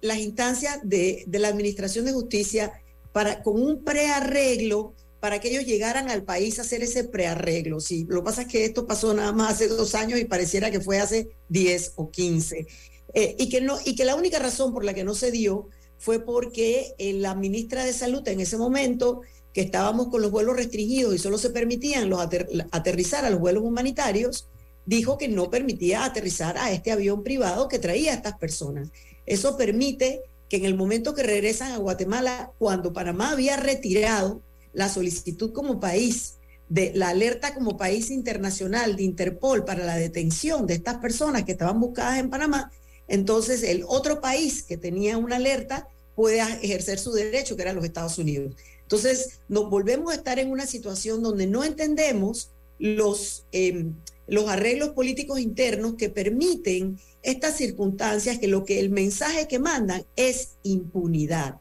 las 0.00 0.18
instancias 0.18 0.78
de, 0.82 1.24
la 1.30 1.48
Administración 1.48 2.04
de 2.04 2.12
Justicia 2.12 2.72
para, 3.12 3.42
con 3.42 3.60
un 3.60 3.84
prearreglo 3.84 4.94
para 5.20 5.40
que 5.40 5.50
ellos 5.50 5.64
llegaran 5.64 6.10
al 6.10 6.22
país 6.22 6.58
a 6.58 6.62
hacer 6.62 6.82
ese 6.82 7.04
prearreglo. 7.04 7.80
Sí, 7.80 8.06
lo 8.08 8.20
que 8.20 8.24
pasa 8.26 8.42
es 8.42 8.48
que 8.48 8.64
esto 8.64 8.86
pasó 8.86 9.12
nada 9.14 9.32
más 9.32 9.54
hace 9.54 9.68
dos 9.68 9.94
años 9.94 10.20
y 10.20 10.24
pareciera 10.24 10.70
que 10.70 10.80
fue 10.80 11.00
hace 11.00 11.28
10 11.48 11.94
o 11.96 12.10
15. 12.10 12.66
Eh, 13.14 13.34
y, 13.38 13.48
que 13.48 13.60
no, 13.60 13.78
y 13.84 13.96
que 13.96 14.04
la 14.04 14.14
única 14.14 14.38
razón 14.38 14.72
por 14.72 14.84
la 14.84 14.94
que 14.94 15.02
no 15.02 15.14
se 15.14 15.30
dio 15.32 15.68
fue 15.96 16.24
porque 16.24 16.94
eh, 16.98 17.14
la 17.14 17.34
ministra 17.34 17.84
de 17.84 17.92
Salud 17.92 18.26
en 18.28 18.40
ese 18.40 18.56
momento, 18.56 19.22
que 19.52 19.62
estábamos 19.62 20.08
con 20.08 20.22
los 20.22 20.30
vuelos 20.30 20.56
restringidos 20.56 21.14
y 21.14 21.18
solo 21.18 21.38
se 21.38 21.50
permitían 21.50 22.08
los 22.10 22.20
ater- 22.20 22.68
aterrizar 22.70 23.24
a 23.24 23.30
los 23.30 23.40
vuelos 23.40 23.64
humanitarios, 23.64 24.48
dijo 24.86 25.18
que 25.18 25.28
no 25.28 25.50
permitía 25.50 26.04
aterrizar 26.04 26.56
a 26.58 26.72
este 26.72 26.92
avión 26.92 27.22
privado 27.22 27.68
que 27.68 27.78
traía 27.78 28.12
a 28.12 28.14
estas 28.16 28.38
personas. 28.38 28.90
Eso 29.26 29.56
permite 29.56 30.22
que 30.48 30.56
en 30.56 30.64
el 30.64 30.74
momento 30.74 31.14
que 31.14 31.22
regresan 31.22 31.72
a 31.72 31.76
Guatemala, 31.76 32.52
cuando 32.58 32.92
Panamá 32.92 33.32
había 33.32 33.56
retirado 33.56 34.42
la 34.72 34.88
solicitud 34.88 35.52
como 35.52 35.80
país 35.80 36.36
de 36.68 36.92
la 36.94 37.08
alerta 37.08 37.54
como 37.54 37.76
país 37.76 38.10
internacional 38.10 38.96
de 38.96 39.02
Interpol 39.02 39.64
para 39.64 39.84
la 39.84 39.96
detención 39.96 40.66
de 40.66 40.74
estas 40.74 40.98
personas 40.98 41.44
que 41.44 41.52
estaban 41.52 41.80
buscadas 41.80 42.18
en 42.18 42.30
Panamá, 42.30 42.70
entonces 43.08 43.62
el 43.62 43.84
otro 43.86 44.20
país 44.20 44.62
que 44.62 44.76
tenía 44.76 45.16
una 45.16 45.36
alerta 45.36 45.88
puede 46.14 46.40
ejercer 46.40 46.98
su 46.98 47.12
derecho, 47.12 47.56
que 47.56 47.62
eran 47.62 47.76
los 47.76 47.84
Estados 47.84 48.18
Unidos. 48.18 48.54
Entonces 48.88 49.40
nos 49.50 49.68
volvemos 49.68 50.10
a 50.10 50.14
estar 50.14 50.38
en 50.38 50.50
una 50.50 50.64
situación 50.64 51.22
donde 51.22 51.46
no 51.46 51.62
entendemos 51.62 52.52
los, 52.78 53.44
eh, 53.52 53.84
los 54.26 54.48
arreglos 54.48 54.90
políticos 54.94 55.40
internos 55.40 55.96
que 55.96 56.08
permiten 56.08 56.98
estas 57.22 57.58
circunstancias, 57.58 58.38
que 58.38 58.48
lo 58.48 58.64
que 58.64 58.80
el 58.80 58.88
mensaje 58.88 59.46
que 59.46 59.58
mandan 59.58 60.06
es 60.16 60.56
impunidad. 60.62 61.60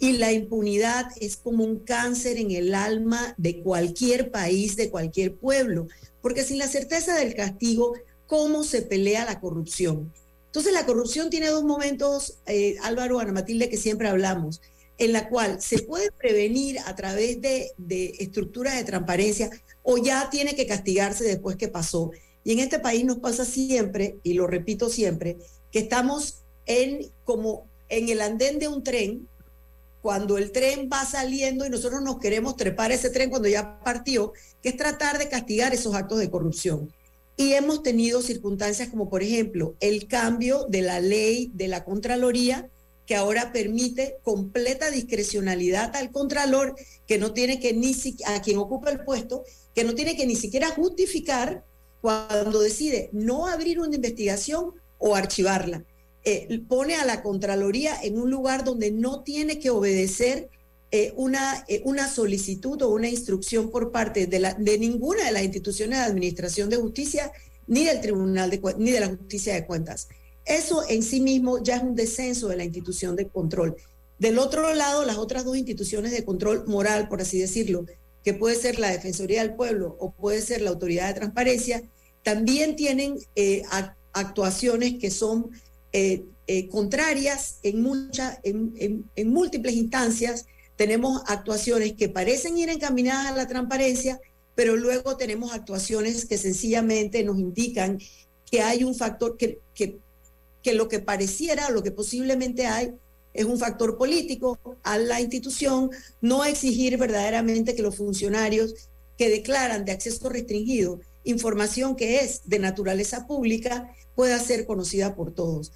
Y 0.00 0.14
la 0.14 0.32
impunidad 0.32 1.06
es 1.20 1.36
como 1.36 1.62
un 1.62 1.78
cáncer 1.78 2.38
en 2.38 2.50
el 2.50 2.74
alma 2.74 3.36
de 3.38 3.62
cualquier 3.62 4.32
país, 4.32 4.74
de 4.74 4.90
cualquier 4.90 5.36
pueblo, 5.36 5.86
porque 6.20 6.42
sin 6.42 6.58
la 6.58 6.66
certeza 6.66 7.14
del 7.14 7.36
castigo 7.36 7.94
cómo 8.26 8.64
se 8.64 8.82
pelea 8.82 9.24
la 9.24 9.38
corrupción. 9.38 10.12
Entonces 10.46 10.72
la 10.72 10.86
corrupción 10.86 11.30
tiene 11.30 11.50
dos 11.50 11.62
momentos, 11.62 12.38
eh, 12.46 12.78
Álvaro, 12.82 13.20
Ana 13.20 13.30
Matilde, 13.30 13.68
que 13.68 13.76
siempre 13.76 14.08
hablamos, 14.08 14.60
en 14.98 15.12
la 15.12 15.28
cual 15.28 15.60
se 15.60 15.80
puede 15.82 16.10
prevenir 16.12 16.78
a 16.86 16.94
través 16.94 17.40
de, 17.40 17.72
estructuras 18.18 18.76
de 18.76 18.84
transparencia 18.84 19.50
o 19.82 19.98
ya 19.98 20.30
tiene 20.30 20.54
que 20.54 20.66
castigarse 20.66 21.24
después 21.24 21.56
que 21.56 21.68
pasó. 21.68 22.10
Y 22.44 22.52
en 22.52 22.60
este 22.60 22.78
país 22.78 23.04
nos 23.04 23.18
pasa 23.18 23.44
siempre, 23.44 24.18
y 24.22 24.34
lo 24.34 24.46
repito 24.46 24.88
siempre, 24.88 25.38
que 25.72 25.80
estamos 25.80 26.44
en 26.66 27.10
como 27.24 27.66
en 27.88 28.08
el 28.08 28.20
andén 28.20 28.58
de 28.58 28.68
un 28.68 28.82
tren, 28.82 29.28
cuando 30.02 30.36
el 30.36 30.52
tren 30.52 30.90
va 30.92 31.04
saliendo 31.06 31.64
y 31.64 31.70
nosotros 31.70 32.02
nos 32.02 32.18
queremos 32.18 32.56
trepar 32.56 32.92
ese 32.92 33.08
tren 33.08 33.30
cuando 33.30 33.48
ya 33.48 33.80
partió, 33.80 34.32
que 34.62 34.68
es 34.68 34.76
tratar 34.76 35.18
de 35.18 35.28
castigar 35.28 35.72
esos 35.72 35.94
actos 35.94 36.18
de 36.18 36.30
corrupción. 36.30 36.92
Y 37.36 37.54
hemos 37.54 37.82
tenido 37.82 38.22
circunstancias 38.22 38.90
como, 38.90 39.08
por 39.08 39.22
ejemplo, 39.22 39.74
el 39.80 40.06
cambio 40.06 40.66
de 40.68 40.82
la 40.82 41.00
ley 41.00 41.50
de 41.54 41.68
la 41.68 41.84
Contraloría, 41.84 42.68
que 43.06 43.16
ahora 43.16 43.52
permite 43.52 44.16
completa 44.22 44.90
discrecionalidad 44.90 45.94
al 45.96 46.10
Contralor, 46.10 46.74
que 47.06 47.18
no 47.18 47.32
tiene 47.32 47.60
que 47.60 47.72
ni 47.72 47.94
a 48.26 48.40
quien 48.40 48.58
ocupa 48.58 48.90
el 48.90 49.04
puesto, 49.04 49.44
que 49.74 49.84
no 49.84 49.94
tiene 49.94 50.16
que 50.16 50.26
ni 50.26 50.36
siquiera 50.36 50.70
justificar 50.70 51.64
cuando 52.00 52.60
decide 52.60 53.10
no 53.12 53.46
abrir 53.46 53.80
una 53.80 53.96
investigación 53.96 54.72
o 54.98 55.14
archivarla. 55.14 55.84
Eh, 56.24 56.62
pone 56.68 56.94
a 56.94 57.04
la 57.04 57.22
Contraloría 57.22 57.98
en 58.02 58.18
un 58.18 58.30
lugar 58.30 58.64
donde 58.64 58.90
no 58.90 59.22
tiene 59.22 59.58
que 59.58 59.70
obedecer 59.70 60.48
eh, 60.90 61.12
una, 61.16 61.64
eh, 61.68 61.82
una 61.84 62.08
solicitud 62.08 62.80
o 62.82 62.88
una 62.88 63.08
instrucción 63.08 63.70
por 63.70 63.90
parte 63.90 64.26
de, 64.26 64.38
la, 64.38 64.54
de 64.54 64.78
ninguna 64.78 65.24
de 65.24 65.32
las 65.32 65.42
instituciones 65.42 65.98
de 65.98 66.04
administración 66.04 66.70
de 66.70 66.76
justicia 66.76 67.32
ni 67.66 67.84
del 67.84 68.00
Tribunal 68.00 68.48
de, 68.48 68.60
ni 68.78 68.90
de 68.90 69.00
la 69.00 69.08
Justicia 69.08 69.54
de 69.54 69.66
Cuentas. 69.66 70.08
Eso 70.44 70.82
en 70.88 71.02
sí 71.02 71.20
mismo 71.20 71.62
ya 71.62 71.76
es 71.76 71.82
un 71.82 71.94
descenso 71.94 72.48
de 72.48 72.56
la 72.56 72.64
institución 72.64 73.16
de 73.16 73.28
control. 73.28 73.76
Del 74.18 74.38
otro 74.38 74.72
lado, 74.74 75.04
las 75.04 75.16
otras 75.16 75.44
dos 75.44 75.56
instituciones 75.56 76.12
de 76.12 76.24
control 76.24 76.66
moral, 76.66 77.08
por 77.08 77.20
así 77.20 77.38
decirlo, 77.38 77.84
que 78.22 78.34
puede 78.34 78.56
ser 78.56 78.78
la 78.78 78.90
Defensoría 78.90 79.42
del 79.42 79.54
Pueblo 79.54 79.96
o 80.00 80.12
puede 80.12 80.40
ser 80.40 80.62
la 80.62 80.70
Autoridad 80.70 81.08
de 81.08 81.14
Transparencia, 81.14 81.82
también 82.22 82.74
tienen 82.74 83.18
actuaciones 84.12 84.94
que 84.98 85.10
son 85.10 85.50
eh, 85.92 86.24
eh, 86.46 86.68
contrarias 86.68 87.58
en, 87.62 87.84
en, 89.16 89.28
múltiples 89.30 89.74
instancias. 89.74 90.46
Tenemos 90.76 91.22
actuaciones 91.26 91.92
que 91.92 92.08
parecen 92.08 92.58
ir 92.58 92.68
encaminadas 92.68 93.32
a 93.32 93.36
la 93.36 93.46
transparencia, 93.46 94.20
pero 94.54 94.76
luego 94.76 95.16
tenemos 95.16 95.52
actuaciones 95.52 96.26
que 96.26 96.38
sencillamente 96.38 97.22
nos 97.22 97.38
indican 97.38 97.98
que 98.50 98.62
hay 98.62 98.84
un 98.84 98.94
factor 98.94 99.36
que, 99.36 99.60
que 100.64 100.74
lo 100.74 100.88
que 100.88 100.98
pareciera, 100.98 101.70
lo 101.70 101.84
que 101.84 101.92
posiblemente 101.92 102.66
hay, 102.66 102.92
es 103.32 103.44
un 103.44 103.58
factor 103.58 103.96
político 103.96 104.58
a 104.82 104.98
la 104.98 105.20
institución, 105.20 105.90
no 106.20 106.44
exigir 106.44 106.96
verdaderamente 106.98 107.76
que 107.76 107.82
los 107.82 107.96
funcionarios 107.96 108.74
que 109.16 109.28
declaran 109.28 109.84
de 109.84 109.92
acceso 109.92 110.28
restringido 110.28 111.00
información 111.24 111.96
que 111.96 112.20
es 112.20 112.42
de 112.44 112.58
naturaleza 112.58 113.26
pública 113.26 113.90
pueda 114.14 114.38
ser 114.38 114.66
conocida 114.66 115.14
por 115.14 115.32
todos. 115.32 115.72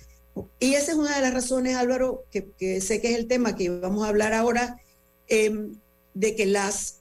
Y 0.61 0.75
esa 0.75 0.93
es 0.93 0.99
una 0.99 1.17
de 1.17 1.23
las 1.23 1.35
razones, 1.35 1.75
Álvaro, 1.75 2.25
que, 2.31 2.81
sé 2.81 3.01
que 3.01 3.13
es 3.13 3.19
el 3.19 3.27
tema 3.27 3.57
que 3.57 3.71
vamos 3.71 4.05
a 4.05 4.09
hablar 4.09 4.35
ahora, 4.35 4.81
em, 5.27 5.75
de 6.15 6.37
que 6.37 6.47
las, 6.47 7.01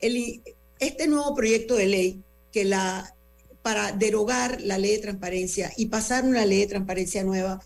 este 0.00 1.08
nuevo 1.08 1.34
proyecto 1.34 1.74
de 1.74 1.86
ley, 1.86 2.22
que 2.52 2.64
la, 2.64 3.14
para 3.68 3.92
derogar 3.92 4.62
la 4.62 4.78
ley 4.78 4.92
de 4.92 5.02
transparencia 5.02 5.70
y 5.76 5.86
pasar 5.86 6.24
una 6.24 6.46
ley 6.46 6.60
de 6.60 6.68
transparencia 6.68 7.22
nueva, 7.22 7.60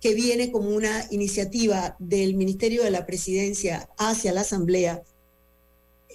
que 0.00 0.12
viene 0.12 0.50
como 0.50 0.70
una 0.70 1.06
iniciativa 1.12 1.94
del 2.00 2.34
Ministerio 2.34 2.82
de 2.82 2.90
la 2.90 3.06
Presidencia 3.06 3.88
hacia 3.96 4.32
la 4.32 4.40
Asamblea, 4.40 5.04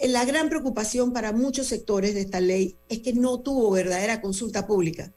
la 0.03 0.25
gran 0.25 0.49
preocupación 0.49 1.13
para 1.13 1.31
muchos 1.31 1.67
sectores 1.67 2.13
de 2.13 2.21
esta 2.21 2.41
ley 2.41 2.75
es 2.89 2.99
que 2.99 3.13
no 3.13 3.39
tuvo 3.39 3.71
verdadera 3.71 4.19
consulta 4.19 4.67
pública 4.67 5.13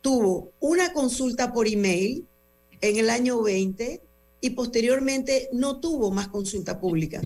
tuvo 0.00 0.52
una 0.60 0.92
consulta 0.92 1.52
por 1.52 1.66
email 1.66 2.26
en 2.80 2.96
el 2.96 3.10
año 3.10 3.42
20 3.42 4.00
y 4.40 4.50
posteriormente 4.50 5.48
no 5.52 5.80
tuvo 5.80 6.10
más 6.10 6.28
consulta 6.28 6.80
pública. 6.80 7.20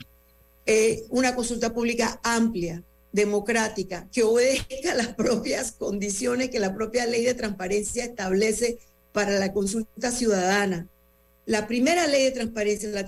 Eh, 0.64 1.04
una 1.10 1.34
consulta 1.34 1.74
pública 1.74 2.20
amplia, 2.22 2.82
democrática, 3.12 4.08
que 4.10 4.22
obedezca 4.22 4.94
las 4.94 5.14
propias 5.14 5.72
condiciones 5.72 6.50
que 6.50 6.58
la 6.58 6.74
propia 6.74 7.06
ley 7.06 7.24
de 7.24 7.34
transparencia 7.34 8.04
establece 8.04 8.78
para 9.12 9.38
la 9.38 9.52
consulta 9.52 10.10
ciudadana. 10.10 10.88
La 11.44 11.66
primera 11.66 12.06
ley 12.06 12.24
de 12.24 12.30
transparencia, 12.30 12.88
la, 12.90 13.02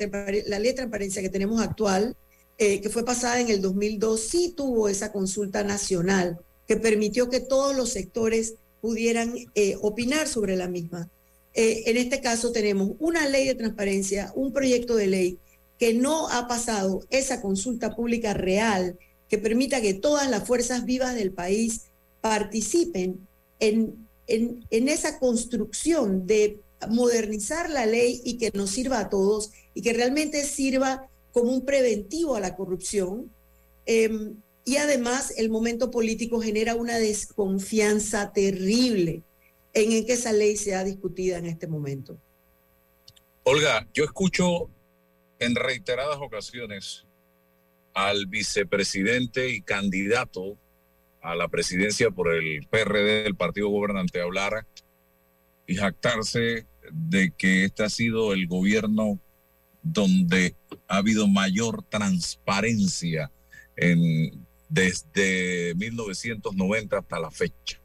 ley 0.58 0.70
de 0.70 0.74
transparencia 0.74 1.22
que 1.22 1.28
tenemos 1.28 1.60
actual, 1.60 2.16
eh, 2.58 2.80
que 2.80 2.90
fue 2.90 3.04
pasada 3.04 3.40
en 3.40 3.48
el 3.48 3.62
2002, 3.62 4.20
sí 4.20 4.54
tuvo 4.56 4.88
esa 4.88 5.10
consulta 5.12 5.64
nacional 5.64 6.38
que 6.68 6.76
permitió 6.76 7.30
que 7.30 7.40
todos 7.40 7.74
los 7.76 7.90
sectores 7.90 8.54
pudieran 8.80 9.34
eh, 9.54 9.76
opinar 9.80 10.28
sobre 10.28 10.56
la 10.56 10.68
misma. 10.68 11.08
Eh, 11.54 11.84
en 11.86 11.96
este 11.96 12.20
caso 12.20 12.52
tenemos 12.52 12.92
una 12.98 13.28
ley 13.28 13.46
de 13.46 13.54
transparencia, 13.54 14.32
un 14.34 14.52
proyecto 14.52 14.96
de 14.96 15.06
ley 15.06 15.38
que 15.78 15.94
no 15.94 16.28
ha 16.28 16.48
pasado 16.48 17.04
esa 17.10 17.40
consulta 17.40 17.94
pública 17.94 18.34
real 18.34 18.98
que 19.34 19.42
permita 19.42 19.80
que 19.80 19.94
todas 19.94 20.30
las 20.30 20.46
fuerzas 20.46 20.84
vivas 20.84 21.16
del 21.16 21.32
país 21.32 21.86
participen 22.20 23.26
en, 23.58 24.06
en, 24.28 24.64
en 24.70 24.88
esa 24.88 25.18
construcción 25.18 26.24
de 26.24 26.60
modernizar 26.88 27.68
la 27.68 27.84
ley 27.84 28.20
y 28.24 28.38
que 28.38 28.52
nos 28.54 28.70
sirva 28.70 29.00
a 29.00 29.08
todos 29.08 29.50
y 29.74 29.82
que 29.82 29.92
realmente 29.92 30.44
sirva 30.44 31.08
como 31.32 31.50
un 31.50 31.64
preventivo 31.64 32.36
a 32.36 32.40
la 32.40 32.54
corrupción. 32.54 33.28
Em, 33.86 34.36
y 34.64 34.76
además 34.76 35.34
el 35.36 35.50
momento 35.50 35.90
político 35.90 36.40
genera 36.40 36.76
una 36.76 36.98
desconfianza 36.98 38.32
terrible 38.32 39.22
en 39.72 40.06
que 40.06 40.12
esa 40.12 40.32
ley 40.32 40.56
sea 40.56 40.84
discutida 40.84 41.38
en 41.38 41.46
este 41.46 41.66
momento. 41.66 42.16
Olga, 43.42 43.88
yo 43.92 44.04
escucho 44.04 44.70
en 45.40 45.56
reiteradas 45.56 46.18
ocasiones 46.20 47.04
al 47.94 48.26
vicepresidente 48.26 49.50
y 49.50 49.62
candidato 49.62 50.58
a 51.22 51.34
la 51.34 51.48
presidencia 51.48 52.10
por 52.10 52.34
el 52.34 52.66
PRD 52.68 53.22
del 53.22 53.36
partido 53.36 53.68
gobernante 53.68 54.20
hablar 54.20 54.66
y 55.66 55.76
jactarse 55.76 56.66
de 56.92 57.32
que 57.36 57.64
este 57.64 57.84
ha 57.84 57.88
sido 57.88 58.34
el 58.34 58.46
gobierno 58.46 59.18
donde 59.82 60.54
ha 60.88 60.98
habido 60.98 61.28
mayor 61.28 61.82
transparencia 61.84 63.30
en 63.76 64.44
desde 64.68 65.74
1990 65.76 66.98
hasta 66.98 67.20
la 67.20 67.30
fecha. 67.30 67.80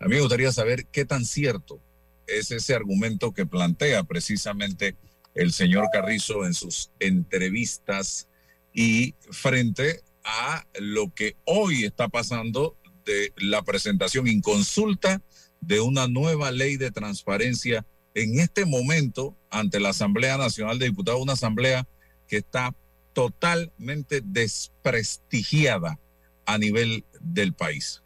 A 0.00 0.06
mí 0.06 0.14
me 0.14 0.20
gustaría 0.20 0.52
saber 0.52 0.86
qué 0.86 1.04
tan 1.04 1.24
cierto 1.24 1.80
es 2.26 2.50
ese 2.50 2.74
argumento 2.74 3.34
que 3.34 3.46
plantea 3.46 4.04
precisamente 4.04 4.96
el 5.34 5.52
señor 5.52 5.88
Carrizo 5.92 6.46
en 6.46 6.54
sus 6.54 6.90
entrevistas 6.98 8.28
y 8.74 9.14
frente 9.30 10.02
a 10.24 10.66
lo 10.80 11.14
que 11.14 11.36
hoy 11.44 11.84
está 11.84 12.08
pasando 12.08 12.76
de 13.04 13.32
la 13.36 13.62
presentación 13.62 14.26
en 14.26 14.40
consulta 14.40 15.22
de 15.60 15.80
una 15.80 16.08
nueva 16.08 16.50
ley 16.50 16.76
de 16.76 16.90
transparencia 16.90 17.86
en 18.14 18.38
este 18.40 18.64
momento 18.64 19.36
ante 19.50 19.80
la 19.80 19.90
Asamblea 19.90 20.36
Nacional 20.36 20.78
de 20.78 20.86
Diputados, 20.86 21.22
una 21.22 21.34
asamblea 21.34 21.86
que 22.28 22.38
está 22.38 22.74
totalmente 23.12 24.20
desprestigiada 24.24 25.98
a 26.46 26.58
nivel 26.58 27.04
del 27.20 27.54
país? 27.54 28.02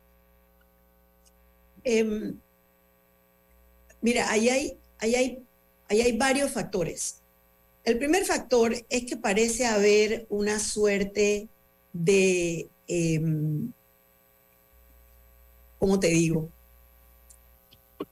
Em, 1.85 2.39
mira, 4.01 4.31
ahí 4.31 4.49
hay, 4.49 4.79
ahí, 4.99 5.15
hay, 5.15 5.43
ahí 5.89 6.01
hay 6.03 6.17
varios 6.17 6.53
factores. 6.53 7.23
El 7.89 7.97
primer 7.97 8.27
factor 8.27 8.75
es 8.91 9.05
que 9.07 9.17
parece 9.17 9.65
haber 9.65 10.27
una 10.29 10.59
suerte 10.59 11.49
de, 11.95 12.69
em, 12.87 13.73
¿cómo 15.79 15.99
te 15.99 16.09
digo? 16.09 16.51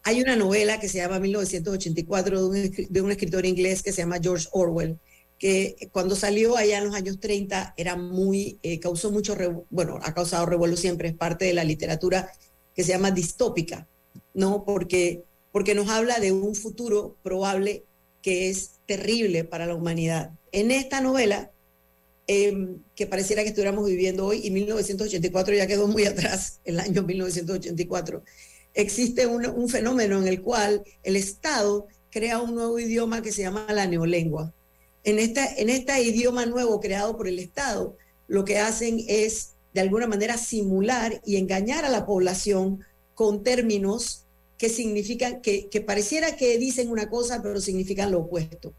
Hay 0.02 0.22
una 0.22 0.34
novela 0.34 0.80
que 0.80 0.88
se 0.88 0.96
llama 0.96 1.18
1984 1.18 2.40
de 2.40 2.46
un, 2.46 2.86
de 2.88 3.00
un 3.02 3.10
escritor 3.10 3.44
inglés 3.44 3.82
que 3.82 3.92
se 3.92 4.00
llama 4.00 4.18
George 4.18 4.48
Orwell, 4.52 4.98
que 5.38 5.90
cuando 5.92 6.16
salió 6.16 6.56
allá 6.56 6.78
en 6.78 6.86
los 6.86 6.94
años 6.94 7.20
30 7.20 7.74
era 7.76 7.96
muy, 7.96 8.58
eh, 8.62 8.80
causó 8.80 9.10
mucho, 9.10 9.36
bueno, 9.68 9.98
ha 10.02 10.14
causado 10.14 10.46
revuelo 10.46 10.78
siempre, 10.78 11.08
es 11.08 11.14
parte 11.14 11.44
de 11.44 11.52
la 11.52 11.64
literatura 11.64 12.32
que 12.74 12.82
se 12.82 12.92
llama 12.92 13.10
distópica, 13.10 13.86
¿no? 14.32 14.64
Porque, 14.64 15.24
porque 15.52 15.74
nos 15.74 15.90
habla 15.90 16.18
de 16.18 16.32
un 16.32 16.54
futuro 16.54 17.14
probable 17.22 17.84
que 18.26 18.48
es 18.48 18.80
terrible 18.86 19.44
para 19.44 19.66
la 19.66 19.76
humanidad. 19.76 20.32
En 20.50 20.72
esta 20.72 21.00
novela, 21.00 21.52
em, 22.26 22.80
que 22.96 23.06
pareciera 23.06 23.44
que 23.44 23.50
estuviéramos 23.50 23.86
viviendo 23.86 24.26
hoy, 24.26 24.40
y 24.42 24.50
1984 24.50 25.54
ya 25.54 25.68
quedó 25.68 25.86
muy 25.86 26.06
atrás, 26.06 26.58
el 26.64 26.80
año 26.80 27.04
1984, 27.04 28.24
existe 28.74 29.28
un, 29.28 29.68
fenómeno 29.68 30.18
en 30.18 30.26
el 30.26 30.42
cual 30.42 30.82
el 31.04 31.14
Estado 31.14 31.86
crea 32.10 32.40
un 32.40 32.56
nuevo 32.56 32.80
idioma 32.80 33.22
que 33.22 33.30
se 33.30 33.42
llama 33.42 33.64
la 33.72 33.86
neolengua. 33.86 34.52
En, 35.04 35.20
esta, 35.20 35.46
en 35.46 35.70
este 35.70 36.02
idioma 36.02 36.46
nuevo 36.46 36.80
creado 36.80 37.16
por 37.16 37.28
el 37.28 37.38
Estado, 37.38 37.96
lo 38.26 38.44
que 38.44 38.58
hacen 38.58 39.04
es 39.06 39.52
de 39.72 39.82
alguna 39.82 40.08
manera 40.08 40.36
simular 40.36 41.22
y 41.24 41.36
engañar 41.36 41.84
a 41.84 41.90
la 41.90 42.06
población 42.06 42.80
con 43.14 43.44
términos 43.44 44.25
que 44.58 44.68
significan, 44.68 45.40
que, 45.42 45.68
que 45.68 45.80
pareciera 45.80 46.36
que 46.36 46.58
dicen 46.58 46.90
una 46.90 47.08
cosa, 47.08 47.42
pero 47.42 47.60
significan 47.60 48.10
lo 48.10 48.20
opuesto. 48.20 48.72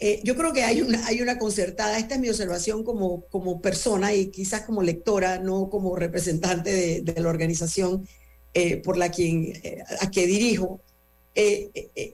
Eh, 0.00 0.20
yo 0.22 0.36
creo 0.36 0.52
que 0.52 0.62
hay 0.62 0.80
una, 0.80 1.04
hay 1.08 1.20
una 1.20 1.38
concertada, 1.38 1.98
esta 1.98 2.14
es 2.14 2.20
mi 2.20 2.28
observación 2.28 2.84
como, 2.84 3.22
como 3.30 3.60
persona 3.60 4.14
y 4.14 4.28
quizás 4.28 4.62
como 4.62 4.82
lectora, 4.82 5.40
no 5.40 5.68
como 5.70 5.96
representante 5.96 6.72
de, 6.72 7.00
de 7.00 7.20
la 7.20 7.28
organización 7.28 8.06
eh, 8.54 8.76
por 8.76 8.96
la 8.96 9.10
quien, 9.10 9.56
eh, 9.64 9.82
a 10.00 10.10
que 10.10 10.26
dirijo. 10.26 10.80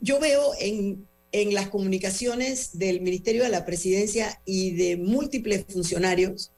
yo 0.01 0.19
veo 0.19 0.53
en, 0.59 1.07
en 1.33 1.55
las 1.55 1.69
comunicaciones 1.69 2.79
del 2.79 3.03
Ministerio 3.03 3.43
de 3.43 3.51
la 3.51 3.65
Presidencia 3.65 4.41
y 4.47 4.73
de 4.73 4.97
múltiples 4.97 5.65
funcionarios, 5.69 6.51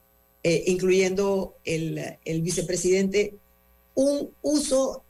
incluyendo 0.43 1.57
el, 1.65 2.19
el 2.25 2.43
vicepresidente, 2.43 3.35
un 3.95 4.31
uso 4.43 5.03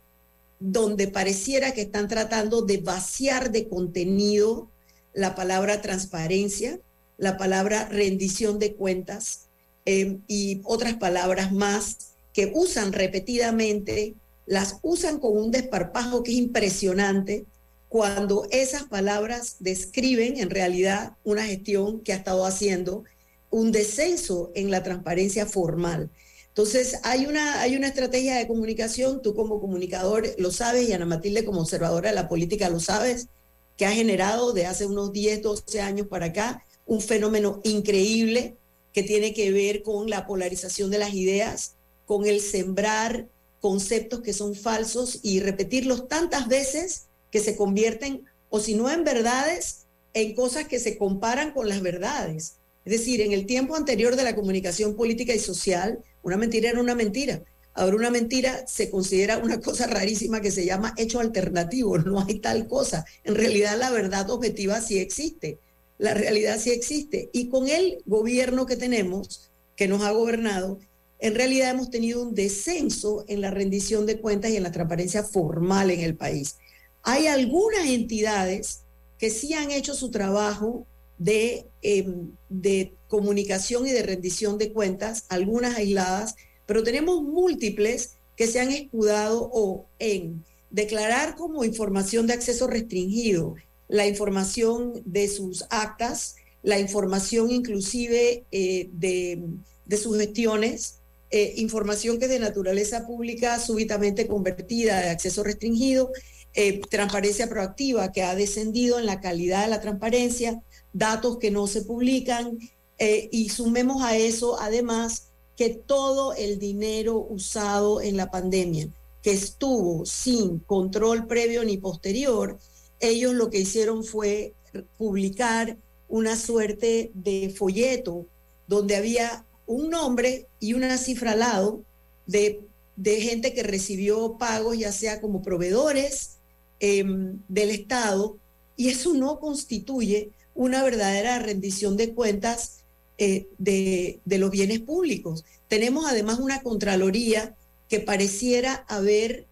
donde 0.59 1.09
pareciera 1.09 1.73
que 1.73 1.83
están 1.83 2.09
tratando 2.09 2.63
de 2.63 2.79
vaciar 2.79 3.51
de 3.51 3.69
contenido 3.69 4.71
la 5.13 5.35
palabra 5.35 5.83
transparencia, 5.83 6.79
la 7.19 7.37
palabra 7.37 7.89
rendición 7.89 8.59
de 8.59 8.75
cuentas 8.75 9.49
eh, 9.85 10.19
y 10.27 10.61
otras 10.65 10.95
palabras 10.95 11.53
más 11.53 12.15
que 12.33 12.53
usan 12.55 12.93
repetidamente, 12.93 14.15
las 14.45 14.79
usan 14.83 15.19
con 15.19 15.37
un 15.37 15.51
desparpajo 15.51 16.23
que 16.23 16.33
es 16.33 16.39
impresionante 16.39 17.47
cuando 17.89 18.47
esas 18.51 18.85
palabras 18.85 19.57
describen 19.61 20.39
en 20.39 20.51
realidad 20.51 21.17
una 21.25 21.47
gestión 21.47 22.01
que 22.01 22.13
ha 22.13 22.17
estado 22.17 22.45
haciendo 22.45 23.05
un 23.51 23.73
descenso 23.73 24.51
en 24.55 24.71
la 24.71 24.83
transparencia 24.83 25.47
formal. 25.47 26.11
Entonces, 26.57 27.01
hay 27.03 27.27
una, 27.27 27.61
hay 27.61 27.77
una 27.77 27.89
estrategia 27.89 28.37
de 28.37 28.49
comunicación, 28.49 29.21
tú 29.21 29.35
como 29.35 29.61
comunicador 29.61 30.25
lo 30.39 30.51
sabes 30.51 30.89
y 30.89 30.93
Ana 30.95 31.05
Matilde 31.05 31.45
como 31.45 31.61
observadora 31.61 32.09
de 32.09 32.15
la 32.15 32.31
política 32.31 32.71
lo 32.71 32.81
sabes, 32.81 33.29
que 33.77 33.85
ha 33.85 33.91
generado 33.91 34.55
de 34.55 34.65
hace 34.65 34.87
unos 34.87 35.13
10, 35.13 35.43
12 35.43 35.83
años 35.83 36.07
para 36.07 36.27
acá 36.27 36.65
un 36.87 37.03
fenómeno 37.03 37.61
increíble 37.63 38.57
que 38.95 39.03
tiene 39.03 39.35
que 39.35 39.53
ver 39.53 39.83
con 39.83 40.09
la 40.09 40.27
polarización 40.27 40.91
de 40.91 40.97
las 40.97 41.13
ideas, 41.13 41.75
con 42.07 42.25
el 42.25 42.41
sembrar 42.41 43.29
conceptos 43.61 44.23
que 44.23 44.33
son 44.33 44.55
falsos 44.55 45.19
y 45.23 45.41
repetirlos 45.41 46.09
tantas 46.09 46.49
veces 46.49 47.03
que 47.31 47.41
se 47.41 47.55
convierten, 47.55 48.25
o 48.49 48.61
si 48.61 48.77
no 48.77 48.91
en 48.91 49.05
verdades, 49.05 49.85
en 50.15 50.35
cosas 50.35 50.67
que 50.67 50.79
se 50.79 50.97
comparan 50.97 51.53
con 51.53 51.69
las 51.69 51.83
verdades. 51.83 52.55
Es 52.87 52.93
decir, 52.93 53.21
en 53.21 53.33
el 53.33 53.47
tiempo 53.47 53.75
anterior 53.75 54.15
de 54.15 54.23
la 54.23 54.37
comunicación 54.37 54.95
política 54.95 55.35
y 55.35 55.41
social, 55.41 55.99
una 56.23 56.37
mentira 56.37 56.71
era 56.71 56.81
una 56.81 56.95
mentira. 56.95 57.43
Ahora 57.75 57.97
una 57.97 58.11
mentira 58.11 58.65
se 58.69 58.91
considera 58.91 59.39
una 59.39 59.61
cosa 59.61 59.89
rarísima 59.89 60.41
que 60.41 60.53
se 60.53 60.65
llama 60.65 60.95
hecho 60.97 61.19
alternativo, 61.19 61.99
no 61.99 62.25
hay 62.25 62.39
tal 62.39 62.69
cosa. 62.69 63.05
En 63.25 63.35
realidad 63.35 63.77
la 63.77 63.91
verdad 63.91 64.31
objetiva 64.31 64.81
sí 64.81 64.99
existe, 64.99 65.59
la 65.99 66.15
realidad 66.15 66.61
sí 66.61 66.71
existe. 66.71 67.29
Y 67.33 67.49
con 67.49 67.69
el 67.69 67.99
gobierno 68.07 68.67
que 68.67 68.77
tenemos, 68.77 69.51
que 69.75 69.89
nos 69.89 70.03
ha 70.03 70.13
gobernado, 70.13 70.79
en 71.19 71.35
realidad 71.35 71.71
hemos 71.71 71.91
tenido 71.91 72.23
un 72.23 72.37
descenso 72.37 73.25
en 73.27 73.41
la 73.41 73.51
rendición 73.51 74.07
de 74.07 74.21
cuentas 74.21 74.53
y 74.53 74.57
en 74.59 74.63
la 74.63 74.71
transparencia 74.71 75.25
formal 75.25 75.91
en 75.91 76.03
el 76.03 76.15
país. 76.15 76.55
Hay 77.03 77.27
algunas 77.27 77.89
entidades 77.89 78.83
que 79.19 79.31
sí 79.31 79.55
han 79.55 79.73
hecho 79.73 79.95
su 79.95 80.13
trabajo 80.13 80.87
de, 81.19 81.67
em, 81.83 82.33
de 82.49 82.93
comunicación 83.09 83.87
y 83.87 83.93
de 83.93 84.03
rendición 84.03 84.59
de 84.59 84.73
cuentas, 84.73 85.25
algunas 85.29 85.77
aisladas, 85.77 86.35
pero 86.67 86.83
tenemos 86.83 87.23
múltiples 87.23 88.17
que 88.37 88.47
se 88.47 88.61
han 88.61 88.71
escudado 88.71 89.49
o 89.53 89.87
en 89.99 90.45
declarar 90.71 91.37
como 91.37 91.65
información 91.65 92.27
de 92.27 92.35
acceso 92.35 92.67
restringido 92.67 93.55
la 93.89 94.07
información 94.07 95.01
de 95.05 95.29
sus 95.29 95.65
actas, 95.71 96.37
la 96.63 96.79
información 96.79 97.51
inclusive 97.51 98.45
eh, 98.51 98.89
de, 98.93 99.43
de, 99.85 99.97
sus 99.97 100.19
gestiones, 100.19 100.99
eh, 101.31 101.55
información 101.57 102.19
que 102.19 102.25
es 102.25 102.31
de 102.31 102.41
naturaleza 102.41 103.07
pública 103.07 103.61
súbitamente 103.61 104.27
convertida 104.27 105.01
de 105.01 105.11
acceso 105.11 105.45
restringido, 105.45 106.11
eh, 106.55 106.81
transparencia 106.91 107.49
proactiva 107.49 108.13
que 108.13 108.23
ha 108.23 108.35
descendido 108.35 108.99
en 108.99 109.07
la 109.07 109.21
calidad 109.21 109.63
de 109.63 109.71
la 109.71 109.81
transparencia, 109.81 110.63
datos 110.97 111.39
que 111.39 111.51
no 111.51 111.67
se 111.67 111.83
publican 111.83 112.59
y 112.99 113.51
sumemos 113.51 114.03
a 114.03 114.17
eso 114.17 114.59
además 114.59 115.27
que 115.57 115.71
todo 115.71 116.35
el 116.35 116.59
dinero 116.59 117.27
usado 117.29 118.01
en 118.01 118.17
la 118.17 118.31
pandemia, 118.31 118.89
que 119.23 119.33
estuvo 119.33 120.05
sin 120.05 120.59
control 120.61 121.27
previo 121.27 121.65
ni 121.65 121.79
posterior, 121.79 122.59
ellos 123.01 123.35
lo 123.35 123.51
que 123.51 123.61
hicieron 123.61 124.05
fue 124.05 124.53
publicar 124.99 125.77
una 126.09 126.37
suerte 126.37 127.11
de 127.15 127.53
folleto 127.57 128.27
donde 128.69 128.97
había 128.97 129.45
un 129.67 129.91
nombre 129.91 130.47
y 130.61 130.75
una 130.75 130.97
cifra 130.99 131.33
al 131.33 131.41
lado 131.41 131.81
de, 132.27 132.61
de 132.97 133.21
gente 133.21 133.55
que 133.55 133.63
recibió 133.63 134.37
pagos, 134.39 134.79
ya 134.79 134.93
sea 134.93 135.21
como 135.21 135.43
proveedores 135.43 136.37
em, 136.79 137.39
del 137.49 137.71
Estado, 137.71 138.37
y 138.77 138.89
eso 138.91 139.15
no 139.15 139.41
constituye 139.41 140.31
una 140.57 140.83
verdadera 140.83 141.39
rendición 141.39 141.97
de 141.97 142.13
cuentas 142.15 142.81
eh, 143.19 143.47
de, 143.59 144.21
los 144.27 144.51
bienes 144.51 144.81
públicos. 144.81 145.45
Tenemos 145.69 146.07
además 146.07 146.39
una 146.39 146.63
Contraloría 146.63 147.55
que 147.89 148.01
pareciera 148.01 148.85
haber 148.89 149.47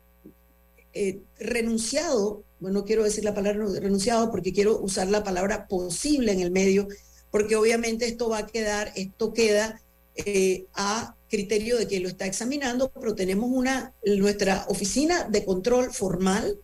eh, 0.93 1.21
renunciado, 1.39 2.43
bueno, 2.61 2.81
no 2.81 2.85
quiero 2.85 3.05
decir 3.05 3.25
la 3.25 3.35
palabra 3.35 3.65
renunciado 3.81 4.31
porque 4.31 4.53
quiero 4.53 4.81
usar 4.81 5.09
la 5.09 5.25
palabra 5.25 5.67
posible 5.67 6.33
en 6.33 6.41
el 6.41 6.51
medio, 6.51 6.89
porque 7.31 7.57
obviamente 7.57 8.07
esto 8.07 8.29
va 8.29 8.39
a 8.39 8.47
quedar, 8.47 8.93
esto 8.97 9.33
queda 9.33 9.81
eh, 10.17 10.67
a 10.75 11.15
criterio 11.29 11.77
de 11.77 11.87
quien 11.87 12.03
lo 12.03 12.09
está 12.09 12.27
examinando, 12.27 12.91
pero 12.91 13.15
tenemos 13.15 13.51
una, 13.51 13.93
nuestra 14.05 14.67
oficina 14.69 15.25
de 15.25 15.45
control 15.45 15.93
formal 15.93 16.59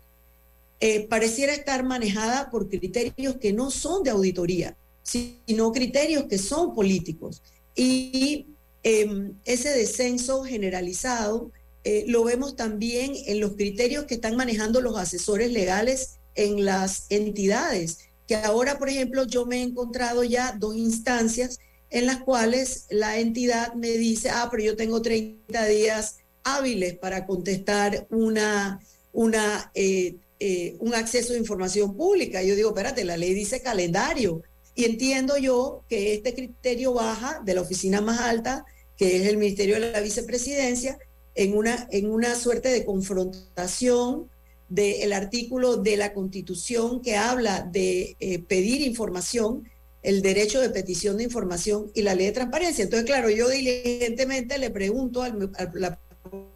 pareciera 1.09 1.53
estar 1.53 1.85
manejada 1.85 2.49
por 2.51 2.69
criterios 2.69 3.37
que 3.37 3.53
no 3.53 3.71
son 3.71 4.03
de 4.03 4.11
auditoría 4.11 4.77
sino 5.03 5.73
criterios 5.73 6.25
que 6.25 6.39
son 6.39 6.75
políticos. 6.75 7.43
Y 7.75 8.47
em, 8.83 9.35
ese 9.45 9.71
descenso 9.71 10.45
generalizado 10.45 11.51
eh, 11.85 12.05
lo 12.07 12.25
vemos 12.25 12.57
también 12.57 13.13
en 13.27 13.41
los 13.41 13.53
criterios 13.53 14.05
que 14.05 14.15
están 14.15 14.37
manejando 14.37 14.81
los 14.81 14.97
asesores 14.99 15.51
legales 15.51 16.19
en 16.35 16.65
las 16.65 17.07
entidades, 17.09 17.99
que 18.29 18.37
ahora, 18.37 18.79
por 18.79 18.89
ejemplo, 18.89 19.27
yo 19.27 19.47
me 19.47 19.59
he 19.59 19.63
encontrado 19.63 20.23
ya 20.23 20.55
dos 20.59 20.77
instancias 20.77 21.59
en 21.91 22.07
las 22.07 22.19
cuales 22.19 22.87
la 22.91 23.19
entidad 23.19 23.75
me 23.75 23.91
dice, 23.91 24.31
ah, 24.31 24.49
pero 24.51 24.63
yo 24.63 24.77
tengo 24.77 25.03
30 25.03 25.67
días 25.67 26.19
hábiles 26.45 26.97
para 26.97 27.27
contestar 27.27 28.07
una, 28.11 28.79
una, 29.13 29.73
eh, 29.75 30.17
eh, 30.41 30.77
un 30.81 30.95
acceso 30.95 31.35
a 31.35 31.37
información 31.37 31.95
pública. 31.97 32.43
Yo 32.43 32.57
digo, 32.57 32.71
espérate, 32.71 33.05
la 33.05 33.17
ley 33.17 33.35
dice 33.35 33.61
calendario. 33.61 34.43
Y 34.75 34.85
entiendo 34.85 35.37
yo 35.37 35.85
que 35.89 36.15
este 36.15 36.35
criterio 36.35 36.95
baja 36.95 37.43
de 37.45 37.55
la 37.55 37.61
oficina 37.61 38.01
más 38.01 38.21
alta, 38.21 38.65
que 38.97 39.17
es 39.17 39.27
el 39.27 39.37
Ministerio 39.37 39.75
de 39.75 39.93
la 39.93 40.01
Vicepresidencia, 40.01 40.99
en 41.35 41.57
una, 41.57 41.87
en 41.91 42.11
una 42.11 42.35
suerte 42.35 42.71
de 42.71 42.85
confrontación 42.85 44.31
del 44.71 45.13
artículo 45.13 45.77
de 45.77 45.97
la 45.97 46.15
Constitución 46.15 47.03
que 47.03 47.17
habla 47.17 47.63
de 47.63 48.17
eh, 48.21 48.39
pedir 48.39 48.81
información, 48.81 49.69
el 50.03 50.23
derecho 50.23 50.61
de 50.61 50.71
petición 50.71 51.19
de 51.19 51.25
información 51.25 51.91
y 51.95 52.03
la 52.03 52.15
ley 52.15 52.27
de 52.27 52.33
transparencia. 52.33 52.85
Entonces, 52.85 53.07
claro, 53.07 53.29
yo 53.29 53.49
diligentemente 53.49 54.59
le 54.59 54.71
pregunto 54.71 55.23
a 55.23 55.29
la 55.75 55.99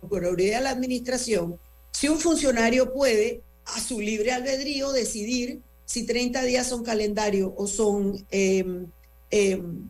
Procuraduría 0.00 0.58
de 0.58 0.64
la 0.64 0.70
Administración 0.70 1.58
si 1.92 2.08
un 2.08 2.18
funcionario 2.18 2.92
puede, 2.92 3.42
a 3.66 3.80
su 3.80 4.00
libre 4.00 4.32
albedrío, 4.32 4.92
decidir 4.92 5.62
si 5.84 6.06
30 6.06 6.42
días 6.42 6.66
son 6.66 6.82
calendario 6.84 7.54
o 7.56 7.66
son 7.66 8.24
em, 8.30 8.86
em, 9.30 9.88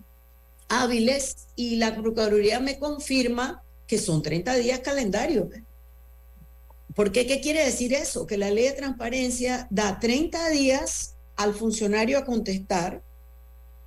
hábiles 0.68 1.46
y 1.56 1.76
la 1.76 1.94
Procuraduría 1.94 2.60
me 2.60 2.78
confirma 2.78 3.62
que 3.86 3.98
son 3.98 4.22
30 4.22 4.54
días 4.56 4.80
calendario. 4.80 5.48
¿Por 6.94 7.12
qué? 7.12 7.26
¿Qué 7.26 7.40
quiere 7.40 7.64
decir 7.64 7.92
eso? 7.92 8.26
Que 8.26 8.38
la 8.38 8.50
ley 8.50 8.64
de 8.64 8.72
transparencia 8.72 9.66
da 9.70 9.98
30 9.98 10.48
días 10.50 11.16
al 11.36 11.54
funcionario 11.54 12.18
a 12.18 12.24
contestar 12.24 13.02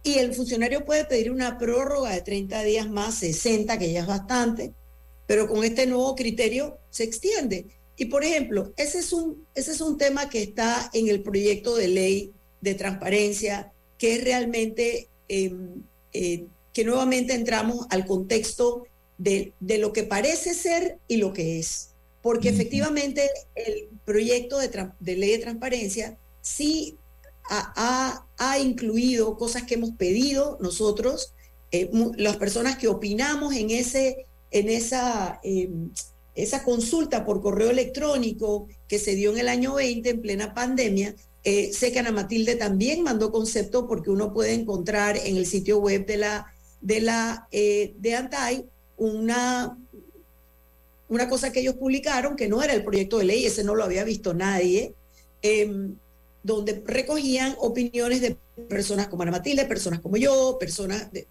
y 0.03 0.19
el 0.19 0.33
funcionario 0.33 0.85
puede 0.85 1.05
pedir 1.05 1.31
una 1.31 1.57
prórroga 1.57 2.11
de 2.11 2.21
30 2.21 2.63
días 2.63 2.89
más, 2.89 3.15
60, 3.15 3.77
que 3.77 3.91
ya 3.91 4.01
es 4.01 4.07
bastante, 4.07 4.73
pero 5.25 5.47
con 5.47 5.63
este 5.63 5.85
nuevo 5.85 6.15
criterio 6.15 6.77
se 6.89 7.03
extiende. 7.03 7.67
Y 7.97 8.05
por 8.05 8.23
ejemplo, 8.23 8.71
ese 8.77 8.99
es, 8.99 9.11
un, 9.11 9.45
ese 9.55 9.71
es 9.71 9.81
un 9.81 9.97
tema 9.97 10.29
que 10.29 10.43
está 10.43 10.89
en 10.93 11.07
el 11.07 11.23
proyecto 11.23 11.75
de 11.75 11.87
ley 11.87 12.31
de 12.61 12.75
transparencia, 12.75 13.73
que 13.97 14.15
es 14.15 14.23
realmente 14.23 15.09
em, 15.27 15.81
eh, 16.13 16.45
que 16.73 16.85
nuevamente 16.85 17.33
entramos 17.33 17.87
al 17.89 18.05
contexto 18.05 18.83
de, 19.17 19.51
de, 19.59 19.79
lo 19.79 19.93
que 19.93 20.03
parece 20.03 20.53
ser 20.53 20.99
y 21.07 21.17
lo 21.17 21.33
que 21.33 21.57
es. 21.57 21.89
Porque 22.21 22.49
efectivamente 22.49 23.31
el 23.55 23.89
proyecto 24.05 24.59
de, 24.59 24.91
de 24.99 25.15
ley 25.15 25.31
de 25.31 25.39
transparencia 25.39 26.17
sí 26.41 26.97
ha, 27.49 28.25
ha, 28.37 28.59
incluido 28.59 29.37
cosas 29.37 29.63
que 29.63 29.75
hemos 29.75 29.91
pedido 29.91 30.57
nosotros, 30.61 31.33
eh, 31.71 31.89
las 32.17 32.37
personas 32.37 32.77
que 32.77 32.87
opinamos 32.87 33.55
en, 33.55 33.71
ese, 33.71 34.25
en 34.51 34.69
esa, 34.69 35.39
em, 35.43 35.89
esa 36.37 36.63
consulta 36.63 37.25
por 37.25 37.41
correo 37.41 37.71
electrónico 37.71 38.67
que 38.87 38.99
se 38.99 39.15
dio 39.15 39.31
en 39.31 39.39
el 39.39 39.49
año 39.49 39.73
20 39.73 40.09
en 40.09 40.21
plena 40.21 40.53
pandemia. 40.53 41.15
Eh, 41.43 41.73
sé 41.73 41.91
que 41.91 41.99
Ana 41.99 42.11
Matilde 42.11 42.55
también 42.55 43.01
mandó 43.01 43.31
concepto 43.31 43.87
porque 43.87 44.11
uno 44.11 44.33
puede 44.33 44.53
encontrar 44.53 45.17
en 45.17 45.35
el 45.35 45.47
sitio 45.47 45.79
web 45.79 46.05
de 46.05 46.17
la 46.17 46.53
de 46.79 47.01
la 47.01 47.47
eh, 47.51 47.95
de 47.97 48.15
Antai 48.15 48.65
una 48.97 49.77
una 51.09 51.27
cosa 51.27 51.51
que 51.51 51.61
ellos 51.61 51.75
publicaron 51.75 52.35
que 52.35 52.47
no 52.47 52.61
era 52.61 52.73
el 52.73 52.83
proyecto 52.83 53.17
de 53.17 53.25
ley, 53.25 53.45
ese 53.45 53.63
no 53.63 53.75
lo 53.75 53.83
había 53.83 54.03
visto 54.03 54.33
nadie, 54.33 54.93
em, 55.41 55.95
donde 56.43 56.83
recogían 56.85 57.55
opiniones 57.59 58.21
de 58.21 58.37
personas 58.67 59.07
como 59.07 59.23
Ana 59.23 59.31
Matilde, 59.31 59.65
personas 59.65 60.01
como 60.01 60.17
yo, 60.17 60.57
personas 60.59 61.11
de, 61.11 61.25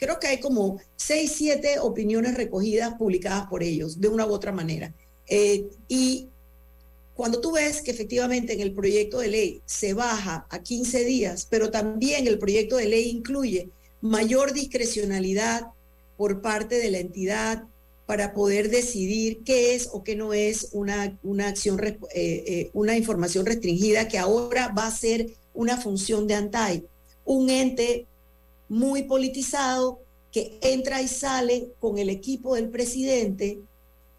creo 0.00 0.18
que 0.18 0.26
hay 0.26 0.40
como 0.40 0.80
seis, 0.96 1.34
siete 1.36 1.78
opiniones 1.78 2.34
recogidas, 2.34 2.94
publicadas 2.94 3.46
por 3.48 3.62
ellos, 3.62 4.00
de 4.00 4.08
una 4.08 4.26
u 4.26 4.32
otra 4.32 4.50
manera. 4.50 4.92
Eh, 5.28 5.68
y 5.86 6.28
cuando 7.14 7.40
tú 7.40 7.52
ves 7.52 7.82
que 7.82 7.90
efectivamente 7.90 8.54
en 8.54 8.60
el 8.60 8.72
proyecto 8.72 9.18
de 9.18 9.28
ley 9.28 9.62
se 9.66 9.92
baja 9.92 10.46
a 10.48 10.62
15 10.62 11.04
días, 11.04 11.46
pero 11.48 11.70
también 11.70 12.26
el 12.26 12.38
proyecto 12.38 12.76
de 12.76 12.86
ley 12.86 13.10
incluye 13.10 13.68
mayor 14.00 14.54
discrecionalidad 14.54 15.66
por 16.16 16.40
parte 16.40 16.76
de 16.76 16.90
la 16.90 16.98
entidad 16.98 17.64
para 18.06 18.32
poder 18.32 18.70
decidir 18.70 19.42
qué 19.44 19.74
es 19.74 19.90
o 19.92 20.02
qué 20.02 20.16
no 20.16 20.32
es 20.32 20.70
una, 20.72 21.16
una 21.22 21.48
acción, 21.48 21.78
eh, 21.84 21.98
eh, 22.14 22.70
una 22.72 22.96
información 22.96 23.44
restringida 23.44 24.08
que 24.08 24.18
ahora 24.18 24.68
va 24.68 24.86
a 24.86 24.90
ser 24.90 25.26
una 25.52 25.76
función 25.76 26.26
de 26.26 26.34
ANTAI, 26.34 26.84
un 27.24 27.50
ente 27.50 28.06
muy 28.70 29.02
politizado 29.02 30.00
que 30.32 30.58
entra 30.62 31.02
y 31.02 31.08
sale 31.08 31.72
con 31.80 31.98
el 31.98 32.08
equipo 32.08 32.54
del 32.54 32.70
presidente 32.70 33.58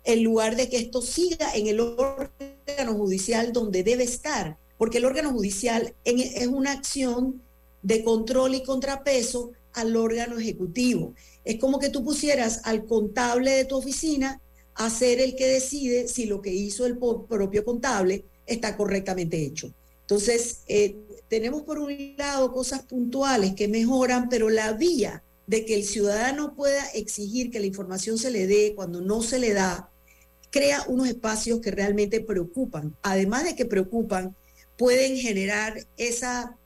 en 0.03 0.23
lugar 0.23 0.57
de 0.57 0.67
que 0.69 0.77
esto 0.77 1.01
siga 1.01 1.55
en 1.55 1.67
el 1.67 1.79
órgano 1.79 2.93
judicial 2.95 3.53
donde 3.53 3.83
debe 3.83 4.03
estar, 4.03 4.57
porque 4.77 4.97
el 4.97 5.05
órgano 5.05 5.31
judicial 5.31 5.95
es 6.03 6.47
una 6.47 6.73
acción 6.73 7.41
de 7.81 8.03
control 8.03 8.55
y 8.55 8.63
contrapeso 8.63 9.51
al 9.73 9.95
órgano 9.95 10.37
ejecutivo. 10.37 11.13
Es 11.45 11.57
como 11.57 11.79
que 11.79 11.89
tú 11.89 12.03
pusieras 12.03 12.61
al 12.65 12.85
contable 12.85 13.51
de 13.51 13.65
tu 13.65 13.77
oficina 13.77 14.41
a 14.75 14.89
ser 14.89 15.21
el 15.21 15.35
que 15.35 15.47
decide 15.47 16.09
si 16.09 16.25
lo 16.25 16.41
que 16.41 16.53
hizo 16.53 16.85
el 16.85 16.97
propio 16.97 17.63
contable 17.63 18.25
está 18.45 18.75
correctamente 18.75 19.41
hecho. 19.41 19.73
Entonces, 20.01 20.63
eh, 20.67 20.97
tenemos 21.31 21.61
por 21.61 21.79
un 21.79 22.13
lado 22.17 22.51
cosas 22.51 22.83
puntuales 22.83 23.53
que 23.55 23.69
mejoran, 23.69 24.27
pero 24.27 24.49
la 24.49 24.73
vía 24.73 25.23
de 25.47 25.63
que 25.63 25.75
el 25.75 25.85
ciudadano 25.85 26.55
pueda 26.55 26.85
exigir 26.93 27.51
que 27.51 27.61
la 27.61 27.67
información 27.67 28.17
se 28.17 28.31
le 28.31 28.47
dé 28.47 28.73
cuando 28.75 28.99
no 28.99 29.21
se 29.21 29.39
le 29.39 29.53
da, 29.53 29.89
crea 30.49 30.83
unos 30.89 31.07
espacios 31.07 31.61
que 31.61 31.71
realmente 31.71 32.19
preocupan. 32.19 32.97
Además 33.01 33.45
de 33.45 33.55
que 33.55 33.63
preocupan, 33.65 34.35
pueden 34.77 35.15
generar 35.15 35.87
esa, 35.95 36.57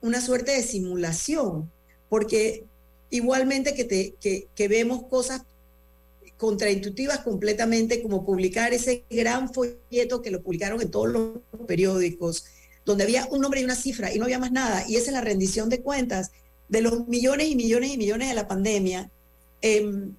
una 0.00 0.22
suerte 0.22 0.52
de 0.52 0.62
simulación, 0.62 1.70
porque 2.08 2.64
igualmente 3.10 3.74
que, 3.74 3.84
te, 3.84 4.14
que, 4.18 4.46
que 4.54 4.66
vemos 4.66 5.02
cosas 5.10 5.42
contraintuitivas 6.38 7.18
completamente, 7.18 8.02
como 8.02 8.24
publicar 8.24 8.72
ese 8.72 9.04
gran 9.10 9.52
folleto 9.52 10.22
que 10.22 10.30
lo 10.30 10.40
publicaron 10.42 10.80
en 10.80 10.90
todos 10.90 11.10
los 11.10 11.66
periódicos, 11.66 12.46
donde 12.90 13.04
había 13.04 13.26
un 13.30 13.40
nombre 13.40 13.60
y 13.60 13.64
una 13.64 13.74
cifra 13.74 14.12
y 14.12 14.18
no 14.18 14.24
había 14.24 14.38
más 14.38 14.52
nada, 14.52 14.84
y 14.88 14.96
esa 14.96 15.06
es 15.06 15.12
la 15.12 15.20
rendición 15.20 15.68
de 15.68 15.80
cuentas 15.80 16.30
de 16.68 16.82
los 16.82 17.08
millones 17.08 17.48
y 17.48 17.56
millones 17.56 17.92
y 17.92 17.98
millones 17.98 18.28
de 18.28 18.34
la 18.34 18.46
pandemia, 18.46 19.10
em, 19.62 20.14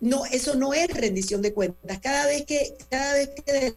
no, 0.00 0.24
eso 0.26 0.54
no 0.54 0.74
es 0.74 0.88
rendición 0.88 1.42
de 1.42 1.52
cuentas. 1.52 1.98
Cada 1.98 2.26
vez 2.26 2.44
que, 2.46 2.76
cada 2.88 3.14
vez 3.14 3.30
que 3.44 3.74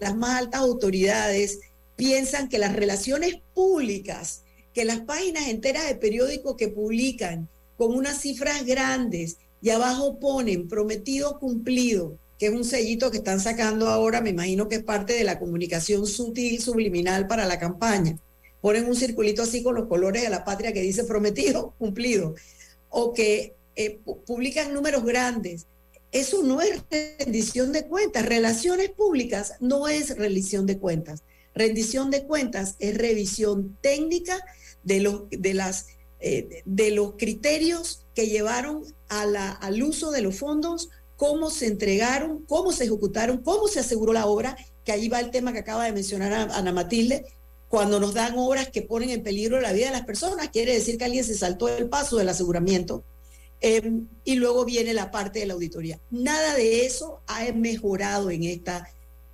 las 0.00 0.14
más 0.14 0.42
altas 0.42 0.60
autoridades 0.60 1.58
piensan 1.96 2.48
que 2.48 2.58
las 2.58 2.74
relaciones 2.74 3.40
públicas, 3.54 4.42
que 4.72 4.84
las 4.84 5.00
páginas 5.00 5.48
enteras 5.48 5.86
de 5.86 5.96
periódicos 5.96 6.56
que 6.56 6.68
publican 6.68 7.48
con 7.76 7.94
unas 7.94 8.20
cifras 8.20 8.64
grandes 8.64 9.38
y 9.60 9.70
abajo 9.70 10.18
ponen 10.20 10.68
prometido 10.68 11.38
cumplido, 11.38 12.18
que 12.38 12.46
es 12.46 12.52
un 12.52 12.64
sellito 12.64 13.10
que 13.10 13.18
están 13.18 13.40
sacando 13.40 13.88
ahora, 13.88 14.20
me 14.20 14.30
imagino 14.30 14.68
que 14.68 14.76
es 14.76 14.82
parte 14.82 15.12
de 15.12 15.24
la 15.24 15.38
comunicación 15.38 16.06
sutil, 16.06 16.60
subliminal 16.60 17.26
para 17.26 17.46
la 17.46 17.58
campaña. 17.58 18.18
Ponen 18.60 18.86
un 18.86 18.96
circulito 18.96 19.42
así 19.42 19.62
con 19.62 19.74
los 19.74 19.88
colores 19.88 20.22
de 20.22 20.30
la 20.30 20.44
patria 20.44 20.72
que 20.72 20.80
dice 20.80 21.04
prometido, 21.04 21.74
cumplido. 21.78 22.34
O 22.88 23.12
que 23.12 23.54
eh, 23.76 24.00
publican 24.26 24.72
números 24.72 25.04
grandes. 25.04 25.66
Eso 26.12 26.42
no 26.42 26.60
es 26.60 26.82
rendición 27.18 27.72
de 27.72 27.86
cuentas. 27.86 28.24
Relaciones 28.24 28.90
públicas 28.90 29.54
no 29.60 29.88
es 29.88 30.16
rendición 30.16 30.64
de 30.64 30.78
cuentas. 30.78 31.22
Rendición 31.54 32.10
de 32.10 32.24
cuentas 32.24 32.76
es 32.78 32.96
revisión 32.96 33.76
técnica 33.80 34.40
de 34.82 35.00
los, 35.00 35.28
de 35.30 35.54
las, 35.54 35.86
eh, 36.20 36.62
de 36.64 36.90
los 36.90 37.14
criterios 37.18 38.06
que 38.14 38.28
llevaron 38.28 38.84
a 39.08 39.26
la, 39.26 39.50
al 39.50 39.82
uso 39.82 40.10
de 40.10 40.22
los 40.22 40.36
fondos 40.36 40.88
cómo 41.16 41.50
se 41.50 41.66
entregaron, 41.66 42.44
cómo 42.46 42.72
se 42.72 42.84
ejecutaron, 42.84 43.38
cómo 43.38 43.68
se 43.68 43.80
aseguró 43.80 44.12
la 44.12 44.26
obra, 44.26 44.56
que 44.84 44.92
ahí 44.92 45.08
va 45.08 45.20
el 45.20 45.30
tema 45.30 45.52
que 45.52 45.60
acaba 45.60 45.84
de 45.84 45.92
mencionar 45.92 46.32
Ana 46.32 46.72
Matilde, 46.72 47.24
cuando 47.68 47.98
nos 47.98 48.14
dan 48.14 48.38
obras 48.38 48.68
que 48.68 48.82
ponen 48.82 49.10
en 49.10 49.22
peligro 49.22 49.60
la 49.60 49.72
vida 49.72 49.86
de 49.86 49.92
las 49.92 50.04
personas, 50.04 50.50
quiere 50.50 50.74
decir 50.74 50.96
que 50.96 51.04
alguien 51.04 51.24
se 51.24 51.34
saltó 51.34 51.68
el 51.68 51.88
paso 51.88 52.16
del 52.16 52.28
aseguramiento. 52.28 53.02
Em, 53.60 54.06
y 54.24 54.34
luego 54.34 54.64
viene 54.64 54.92
la 54.92 55.10
parte 55.10 55.38
de 55.38 55.46
la 55.46 55.54
auditoría. 55.54 55.98
Nada 56.10 56.54
de 56.54 56.84
eso 56.84 57.20
ha 57.26 57.50
mejorado 57.52 58.30
en 58.30 58.44
esta, 58.44 58.88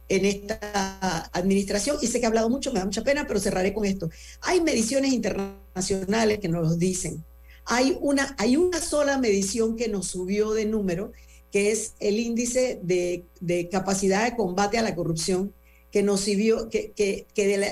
en 0.09 0.25
esta 0.25 1.29
administración 1.33 1.99
y 2.01 2.07
sé 2.07 2.21
que 2.21 2.27
he 2.27 2.29
hablado 2.29 2.49
mucho, 2.49 2.73
me 2.73 2.79
da 2.79 2.85
mucha 2.85 3.03
pena, 3.03 3.27
pero 3.27 3.41
cerraré 3.41 3.75
con 3.75 3.85
esto. 3.85 4.09
Hay 4.43 4.61
mediciones 4.61 5.13
internacionales 5.13 6.39
que 6.39 6.49
nos 6.49 6.63
lo 6.63 6.77
dicen. 6.77 7.25
Hay 7.65 7.99
una, 8.01 8.35
hay 8.39 8.57
una 8.57 8.81
sola 8.81 9.19
medición 9.19 9.77
que 9.77 9.89
nos 9.89 10.07
subió 10.07 10.53
de 10.53 10.65
número 10.65 11.13
que 11.51 11.71
es 11.71 11.95
el 11.99 12.19
índice 12.19 12.81
de, 12.83 13.69
capacidad 13.71 14.25
de 14.25 14.37
combate 14.37 14.79
a 14.79 14.83
la 14.83 14.95
corrupción, 14.95 15.53
que 15.91 16.03
nos 16.03 16.21
sirvió, 16.21 16.69
que, 16.69 16.93
que, 16.95 17.27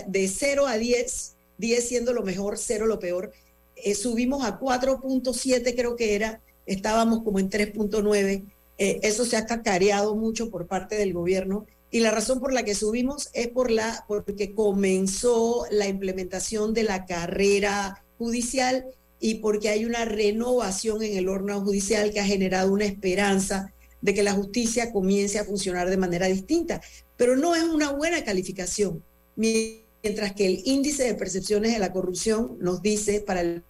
de, 0.06 0.28
0 0.28 0.66
a 0.66 0.76
10, 0.76 1.36
10 1.58 1.88
siendo 1.88 2.12
lo 2.12 2.22
mejor, 2.22 2.58
0 2.58 2.86
lo 2.86 2.98
peor, 2.98 3.32
eh, 3.76 3.94
subimos 3.94 4.44
a 4.44 4.58
4.7 4.58 5.74
creo 5.76 5.94
que 5.94 6.16
era, 6.16 6.42
estábamos 6.66 7.22
como 7.22 7.38
en 7.38 7.48
3.9, 7.48 8.44
eh, 8.78 9.00
eso 9.02 9.24
se 9.24 9.36
ha 9.36 9.46
cacareado 9.46 10.16
mucho 10.16 10.50
por 10.50 10.66
parte 10.66 10.96
del 10.96 11.12
gobierno 11.12 11.66
y 11.90 12.00
la 12.00 12.10
razón 12.10 12.40
por 12.40 12.52
la 12.52 12.64
que 12.64 12.74
subimos 12.74 13.30
es 13.32 13.48
por 13.48 13.70
la, 13.70 14.04
porque 14.06 14.54
comenzó 14.54 15.64
la 15.70 15.86
implementación 15.86 16.74
de 16.74 16.82
la 16.82 17.06
carrera 17.06 18.04
judicial 18.18 18.84
y 19.20 19.36
porque 19.36 19.68
hay 19.68 19.84
una 19.84 20.04
renovación 20.04 21.02
en 21.02 21.16
el 21.16 21.28
órgano 21.28 21.60
judicial 21.62 22.12
que 22.12 22.20
ha 22.20 22.24
generado 22.24 22.72
una 22.72 22.84
esperanza 22.84 23.72
de 24.00 24.14
que 24.14 24.22
la 24.22 24.32
justicia 24.32 24.92
comience 24.92 25.38
a 25.38 25.44
funcionar 25.44 25.90
de 25.90 25.96
manera 25.96 26.26
distinta. 26.26 26.80
Pero 27.16 27.36
no 27.36 27.56
es 27.56 27.64
una 27.64 27.92
buena 27.92 28.24
calificación, 28.24 29.02
mientras 29.34 30.34
que 30.34 30.46
el 30.46 30.62
índice 30.64 31.04
de 31.04 31.14
percepciones 31.14 31.72
de 31.72 31.78
la 31.78 31.92
corrupción 31.92 32.56
nos 32.60 32.80
dice 32.80 33.20
para 33.20 33.40
el 33.40 33.64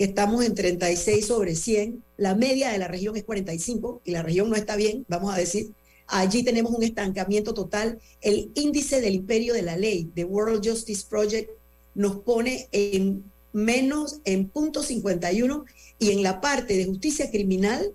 que 0.00 0.04
estamos 0.04 0.44
en 0.44 0.54
36 0.54 1.26
sobre 1.26 1.54
100, 1.54 2.02
la 2.16 2.34
media 2.34 2.70
de 2.70 2.78
la 2.78 2.88
región 2.88 3.16
es 3.16 3.24
45 3.24 4.02
y 4.04 4.12
la 4.12 4.22
región 4.22 4.48
no 4.48 4.56
está 4.56 4.76
bien, 4.76 5.04
vamos 5.08 5.34
a 5.34 5.36
decir. 5.36 5.72
Allí 6.06 6.42
tenemos 6.42 6.72
un 6.72 6.82
estancamiento 6.82 7.54
total. 7.54 8.00
El 8.20 8.50
índice 8.54 9.00
del 9.00 9.14
imperio 9.14 9.54
de 9.54 9.62
la 9.62 9.76
ley, 9.76 10.10
de 10.14 10.24
World 10.24 10.66
Justice 10.66 11.04
Project, 11.08 11.50
nos 11.94 12.16
pone 12.16 12.68
en 12.72 13.24
menos 13.52 14.20
en 14.24 14.48
punto 14.48 14.82
51 14.82 15.64
y 15.98 16.10
en 16.10 16.22
la 16.22 16.40
parte 16.40 16.76
de 16.76 16.86
justicia 16.86 17.30
criminal 17.30 17.92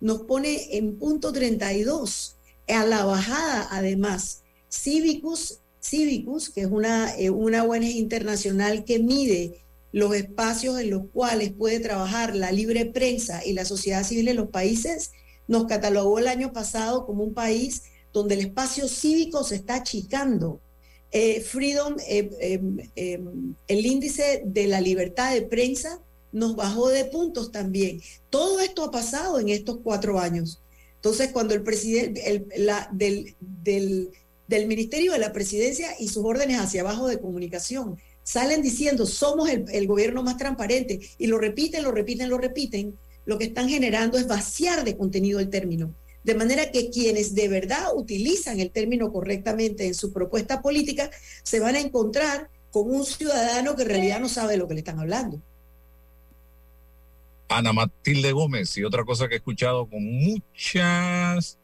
nos 0.00 0.22
pone 0.22 0.76
en 0.76 0.98
punto 0.98 1.32
32. 1.32 2.36
A 2.68 2.84
la 2.84 3.04
bajada, 3.04 3.68
además, 3.70 4.42
Civicus, 4.70 5.60
Civicus 5.80 6.50
que 6.50 6.62
es 6.62 6.66
una, 6.66 7.16
eh, 7.16 7.30
una 7.30 7.62
ONG 7.64 7.84
internacional 7.84 8.84
que 8.84 8.98
mide 8.98 9.64
los 9.92 10.14
espacios 10.14 10.78
en 10.78 10.90
los 10.90 11.04
cuales 11.12 11.52
puede 11.52 11.80
trabajar 11.80 12.36
la 12.36 12.52
libre 12.52 12.84
prensa 12.86 13.44
y 13.44 13.52
la 13.52 13.64
sociedad 13.64 14.04
civil 14.04 14.28
en 14.28 14.36
los 14.36 14.50
países, 14.50 15.12
nos 15.48 15.66
catalogó 15.66 16.18
el 16.18 16.28
año 16.28 16.52
pasado 16.52 17.06
como 17.06 17.24
un 17.24 17.34
país 17.34 17.84
donde 18.12 18.34
el 18.34 18.40
espacio 18.40 18.88
cívico 18.88 19.44
se 19.44 19.54
está 19.56 19.76
achicando. 19.76 20.60
Eh, 21.18 21.40
Freedom, 21.40 21.96
eh, 22.06 22.28
em, 22.40 22.76
em, 22.94 23.54
el 23.68 23.86
índice 23.86 24.42
de 24.44 24.66
la 24.66 24.82
libertad 24.82 25.32
de 25.32 25.40
prensa 25.40 25.98
nos 26.30 26.56
bajó 26.56 26.90
de 26.90 27.06
puntos 27.06 27.50
también. 27.50 28.02
Todo 28.28 28.60
esto 28.60 28.84
ha 28.84 28.90
pasado 28.90 29.40
en 29.40 29.48
estos 29.48 29.78
cuatro 29.82 30.20
años. 30.20 30.60
Entonces, 30.96 31.30
cuando 31.32 31.54
el 31.54 31.62
presidente 31.62 32.20
del, 32.20 33.34
del, 33.64 34.10
del, 34.46 34.66
Ministerio 34.66 35.12
de 35.12 35.18
la 35.18 35.32
Presidencia 35.32 35.88
y 35.98 36.08
sus 36.08 36.22
órdenes 36.22 36.58
hacia 36.58 36.82
abajo 36.82 37.08
de 37.08 37.18
comunicación 37.18 37.96
salen 38.22 38.60
diciendo 38.60 39.06
somos 39.06 39.48
el 39.48 39.86
gobierno 39.86 40.22
más 40.22 40.36
transparente 40.36 41.00
y 41.16 41.28
lo 41.28 41.38
repiten, 41.38 41.82
lo 41.82 41.92
repiten, 41.92 42.28
lo 42.28 42.36
repiten, 42.36 42.94
lo 43.24 43.38
que 43.38 43.44
están 43.44 43.70
generando 43.70 44.18
es 44.18 44.26
vaciar 44.26 44.84
de 44.84 44.98
contenido 44.98 45.40
el 45.40 45.48
término. 45.48 45.94
De 46.26 46.34
manera 46.34 46.72
que 46.72 46.90
quienes 46.90 47.36
de 47.36 47.46
verdad 47.46 47.94
utilizan 47.94 48.58
el 48.58 48.72
término 48.72 49.12
correctamente 49.12 49.86
en 49.86 49.94
su 49.94 50.12
propuesta 50.12 50.60
política 50.60 51.08
se 51.44 51.60
van 51.60 51.76
a 51.76 51.80
encontrar 51.80 52.50
con 52.72 52.90
un 52.90 53.06
ciudadano 53.06 53.76
que 53.76 53.82
en 53.82 53.88
realidad 53.90 54.18
no 54.18 54.28
sabe 54.28 54.54
de 54.54 54.58
lo 54.58 54.66
que 54.66 54.74
le 54.74 54.80
están 54.80 54.98
hablando. 54.98 55.40
Ana 57.48 57.72
Matilde 57.72 58.32
Gómez 58.32 58.76
y 58.76 58.82
otra 58.82 59.04
cosa 59.04 59.28
que 59.28 59.34
he 59.34 59.36
escuchado 59.36 59.88
con 59.88 60.02
muchas, 60.02 61.60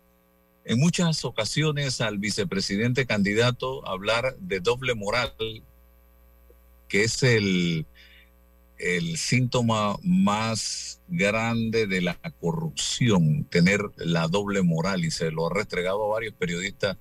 en 0.65 0.79
muchas 0.79 1.25
ocasiones 1.25 2.01
al 2.01 2.19
vicepresidente 2.19 3.05
candidato 3.05 3.85
hablar 3.89 4.37
de 4.39 4.61
doble 4.61 4.95
moral, 4.95 5.35
que 6.89 7.03
es 7.03 7.21
el, 7.25 7.85
el 8.83 9.17
síntoma 9.17 9.97
más 10.03 11.01
grande 11.09 11.87
de 11.87 12.03
la 12.03 12.19
corrupción, 12.41 13.45
tener 13.45 13.81
la 13.97 14.27
doble 14.27 14.63
moral, 14.63 15.05
y 15.05 15.11
se 15.11 15.31
lo 15.31 15.47
ha 15.47 15.55
restregado 15.55 16.05
a 16.05 16.09
varios 16.09 16.35
periodistas 16.35 16.97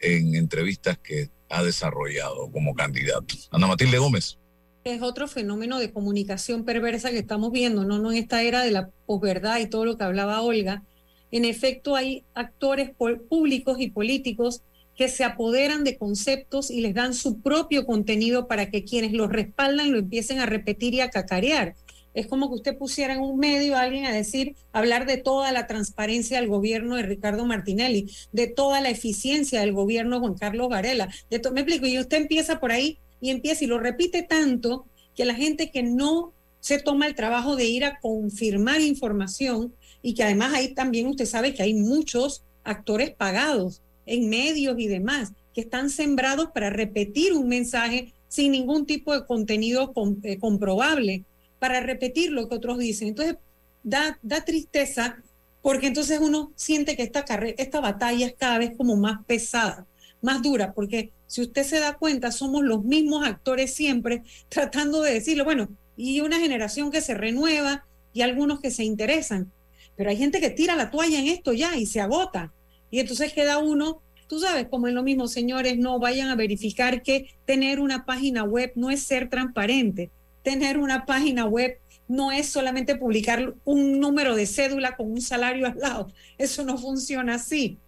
en 0.00 0.34
entrevistas 0.34 0.98
que 0.98 1.30
ha 1.48 1.62
desarrollado 1.62 2.50
como 2.52 2.74
candidato. 2.74 3.34
Ana 3.50 3.66
Matilde 3.66 3.98
Gómez. 3.98 4.38
Es 4.84 5.00
otro 5.00 5.26
fenómeno 5.26 5.78
de 5.78 5.92
comunicación 5.92 6.64
perversa 6.64 7.10
que 7.10 7.18
estamos 7.18 7.52
viendo, 7.52 7.84
no, 7.84 7.98
no 7.98 8.12
en 8.12 8.18
esta 8.18 8.42
era 8.42 8.62
de 8.62 8.70
la 8.70 8.90
posverdad 9.06 9.60
y 9.60 9.66
todo 9.66 9.86
lo 9.86 9.96
que 9.96 10.04
hablaba 10.04 10.42
Olga. 10.42 10.82
En 11.30 11.46
efecto, 11.46 11.96
hay 11.96 12.24
actores 12.34 12.90
públicos 13.30 13.80
y 13.80 13.90
políticos 13.90 14.62
que 14.96 15.08
se 15.08 15.24
apoderan 15.24 15.84
de 15.84 15.96
conceptos 15.96 16.70
y 16.70 16.80
les 16.80 16.94
dan 16.94 17.14
su 17.14 17.40
propio 17.40 17.84
contenido 17.84 18.46
para 18.46 18.70
que 18.70 18.84
quienes 18.84 19.12
los 19.12 19.30
respaldan 19.30 19.92
lo 19.92 19.98
empiecen 19.98 20.38
a 20.38 20.46
repetir 20.46 20.94
y 20.94 21.00
a 21.00 21.10
cacarear. 21.10 21.74
Es 22.14 22.28
como 22.28 22.48
que 22.48 22.54
usted 22.54 22.78
pusiera 22.78 23.14
en 23.14 23.20
un 23.20 23.38
medio 23.38 23.76
a 23.76 23.82
alguien 23.82 24.06
a 24.06 24.12
decir, 24.12 24.54
hablar 24.72 25.04
de 25.04 25.16
toda 25.16 25.50
la 25.50 25.66
transparencia 25.66 26.38
del 26.38 26.48
gobierno 26.48 26.94
de 26.94 27.02
Ricardo 27.02 27.44
Martinelli, 27.44 28.08
de 28.30 28.46
toda 28.46 28.80
la 28.80 28.90
eficiencia 28.90 29.60
del 29.60 29.72
gobierno 29.72 30.16
de 30.16 30.20
Juan 30.20 30.34
Carlos 30.34 30.68
Varela. 30.68 31.08
De 31.28 31.42
me 31.50 31.62
explico, 31.62 31.86
y 31.86 31.98
usted 31.98 32.18
empieza 32.18 32.60
por 32.60 32.70
ahí 32.70 32.98
y 33.20 33.30
empieza 33.30 33.64
y 33.64 33.66
lo 33.66 33.80
repite 33.80 34.22
tanto 34.22 34.86
que 35.16 35.24
la 35.24 35.34
gente 35.34 35.72
que 35.72 35.82
no 35.82 36.32
se 36.60 36.78
toma 36.78 37.06
el 37.06 37.14
trabajo 37.14 37.56
de 37.56 37.66
ir 37.66 37.84
a 37.84 37.98
confirmar 38.00 38.80
información 38.80 39.74
y 40.00 40.14
que 40.14 40.22
además 40.22 40.54
ahí 40.54 40.72
también 40.72 41.08
usted 41.08 41.26
sabe 41.26 41.52
que 41.52 41.62
hay 41.62 41.74
muchos 41.74 42.44
actores 42.62 43.10
pagados 43.10 43.82
en 44.06 44.28
medios 44.28 44.76
y 44.78 44.88
demás, 44.88 45.32
que 45.54 45.62
están 45.62 45.90
sembrados 45.90 46.50
para 46.52 46.70
repetir 46.70 47.32
un 47.32 47.48
mensaje 47.48 48.12
sin 48.28 48.52
ningún 48.52 48.86
tipo 48.86 49.12
de 49.12 49.26
contenido 49.26 49.92
eh, 50.22 50.38
comprobable, 50.38 51.24
para 51.58 51.80
repetir 51.80 52.32
lo 52.32 52.48
que 52.48 52.56
otros 52.56 52.78
dicen. 52.78 53.08
Entonces, 53.08 53.36
da, 53.82 54.18
da 54.22 54.44
tristeza 54.44 55.22
porque 55.64 55.86
entonces 55.86 56.20
uno 56.20 56.52
siente 56.56 56.94
que 56.94 57.02
esta, 57.02 57.24
esta 57.56 57.80
batalla 57.80 58.26
es 58.26 58.34
cada 58.36 58.58
vez 58.58 58.72
como 58.76 58.96
más 58.96 59.24
pesada, 59.24 59.86
más 60.20 60.42
dura, 60.42 60.74
porque 60.74 61.10
si 61.26 61.40
usted 61.40 61.62
se 61.62 61.80
da 61.80 61.94
cuenta, 61.94 62.32
somos 62.32 62.62
los 62.64 62.84
mismos 62.84 63.26
actores 63.26 63.72
siempre 63.72 64.22
tratando 64.50 65.00
de 65.00 65.14
decirlo, 65.14 65.44
bueno, 65.44 65.70
y 65.96 66.20
una 66.20 66.38
generación 66.38 66.90
que 66.90 67.00
se 67.00 67.14
renueva 67.14 67.86
y 68.12 68.20
algunos 68.20 68.60
que 68.60 68.70
se 68.70 68.84
interesan, 68.84 69.50
pero 69.96 70.10
hay 70.10 70.18
gente 70.18 70.38
que 70.38 70.50
tira 70.50 70.76
la 70.76 70.90
toalla 70.90 71.18
en 71.18 71.28
esto 71.28 71.54
ya 71.54 71.76
y 71.76 71.86
se 71.86 72.02
agota. 72.02 72.52
Y 72.94 73.00
entonces 73.00 73.32
queda 73.32 73.58
uno, 73.58 74.02
tú 74.28 74.38
sabes, 74.38 74.68
como 74.68 74.86
es 74.86 74.94
lo 74.94 75.02
mismo, 75.02 75.26
señores, 75.26 75.76
no 75.76 75.98
vayan 75.98 76.28
a 76.28 76.36
verificar 76.36 77.02
que 77.02 77.34
tener 77.44 77.80
una 77.80 78.04
página 78.04 78.44
web 78.44 78.70
no 78.76 78.88
es 78.88 79.02
ser 79.02 79.28
transparente. 79.28 80.12
Tener 80.44 80.78
una 80.78 81.04
página 81.04 81.44
web 81.44 81.76
no 82.06 82.30
es 82.30 82.50
solamente 82.50 82.94
publicar 82.94 83.52
un 83.64 83.98
número 83.98 84.36
de 84.36 84.46
cédula 84.46 84.94
con 84.94 85.10
un 85.10 85.20
salario 85.20 85.66
al 85.66 85.76
lado. 85.76 86.12
Eso 86.38 86.62
no 86.62 86.78
funciona 86.78 87.34
así, 87.34 87.78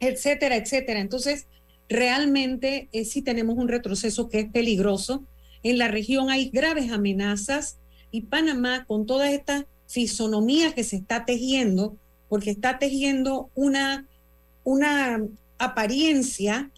etcétera, 0.00 0.56
etcétera. 0.56 1.00
Entonces, 1.00 1.46
realmente 1.90 2.88
eh, 2.92 3.04
sí 3.04 3.20
tenemos 3.20 3.58
un 3.58 3.68
retroceso 3.68 4.30
que 4.30 4.40
es 4.40 4.50
peligroso. 4.50 5.24
En 5.62 5.76
la 5.76 5.88
región 5.88 6.30
hay 6.30 6.48
graves 6.48 6.90
amenazas 6.90 7.76
y 8.10 8.22
Panamá, 8.22 8.86
con 8.86 9.04
toda 9.04 9.30
esta 9.30 9.66
fisonomía 9.88 10.72
que 10.72 10.84
se 10.84 10.96
está 10.96 11.26
tejiendo, 11.26 11.98
porque 12.30 12.50
está 12.50 12.78
tejiendo 12.78 13.50
una 13.54 14.06
una 14.64 15.22
apariencia 15.58 16.70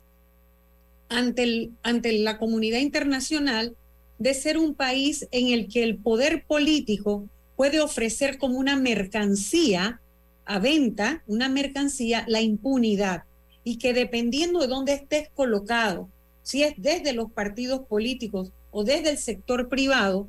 ante, 1.09 1.43
el, 1.43 1.72
ante 1.82 2.12
la 2.18 2.39
comunidad 2.39 2.80
internacional 2.80 3.76
de 4.18 4.35
ser 4.35 4.59
un 4.59 4.74
país 4.74 5.26
en 5.30 5.49
el 5.49 5.68
que 5.68 5.82
el 5.82 5.97
poder 5.97 6.45
político 6.47 7.28
puede 7.57 7.80
ofrecer 7.80 8.39
como 8.39 8.59
una 8.59 8.76
mercancía 8.76 10.01
a 10.45 10.59
venta, 10.59 11.22
una 11.26 11.49
mercancía, 11.49 12.24
la 12.28 12.41
impunidad. 12.41 13.24
Y 13.64 13.78
que 13.78 13.95
dependiendo 13.95 14.61
de 14.61 14.66
dónde 14.66 14.93
estés 14.93 15.30
colocado, 15.35 16.09
si 16.43 16.62
es 16.62 16.74
desde 16.76 17.12
los 17.12 17.32
partidos 17.32 17.87
políticos 17.87 18.53
o 18.70 18.85
desde 18.85 19.11
el 19.11 19.18
sector 19.18 19.68
privado, 19.68 20.28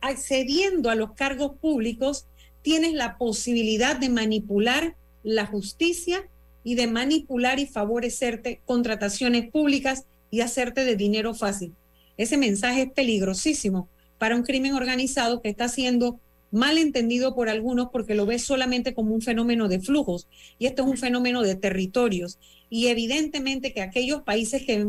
accediendo 0.00 0.90
a 0.90 0.94
los 0.94 1.12
cargos 1.12 1.52
públicos, 1.60 2.26
tienes 2.62 2.94
la 2.94 3.18
posibilidad 3.18 3.96
de 3.96 4.08
manipular 4.08 4.96
la 5.22 5.46
justicia 5.46 6.26
y 6.64 6.74
de 6.74 6.86
manipular 6.86 7.60
y 7.60 7.66
favorecerte 7.66 8.60
contrataciones 8.64 9.50
públicas 9.50 10.06
y 10.30 10.40
hacerte 10.40 10.84
de 10.84 10.96
dinero 10.96 11.34
fácil. 11.34 11.74
Ese 12.16 12.36
mensaje 12.36 12.82
es 12.82 12.90
peligrosísimo 12.90 13.88
para 14.18 14.34
un 14.34 14.42
crimen 14.42 14.72
organizado 14.72 15.40
que 15.42 15.50
está 15.50 15.68
siendo 15.68 16.18
mal 16.50 16.78
entendido 16.78 17.34
por 17.34 17.48
algunos 17.48 17.88
porque 17.92 18.14
lo 18.14 18.26
ve 18.26 18.38
solamente 18.38 18.94
como 18.94 19.14
un 19.14 19.22
fenómeno 19.22 19.68
de 19.68 19.80
flujos 19.80 20.28
y 20.58 20.66
esto 20.66 20.82
es 20.84 20.88
un 20.88 20.96
fenómeno 20.96 21.42
de 21.42 21.56
territorios 21.56 22.38
y 22.70 22.86
evidentemente 22.86 23.72
que 23.72 23.82
aquellos 23.82 24.22
países 24.22 24.64
que, 24.64 24.86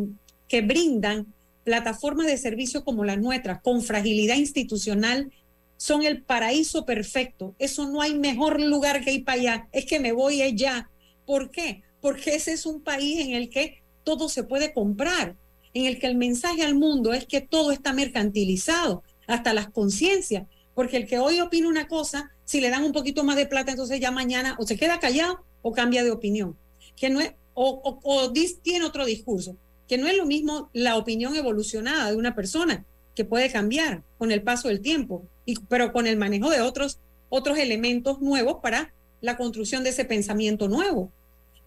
que 0.48 0.62
brindan 0.62 1.28
plataformas 1.64 2.28
de 2.28 2.38
servicio 2.38 2.84
como 2.84 3.04
las 3.04 3.18
nuestras 3.18 3.62
con 3.62 3.82
fragilidad 3.82 4.36
institucional 4.36 5.32
son 5.78 6.04
el 6.06 6.22
paraíso 6.22 6.86
perfecto. 6.86 7.56
Eso 7.60 7.90
no 7.90 8.02
hay 8.02 8.18
mejor 8.18 8.62
lugar 8.62 9.04
que 9.04 9.12
ir 9.12 9.26
para 9.26 9.40
allá. 9.40 9.68
Es 9.72 9.86
que 9.86 10.00
me 10.00 10.14
voy 10.14 10.42
allá 10.42 10.90
¿Por 11.26 11.52
qué? 11.52 11.84
Porque 12.02 12.36
ese 12.36 12.54
es 12.54 12.66
un 12.66 12.82
país 12.82 13.20
en 13.20 13.32
el 13.32 13.50
que 13.50 13.82
todo 14.04 14.30
se 14.30 14.44
puede 14.44 14.74
comprar, 14.74 15.36
en 15.74 15.86
el 15.86 16.00
que 16.00 16.08
el 16.08 16.16
mensaje 16.16 16.64
al 16.64 16.76
mundo 16.76 17.14
es 17.14 17.26
que 17.26 17.42
todo 17.42 17.72
está 17.72 17.94
mercantilizado, 17.94 19.04
hasta 19.28 19.54
las 19.54 19.70
conciencias, 19.70 20.46
porque 20.74 20.98
el 20.98 21.08
que 21.08 21.20
hoy 21.20 21.40
opina 21.40 21.68
una 21.68 21.88
cosa, 21.88 22.32
si 22.44 22.62
le 22.62 22.70
dan 22.70 22.84
un 22.84 22.92
poquito 22.92 23.24
más 23.24 23.36
de 23.36 23.48
plata, 23.48 23.72
entonces 23.72 24.00
ya 24.00 24.12
mañana 24.12 24.56
o 24.60 24.66
se 24.66 24.78
queda 24.78 25.00
callado 25.00 25.44
o 25.62 25.72
cambia 25.72 26.04
de 26.04 26.12
opinión, 26.12 26.56
que 26.96 27.10
no 27.10 27.20
es, 27.22 27.34
o, 27.54 28.32
tiene 28.62 28.86
otro 28.86 29.06
discurso, 29.06 29.56
que 29.88 29.98
no 29.98 30.08
es 30.08 30.16
lo 30.16 30.26
mismo 30.26 30.70
la 30.74 30.98
opinión 30.98 31.36
evolucionada 31.36 32.12
de 32.12 32.18
una 32.18 32.36
persona, 32.36 32.86
que 33.16 33.26
puede 33.26 33.50
cambiar 33.50 34.04
con 34.18 34.32
el 34.32 34.44
paso 34.44 34.68
del 34.68 34.82
tiempo, 34.82 35.26
pero 35.70 35.94
con 35.94 36.06
el 36.06 36.18
manejo 36.18 36.50
de 36.50 36.62
otros, 36.62 37.00
otros 37.30 37.58
elementos 37.58 38.22
nuevos 38.22 38.58
para 38.62 38.94
la 39.22 39.38
construcción 39.38 39.84
de 39.84 39.92
ese 39.92 40.04
pensamiento 40.04 40.68
nuevo. 40.68 41.12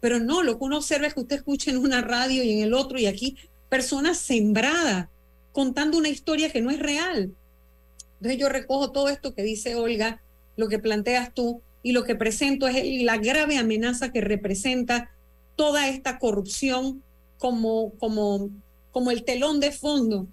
Pero 0.01 0.21
no, 0.21 0.43
lo 0.43 0.59
que 0.59 0.65
uno 0.65 0.79
observa 0.79 1.07
es 1.07 1.15
que 1.15 1.21
usted 1.21 1.37
escucha 1.37 1.71
en 1.71 1.79
una 1.79 2.01
radio 2.01 2.43
y 2.43 2.53
en 2.53 2.63
el 2.63 2.75
otro 2.75 2.99
y 2.99 3.07
aquí 3.07 3.37
personas 3.69 4.19
sembradas 4.19 5.09
contando 5.53 5.99
una 5.99 6.09
historia 6.09 6.53
que 6.53 6.61
no 6.61 6.71
es 6.71 6.79
real. 6.79 7.33
Entonces 8.17 8.41
yo 8.41 8.49
recojo 8.49 8.93
todo 8.93 9.09
esto 9.09 9.35
que 9.35 9.43
dice 9.43 9.75
Olga, 9.75 10.21
lo 10.57 10.69
que 10.69 10.79
planteas 10.79 11.33
tú 11.35 11.63
y 11.83 11.93
lo 11.93 12.05
que 12.05 12.15
presento 12.15 12.69
es 12.69 13.03
la 13.03 13.17
grave 13.17 13.57
amenaza 13.57 14.13
que 14.13 14.21
representa 14.21 15.11
toda 15.57 15.89
esta 15.89 16.19
corrupción 16.19 17.03
como, 17.39 17.93
como, 17.99 18.51
como 18.91 19.11
el 19.11 19.25
telón 19.25 19.61
de 19.61 19.73
fondo 19.73 20.27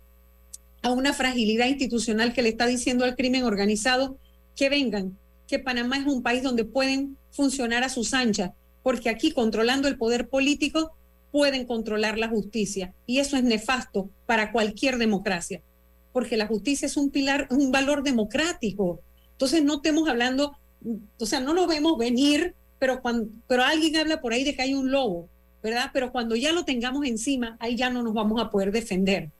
a 0.81 0.91
una 0.91 1.13
fragilidad 1.13 1.67
institucional 1.67 2.33
que 2.33 2.43
le 2.43 2.49
está 2.49 2.67
diciendo 2.67 3.05
al 3.05 3.15
crimen 3.15 3.43
organizado 3.43 4.17
que 4.55 4.69
vengan, 4.69 5.17
que 5.47 5.59
Panamá 5.59 5.97
es 5.97 6.05
un 6.05 6.21
país 6.21 6.43
donde 6.43 6.63
pueden 6.63 7.17
funcionar 7.31 7.83
a 7.83 7.89
sus 7.89 8.13
anchas, 8.13 8.51
porque 8.85 9.09
aquí 9.09 9.31
controlando 9.31 9.87
el 9.87 9.97
poder 9.97 10.27
político 10.27 10.91
pueden 11.31 11.65
controlar 11.65 12.19
la 12.19 12.27
justicia 12.27 12.93
y 13.07 13.17
eso 13.17 13.35
es 13.35 13.43
nefasto 13.43 14.11
para 14.27 14.51
cualquier 14.51 14.99
democracia, 14.99 15.63
porque 16.13 16.37
la 16.37 16.45
justicia 16.45 16.85
es 16.85 16.95
un 16.95 17.09
pilar, 17.09 17.47
un 17.49 17.71
valor 17.71 18.03
democrático. 18.03 18.99
Entonces 19.31 19.63
no 19.63 19.77
estemos 19.77 20.07
hablando, 20.07 20.55
o 21.17 21.25
sea, 21.25 21.39
no 21.39 21.55
nos 21.55 21.65
vemos 21.65 21.97
venir 21.97 22.53
pero, 22.77 23.01
cuando, 23.01 23.27
pero 23.47 23.63
alguien 23.63 23.95
habla 23.97 24.21
por 24.21 24.33
ahí 24.33 24.43
de 24.43 24.55
que 24.55 24.61
hay 24.61 24.75
un 24.75 24.91
lobo, 24.91 25.29
¿verdad? 25.63 25.89
Pero 25.91 26.11
cuando 26.11 26.35
ya 26.35 26.51
lo 26.51 26.63
tengamos 26.63 27.07
encima, 27.07 27.57
ahí 27.59 27.75
ya 27.75 27.89
no 27.89 28.03
nos 28.03 28.13
vamos 28.13 28.39
a 28.39 28.51
poder 28.51 28.71
defender. 28.71 29.31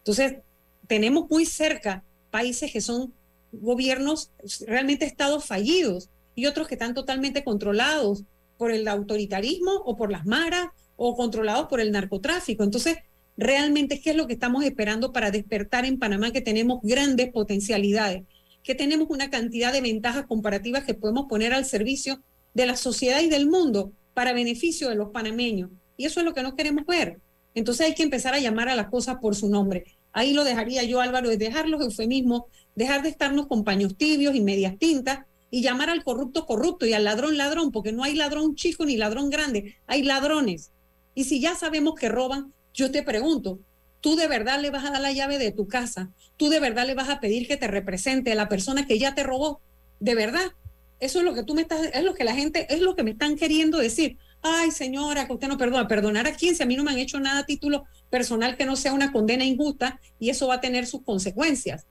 Entonces, 0.00 0.40
tenemos 0.86 1.30
muy 1.30 1.46
cerca 1.46 2.04
países 2.30 2.70
que 2.70 2.82
son 2.82 3.14
gobiernos, 3.50 4.30
realmente 4.66 5.06
estados 5.06 5.46
fallidos, 5.46 6.10
y 6.34 6.44
otros 6.44 6.68
que 6.68 6.74
están 6.74 6.92
totalmente 6.92 7.44
controlados 7.44 8.24
por 8.60 8.72
el 8.72 8.86
autoritarismo 8.88 9.72
o 9.86 9.96
por 9.96 10.12
las 10.12 10.26
maras 10.26 10.68
o 10.94 11.16
controlados 11.16 11.66
por 11.66 11.80
el 11.80 11.92
narcotráfico. 11.92 12.62
Entonces, 12.62 12.98
realmente, 13.38 14.02
¿qué 14.02 14.10
es 14.10 14.16
lo 14.16 14.26
que 14.26 14.34
estamos 14.34 14.64
esperando 14.64 15.14
para 15.14 15.30
despertar 15.30 15.86
en 15.86 15.98
Panamá? 15.98 16.30
Que 16.30 16.42
tenemos 16.42 16.80
grandes 16.82 17.32
potencialidades, 17.32 18.24
que 18.62 18.74
tenemos 18.74 19.08
una 19.08 19.30
cantidad 19.30 19.72
de 19.72 19.80
ventajas 19.80 20.26
comparativas 20.26 20.84
que 20.84 20.92
podemos 20.92 21.24
poner 21.26 21.54
al 21.54 21.64
servicio 21.64 22.22
de 22.52 22.66
la 22.66 22.76
sociedad 22.76 23.22
y 23.22 23.30
del 23.30 23.48
mundo 23.48 23.94
para 24.12 24.34
beneficio 24.34 24.90
de 24.90 24.94
los 24.94 25.08
panameños. 25.08 25.70
Y 25.96 26.04
eso 26.04 26.20
es 26.20 26.26
lo 26.26 26.34
que 26.34 26.42
no 26.42 26.54
queremos 26.54 26.84
ver. 26.84 27.18
Entonces 27.54 27.86
hay 27.86 27.94
que 27.94 28.02
empezar 28.02 28.34
a 28.34 28.40
llamar 28.40 28.68
a 28.68 28.74
las 28.74 28.90
cosas 28.90 29.16
por 29.22 29.34
su 29.34 29.48
nombre. 29.48 29.84
Ahí 30.12 30.34
lo 30.34 30.44
dejaría 30.44 30.82
yo, 30.82 31.00
Álvaro, 31.00 31.30
es 31.30 31.38
dejar 31.38 31.66
los 31.66 31.80
eufemismos, 31.80 32.42
dejar 32.74 33.02
de 33.02 33.08
estarnos 33.08 33.46
con 33.46 33.64
paños 33.64 33.96
tibios 33.96 34.34
y 34.34 34.42
medias 34.42 34.76
tintas 34.76 35.20
y 35.50 35.62
llamar 35.62 35.90
al 35.90 36.04
corrupto 36.04 36.46
corrupto 36.46 36.86
y 36.86 36.92
al 36.92 37.04
ladrón 37.04 37.36
ladrón, 37.36 37.72
porque 37.72 37.92
no 37.92 38.04
hay 38.04 38.14
ladrón 38.14 38.54
chico 38.54 38.84
ni 38.84 38.96
ladrón 38.96 39.30
grande, 39.30 39.76
hay 39.86 40.02
ladrones. 40.02 40.70
Y 41.14 41.24
si 41.24 41.40
ya 41.40 41.54
sabemos 41.54 41.94
que 41.94 42.08
roban, 42.08 42.52
yo 42.72 42.90
te 42.90 43.02
pregunto, 43.02 43.58
¿tú 44.00 44.16
de 44.16 44.28
verdad 44.28 44.60
le 44.60 44.70
vas 44.70 44.84
a 44.84 44.90
dar 44.90 45.00
la 45.00 45.12
llave 45.12 45.38
de 45.38 45.50
tu 45.50 45.66
casa? 45.66 46.10
¿Tú 46.36 46.48
de 46.48 46.60
verdad 46.60 46.86
le 46.86 46.94
vas 46.94 47.08
a 47.08 47.20
pedir 47.20 47.48
que 47.48 47.56
te 47.56 47.66
represente 47.66 48.32
a 48.32 48.36
la 48.36 48.48
persona 48.48 48.86
que 48.86 48.98
ya 48.98 49.14
te 49.14 49.24
robó? 49.24 49.60
¿De 49.98 50.14
verdad? 50.14 50.52
Eso 51.00 51.18
es 51.18 51.24
lo 51.24 51.34
que 51.34 51.42
tú 51.42 51.54
me 51.54 51.62
estás, 51.62 51.88
es 51.92 52.04
lo 52.04 52.14
que 52.14 52.24
la 52.24 52.34
gente, 52.34 52.66
es 52.72 52.80
lo 52.80 52.94
que 52.94 53.02
me 53.02 53.10
están 53.10 53.36
queriendo 53.36 53.78
decir. 53.78 54.18
Ay, 54.42 54.70
señora, 54.70 55.26
que 55.26 55.32
usted 55.32 55.48
no 55.48 55.58
perdona. 55.58 55.88
¿Perdonar 55.88 56.26
a 56.26 56.32
quién? 56.32 56.54
Si 56.54 56.62
a 56.62 56.66
mí 56.66 56.76
no 56.76 56.84
me 56.84 56.92
han 56.92 56.98
hecho 56.98 57.18
nada 57.20 57.40
a 57.40 57.46
título 57.46 57.84
personal 58.08 58.56
que 58.56 58.66
no 58.66 58.76
sea 58.76 58.92
una 58.92 59.12
condena 59.12 59.44
injusta 59.44 60.00
y 60.18 60.30
eso 60.30 60.46
va 60.46 60.54
a 60.54 60.60
tener 60.60 60.86
sus 60.86 61.02
consecuencias. 61.02 61.86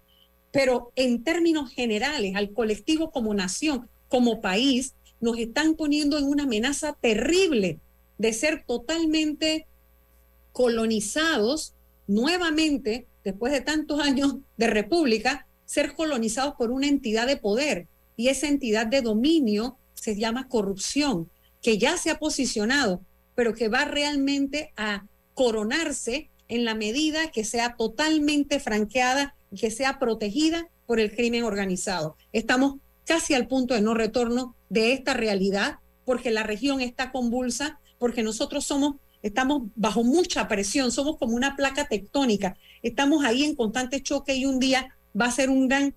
Pero 0.52 0.92
en 0.96 1.24
términos 1.24 1.72
generales, 1.72 2.36
al 2.36 2.52
colectivo 2.54 3.12
como 3.12 3.34
nación, 3.34 3.88
como 4.08 4.42
país, 4.42 4.94
nos 5.22 5.38
están 5.38 5.76
poniendo 5.76 6.18
en 6.18 6.26
una 6.26 6.44
amenaza 6.44 6.94
terrible 7.00 7.80
de 8.18 8.34
ser 8.34 8.64
totalmente 8.66 9.68
colonizados 10.52 11.74
nuevamente, 12.08 13.06
después 13.24 13.54
de 13.54 13.62
tantos 13.62 14.00
años 14.00 14.38
de 14.58 14.68
república, 14.68 15.46
ser 15.66 15.94
colonizados 15.94 16.56
por 16.56 16.72
una 16.72 16.88
entidad 16.88 17.28
de 17.28 17.38
poder. 17.38 17.88
Y 18.18 18.30
esa 18.30 18.48
entidad 18.48 18.88
de 18.88 19.02
dominio 19.02 19.78
se 19.94 20.16
llama 20.16 20.48
corrupción, 20.48 21.30
que 21.62 21.78
ya 21.78 21.98
se 21.98 22.10
ha 22.10 22.20
posicionado, 22.20 23.02
pero 23.36 23.54
que 23.54 23.68
va 23.68 23.86
realmente 23.86 24.74
a 24.76 25.06
coronarse 25.34 26.30
en 26.48 26.66
la 26.66 26.76
medida 26.76 27.32
que 27.32 27.46
sea 27.46 27.76
totalmente 27.78 28.60
franqueada 28.60 29.36
que 29.58 29.72
sea 29.72 30.00
protegida 30.00 30.68
por 30.86 31.00
el 31.00 31.16
crimen 31.16 31.44
organizado. 31.44 32.16
Estamos 32.32 32.76
casi 33.06 33.34
al 33.34 33.48
punto 33.48 33.74
de 33.74 33.82
no 33.82 33.94
retorno 33.94 34.56
de 34.70 34.94
esta 34.94 35.14
realidad 35.14 35.80
porque 36.06 36.32
la 36.32 36.44
región 36.44 36.82
está 36.82 37.12
convulsa, 37.12 37.80
porque 37.98 38.24
nosotros 38.24 38.66
somos 38.66 38.96
estamos 39.22 39.64
bajo 39.76 40.04
mucha 40.04 40.48
presión, 40.48 40.92
somos 40.92 41.18
como 41.18 41.36
una 41.36 41.56
placa 41.56 41.88
tectónica, 41.88 42.56
estamos 42.82 43.26
ahí 43.26 43.44
en 43.44 43.56
constante 43.56 44.02
choque 44.02 44.36
y 44.36 44.46
un 44.46 44.60
día 44.60 44.96
va 45.20 45.26
a 45.26 45.32
ser 45.32 45.50
un 45.50 45.68
gran, 45.68 45.94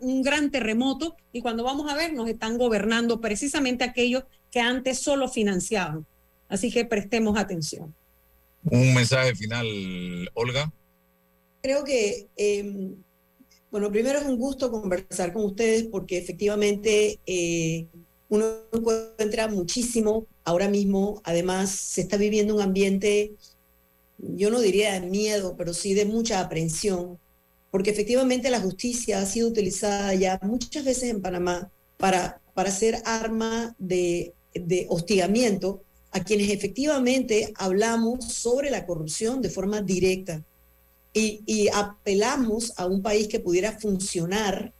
un 0.00 0.22
gran 0.22 0.50
terremoto 0.50 1.16
y 1.32 1.42
cuando 1.42 1.64
vamos 1.64 1.90
a 1.90 1.94
ver 1.94 2.14
nos 2.14 2.28
están 2.28 2.56
gobernando 2.56 3.20
precisamente 3.20 3.84
aquellos 3.84 4.24
que 4.50 4.60
antes 4.60 4.98
solo 4.98 5.28
financiaban. 5.28 6.06
Así 6.48 6.72
que 6.72 6.84
prestemos 6.84 7.38
atención. 7.38 7.94
Un 8.64 8.94
mensaje 8.94 9.34
final, 9.34 9.66
Olga. 10.34 10.72
Creo 11.60 11.84
que, 11.84 12.28
em, 12.36 12.94
bueno, 13.70 13.90
primero 13.90 14.18
es 14.20 14.26
un 14.26 14.38
gusto 14.38 14.70
conversar 14.70 15.32
con 15.32 15.44
ustedes 15.44 15.84
porque 15.84 16.18
efectivamente 16.18 17.18
eh, 17.26 17.86
uno 18.28 18.46
encuentra 18.72 19.48
muchísimo 19.48 20.26
ahora 20.44 20.68
mismo. 20.68 21.20
Además, 21.24 21.70
se 21.70 22.02
está 22.02 22.16
viviendo 22.16 22.54
un 22.54 22.62
ambiente, 22.62 23.32
yo 24.18 24.50
no 24.50 24.60
diría 24.60 24.92
de 25.00 25.06
miedo, 25.06 25.56
pero 25.56 25.74
sí 25.74 25.94
de 25.94 26.04
mucha 26.04 26.40
aprensión, 26.40 27.18
porque 27.70 27.90
efectivamente 27.90 28.50
la 28.50 28.60
justicia 28.60 29.20
ha 29.20 29.26
sido 29.26 29.48
utilizada 29.48 30.14
ya 30.14 30.38
muchas 30.42 30.84
veces 30.84 31.10
en 31.10 31.20
Panamá 31.22 31.70
para, 31.96 32.40
para 32.54 32.70
ser 32.70 33.02
arma 33.04 33.74
de, 33.78 34.32
de 34.54 34.86
hostigamiento 34.88 35.82
a 36.10 36.24
quienes 36.24 36.50
efectivamente 36.50 37.52
hablamos 37.56 38.24
sobre 38.32 38.70
la 38.70 38.86
corrupción 38.86 39.42
de 39.42 39.50
forma 39.50 39.82
directa 39.82 40.42
y, 41.12 41.68
apelamos 41.74 42.72
a 42.76 42.86
un 42.86 43.02
país 43.02 43.28
que 43.28 43.40
pudiera 43.40 43.78
funcionar 43.78 44.72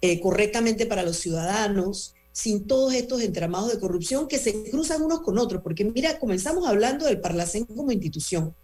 eh, 0.00 0.20
correctamente 0.20 0.86
para 0.86 1.02
los 1.02 1.18
ciudadanos, 1.18 2.14
sin 2.32 2.66
todos 2.66 2.92
estos 2.94 3.22
entramados 3.22 3.72
de 3.72 3.78
corrupción 3.78 4.28
que 4.28 4.38
se 4.38 4.70
cruzan 4.70 5.02
unos 5.02 5.22
con 5.22 5.38
otros, 5.38 5.62
porque 5.62 5.84
mira, 5.84 6.18
comenzamos 6.18 6.66
hablando 6.66 7.06
del 7.06 7.20
Parlacén 7.20 7.64
como 7.64 7.92
institución, 7.92 8.54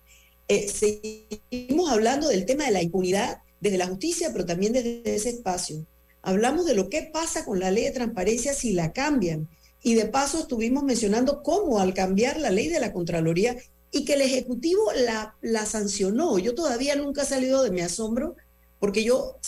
eh, 0.49 0.69
seguimos 0.69 1.91
hablando 1.91 2.29
del 2.29 2.45
tema 2.45 2.65
de 2.65 2.73
la 2.73 2.83
impunidad 2.83 3.39
desde 3.61 3.79
la 3.79 3.87
justicia, 3.87 4.31
pero 4.33 4.45
también 4.45 4.73
desde 4.73 5.03
ese 5.15 5.31
espacio. 5.31 5.87
Hablamos 6.21 6.67
de 6.67 6.75
lo 6.75 6.89
que 6.89 7.09
pasa 7.13 7.45
con 7.45 7.61
la 7.61 7.71
ley 7.71 7.85
de 7.85 7.93
transparencia 7.93 8.55
si 8.55 8.73
la 8.73 8.93
cambian. 8.93 9.49
Y 9.83 9.95
de 9.95 10.07
paso 10.07 10.41
estuvimos 10.41 10.85
mencionando 10.85 11.43
cómo 11.43 11.81
al 11.81 11.95
cambiar 11.95 12.39
la 12.39 12.51
ley 12.51 12.69
de 12.69 12.81
la 12.81 12.93
Contraloría 12.93 13.57
y 13.93 14.05
que 14.05 14.14
el 14.14 14.22
Ejecutivo 14.22 14.82
la, 15.05 15.36
la 15.43 15.66
sancionó. 15.66 16.38
Yo 16.38 16.55
todavía 16.55 16.97
nunca 16.97 17.22
he 17.22 17.26
salido 17.26 17.62
de 17.62 17.70
mi 17.70 17.82
asombro 17.82 18.34
porque 18.80 19.05
yo, 19.05 19.38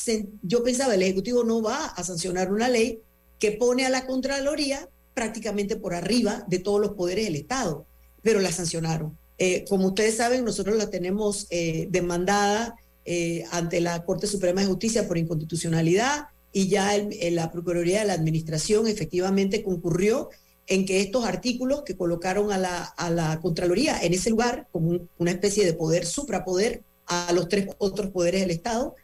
yo 0.42 0.62
pensaba 0.62 0.94
el 0.94 1.02
Ejecutivo 1.02 1.42
no 1.42 1.60
va 1.60 1.86
a 1.86 2.04
sancionar 2.04 2.52
una 2.52 2.68
ley 2.68 3.00
que 3.40 3.50
pone 3.50 3.84
a 3.84 3.90
la 3.90 4.06
Contraloría 4.06 4.88
prácticamente 5.12 5.74
por 5.74 5.92
arriba 5.92 6.44
de 6.46 6.60
todos 6.60 6.80
los 6.80 6.92
poderes 6.92 7.24
del 7.24 7.36
Estado, 7.36 7.84
pero 8.22 8.38
la 8.40 8.52
sancionaron. 8.52 9.18
Eh, 9.38 9.64
como 9.68 9.88
ustedes 9.88 10.16
saben, 10.18 10.44
nosotros 10.44 10.76
la 10.76 10.90
tenemos 10.90 11.46
eh, 11.50 11.88
demandada 11.90 12.76
eh, 13.04 13.44
ante 13.50 13.80
la 13.80 14.04
Corte 14.04 14.26
Suprema 14.26 14.60
de 14.60 14.68
Justicia 14.68 15.08
por 15.08 15.18
inconstitucionalidad 15.18 16.28
y 16.52 16.68
ya 16.68 16.92
la 17.32 17.50
Procuraduría 17.50 18.00
de 18.00 18.06
la 18.06 18.12
Administración 18.12 18.86
efectivamente 18.86 19.64
concurrió 19.64 20.30
en 20.66 20.86
que 20.86 21.00
estos 21.00 21.24
artículos 21.24 21.82
que 21.82 21.96
colocaron 21.96 22.52
a 22.52 22.58
la, 22.58 22.82
a 22.82 23.10
la 23.10 23.40
Contraloría 23.40 24.00
en 24.02 24.14
ese 24.14 24.30
lugar 24.30 24.68
como 24.72 25.08
una 25.18 25.30
especie 25.30 25.64
de 25.64 25.74
poder, 25.74 26.06
suprapoder 26.06 26.82
a 27.06 27.32
los 27.32 27.48
tres 27.48 27.68
otros 27.78 28.10
poderes 28.10 28.40
del 28.40 28.50
Estado, 28.50 28.94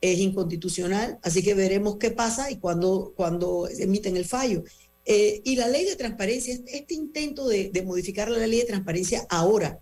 es 0.00 0.18
inconstitucional, 0.18 1.18
así 1.22 1.42
que 1.42 1.54
veremos 1.54 1.96
qué 1.96 2.10
pasa 2.10 2.50
y 2.50 2.56
cuando, 2.56 3.14
cuando 3.16 3.68
emiten 3.78 4.16
el 4.16 4.26
fallo. 4.26 4.64
Eh, 5.06 5.40
y 5.44 5.56
la 5.56 5.68
ley 5.68 5.84
de 5.84 5.96
transparencia, 5.96 6.58
este 6.66 6.94
intento 6.94 7.48
de, 7.48 7.70
modificar 7.86 8.30
la 8.30 8.46
ley 8.46 8.60
de 8.60 8.66
transparencia 8.66 9.26
ahora, 9.30 9.78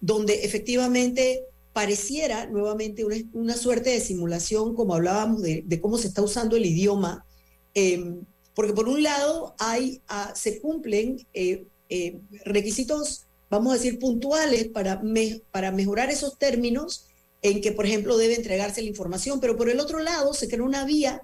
donde 0.00 0.44
efectivamente 0.44 1.44
pareciera 1.72 2.46
nuevamente 2.46 3.04
una, 3.32 3.56
suerte 3.56 3.90
de 3.90 4.00
simulación, 4.00 4.74
como 4.74 4.94
hablábamos 4.94 5.42
de, 5.42 5.80
cómo 5.80 5.96
se 5.96 6.08
está 6.08 6.22
usando 6.22 6.56
el 6.56 6.66
idioma, 6.66 7.24
em, 7.72 8.24
porque 8.54 8.72
por 8.72 8.88
un 8.88 9.02
lado 9.02 9.54
hay, 9.58 10.00
ah, 10.08 10.32
se 10.34 10.60
cumplen 10.60 11.26
eh, 11.34 11.66
eh, 11.88 12.18
requisitos, 12.44 13.26
vamos 13.50 13.72
a 13.72 13.76
decir, 13.76 13.98
puntuales 13.98 14.68
para, 14.68 15.02
para 15.50 15.72
mejorar 15.72 16.10
esos 16.10 16.38
términos 16.38 17.06
en 17.42 17.60
que, 17.60 17.72
por 17.72 17.86
ejemplo, 17.86 18.16
debe 18.16 18.36
entregarse 18.36 18.82
la 18.82 18.88
información, 18.88 19.40
pero 19.40 19.56
por 19.56 19.68
el 19.68 19.80
otro 19.80 19.98
lado 19.98 20.32
se 20.32 20.48
crea 20.48 20.62
una 20.62 20.84
vía 20.84 21.22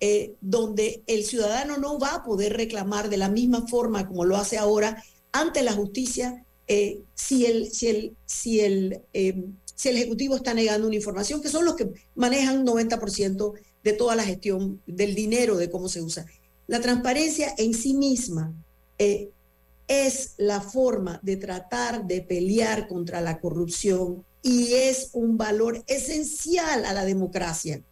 eh, 0.00 0.34
donde 0.40 1.02
el 1.06 1.24
ciudadano 1.24 1.76
no 1.76 1.98
va 1.98 2.14
a 2.14 2.24
poder 2.24 2.56
reclamar 2.56 3.08
de 3.08 3.18
la 3.18 3.28
misma 3.28 3.66
forma 3.68 4.08
como 4.08 4.24
lo 4.24 4.36
hace 4.36 4.56
ahora 4.56 5.02
ante 5.32 5.62
la 5.62 5.72
justicia 5.72 6.44
si, 7.14 7.46
el, 7.46 7.70
si, 7.70 7.88
el, 7.88 8.16
si, 8.26 8.60
el, 8.60 9.00
eh, 9.12 9.44
si 9.74 9.88
el 9.88 9.96
Ejecutivo 9.96 10.36
está 10.36 10.54
negando 10.54 10.86
una 10.86 10.96
información, 10.96 11.42
que 11.42 11.48
son 11.48 11.64
los 11.64 11.74
que 11.74 11.88
manejan 12.14 12.64
90% 12.64 13.54
de 13.82 13.92
toda 13.92 14.14
la 14.14 14.24
gestión 14.24 14.80
del 14.86 15.14
dinero, 15.14 15.56
de 15.56 15.70
cómo 15.70 15.88
se 15.88 16.02
usa. 16.02 16.26
La 16.70 16.80
transparencia 16.80 17.52
en 17.58 17.74
sí 17.74 17.94
misma 17.94 18.54
es 18.96 20.34
la 20.36 20.60
forma 20.60 21.18
de 21.20 21.36
tratar 21.36 22.06
de 22.06 22.22
pelear 22.22 22.86
contra 22.86 23.20
la 23.20 23.40
corrupción 23.40 24.24
y 24.40 24.74
es 24.74 25.10
un 25.12 25.36
valor 25.36 25.82
esencial 25.88 26.84
a 26.84 26.92
la 26.92 27.04
democracia. 27.04 27.82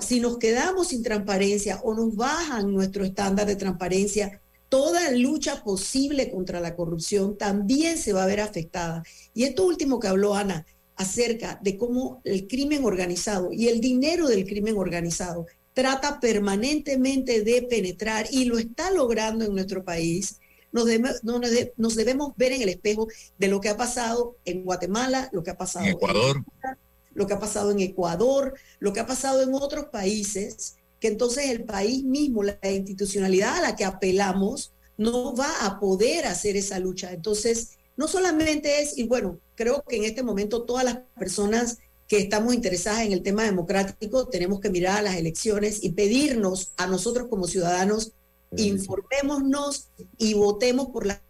Si 0.00 0.18
nos 0.18 0.38
quedamos 0.38 0.88
sin 0.88 1.04
transparencia 1.04 1.82
o 1.84 1.94
nos 1.94 2.16
bajan 2.16 2.74
nuestro 2.74 3.04
estándar 3.04 3.46
de 3.46 3.54
transparencia, 3.54 4.40
toda 4.68 5.12
lucha 5.12 5.62
posible 5.62 6.32
contra 6.32 6.58
la 6.58 6.74
corrupción 6.74 7.38
también 7.38 7.96
se 7.96 8.12
va 8.12 8.24
a 8.24 8.26
ver 8.26 8.40
afectada. 8.40 9.04
Y 9.34 9.44
esto 9.44 9.64
último 9.64 10.00
que 10.00 10.08
habló 10.08 10.34
Ana 10.34 10.66
acerca 10.96 11.60
de 11.62 11.76
cómo 11.78 12.20
el 12.24 12.48
crimen 12.48 12.84
organizado 12.84 13.52
y 13.52 13.68
el 13.68 13.80
dinero 13.80 14.26
del 14.26 14.46
crimen 14.46 14.78
organizado 14.78 15.46
trata 15.74 16.20
permanentemente 16.20 17.42
de 17.42 17.62
penetrar 17.62 18.26
y 18.30 18.46
lo 18.46 18.58
está 18.58 18.90
logrando 18.90 19.44
en 19.44 19.54
nuestro 19.54 19.84
país 19.84 20.38
nos, 20.72 20.86
debe- 20.86 21.14
no 21.22 21.38
nos, 21.38 21.50
de- 21.50 21.72
nos 21.76 21.94
debemos 21.94 22.32
ver 22.36 22.50
en 22.52 22.62
el 22.62 22.68
espejo 22.68 23.06
de 23.38 23.46
lo 23.48 23.60
que 23.60 23.68
ha 23.68 23.76
pasado 23.76 24.36
en 24.44 24.64
Guatemala, 24.64 25.28
lo 25.32 25.42
que 25.44 25.50
ha 25.50 25.56
pasado 25.56 25.84
En 25.84 25.92
Ecuador. 25.92 26.34
Venezuela, 26.42 26.78
lo 27.14 27.26
que 27.28 27.34
ha 27.34 27.38
pasado 27.38 27.70
en 27.70 27.78
Ecuador, 27.80 28.54
lo 28.80 28.92
que 28.92 28.98
ha 28.98 29.06
pasado 29.06 29.40
en 29.42 29.54
otros 29.54 29.84
países, 29.86 30.74
que 30.98 31.06
entonces 31.06 31.50
el 31.50 31.62
país 31.62 32.02
mismo, 32.02 32.42
la 32.42 32.58
institucionalidad 32.68 33.58
a 33.58 33.60
la 33.60 33.76
que 33.76 33.84
apelamos, 33.84 34.72
no 34.96 35.34
va 35.36 35.64
a 35.64 35.78
poder 35.78 36.26
hacer 36.26 36.56
esa 36.56 36.80
lucha. 36.80 37.12
Entonces, 37.12 37.78
no 37.96 38.08
solamente 38.08 38.82
es, 38.82 38.98
y 38.98 39.04
bueno, 39.04 39.38
creo 39.54 39.84
que 39.88 39.94
en 39.96 40.04
este 40.04 40.24
momento 40.24 40.64
todas 40.64 40.84
las 40.84 40.98
personas 41.16 41.78
que 42.08 42.18
estamos 42.18 42.54
interesadas 42.54 43.02
en 43.02 43.12
el 43.12 43.22
tema 43.22 43.44
democrático 43.44 44.26
tenemos 44.26 44.60
que 44.60 44.70
mirar 44.70 44.98
a 44.98 45.02
las 45.02 45.16
elecciones 45.16 45.82
y 45.82 45.92
pedirnos 45.92 46.72
a 46.76 46.86
nosotros 46.86 47.28
como 47.28 47.46
ciudadanos, 47.46 48.12
informémonos 48.56 49.88
y 50.18 50.34
votemos 50.34 50.88
por 50.88 51.06
las 51.06 51.20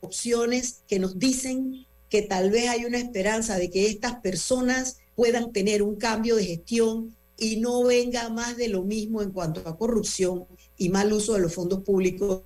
opciones 0.00 0.82
que 0.88 0.98
nos 0.98 1.18
dicen 1.18 1.86
que 2.08 2.22
tal 2.22 2.50
vez 2.50 2.68
hay 2.68 2.84
una 2.84 2.98
esperanza 2.98 3.56
de 3.56 3.70
que 3.70 3.86
estas 3.86 4.16
personas 4.16 4.98
puedan 5.14 5.52
tener 5.52 5.82
un 5.82 5.96
cambio 5.96 6.36
de 6.36 6.44
gestión 6.44 7.16
y 7.38 7.56
no 7.56 7.82
venga 7.84 8.28
más 8.28 8.56
de 8.56 8.68
lo 8.68 8.82
mismo 8.82 9.22
en 9.22 9.30
cuanto 9.30 9.66
a 9.68 9.76
corrupción 9.76 10.46
y 10.76 10.88
mal 10.88 11.12
uso 11.12 11.34
de 11.34 11.40
los 11.40 11.54
fondos 11.54 11.82
públicos 11.82 12.42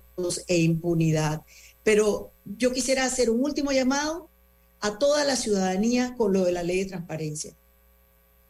e 0.47 0.57
impunidad. 0.57 1.41
Pero 1.83 2.31
yo 2.45 2.71
quisiera 2.71 3.05
hacer 3.05 3.29
un 3.29 3.43
último 3.43 3.71
llamado 3.71 4.29
a 4.79 4.97
toda 4.97 5.23
la 5.23 5.35
ciudadanía 5.35 6.15
con 6.15 6.33
lo 6.33 6.45
de 6.45 6.51
la 6.51 6.63
ley 6.63 6.79
de 6.79 6.85
transparencia, 6.85 7.55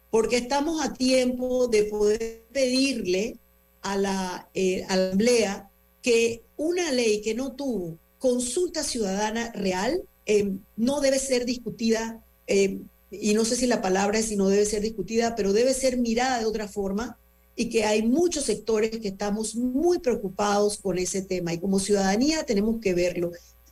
porque 0.10 0.38
estamos 0.38 0.82
a 0.82 0.94
tiempo 0.94 1.68
de 1.68 1.84
poder 1.84 2.44
pedirle 2.52 3.38
a 3.82 3.98
la 3.98 4.50
eh, 4.54 4.84
asamblea 4.86 5.70
que 6.02 6.44
una 6.56 6.92
ley 6.92 7.22
que 7.22 7.34
no 7.34 7.54
tuvo 7.54 7.98
consulta 8.20 8.84
ciudadana 8.84 9.52
real 9.54 10.02
eh, 10.26 10.52
no 10.76 11.00
debe 11.00 11.20
ser 11.20 11.46
discutida, 11.46 12.24
eh, 12.48 12.80
y 13.10 13.34
no 13.34 13.46
sé 13.46 13.56
si 13.56 13.68
la 13.68 13.82
palabra 13.82 14.20
es 14.20 14.26
si 14.26 14.36
no 14.36 14.50
debe 14.50 14.66
ser 14.66 14.82
discutida, 14.82 15.36
pero 15.36 15.54
debe 15.54 15.74
ser 15.74 15.98
mirada 15.98 16.40
de 16.40 16.46
otra 16.46 16.68
forma 16.68 17.18
y 17.56 17.70
que 17.70 17.86
hay 17.86 18.04
muchos 18.04 18.46
sectores 18.46 18.92
que 19.00 19.08
estamos 19.08 19.56
muy 19.56 20.00
preocupados 20.00 20.78
con 20.78 20.98
ese 20.98 21.22
tema. 21.22 21.54
Y 21.54 21.60
como 21.60 21.80
ciudadanía 21.80 22.46
tenemos 22.46 22.80
que 22.82 22.94
verlo, 22.94 23.32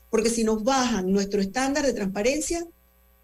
porque 0.10 0.30
si 0.30 0.44
nos 0.44 0.64
bajan 0.64 1.12
nuestro 1.12 1.42
estándar 1.42 1.86
de 1.86 1.94
transparencia, 1.94 2.66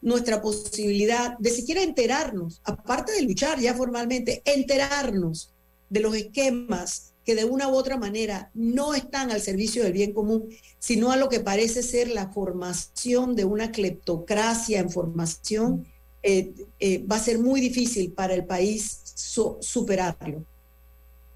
nuestra 0.02 0.42
posibilidad 0.42 1.38
de 1.38 1.50
siquiera 1.52 1.84
enterarnos, 1.84 2.62
aparte 2.64 3.12
de 3.12 3.22
luchar 3.22 3.60
ya 3.60 3.74
formalmente, 3.76 4.42
enterarnos 4.46 5.54
de 5.90 6.00
los 6.00 6.16
esquemas 6.16 7.14
que 7.24 7.36
de 7.36 7.46
una 7.46 7.68
u 7.68 7.76
otra 7.76 7.98
manera 7.98 8.50
no 8.56 8.96
están 8.96 9.30
al 9.30 9.42
servicio 9.42 9.84
del 9.84 9.94
bien 9.94 10.12
común, 10.12 10.50
sino 10.80 11.12
a 11.12 11.18
lo 11.18 11.30
que 11.30 11.40
parece 11.40 11.84
ser 11.84 12.08
la 12.08 12.32
formación 12.32 13.36
de 13.36 13.46
una 13.46 13.72
cleptocracia 13.72 14.80
en 14.80 14.90
formación, 14.90 15.86
eh, 16.24 16.52
eh, 16.80 17.04
va 17.06 17.18
a 17.18 17.20
ser 17.20 17.38
muy 17.38 17.62
difícil 17.62 18.12
para 18.12 18.34
el 18.34 18.46
país 18.46 19.02
so- 19.14 19.60
superarlo. 19.62 20.44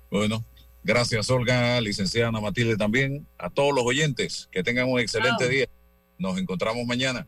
Bueno, 0.09 0.43
gracias 0.83 1.29
Olga, 1.29 1.79
licenciada 1.81 2.29
Ana 2.29 2.41
Matilde 2.41 2.77
también, 2.77 3.27
a 3.37 3.49
todos 3.51 3.73
los 3.75 3.83
oyentes, 3.85 4.49
que 4.51 4.63
tengan 4.63 4.89
un 4.89 4.99
excelente 4.99 5.43
Chao. 5.43 5.49
día. 5.49 5.67
Nos 6.17 6.39
encontramos 6.39 6.85
mañana. 6.85 7.27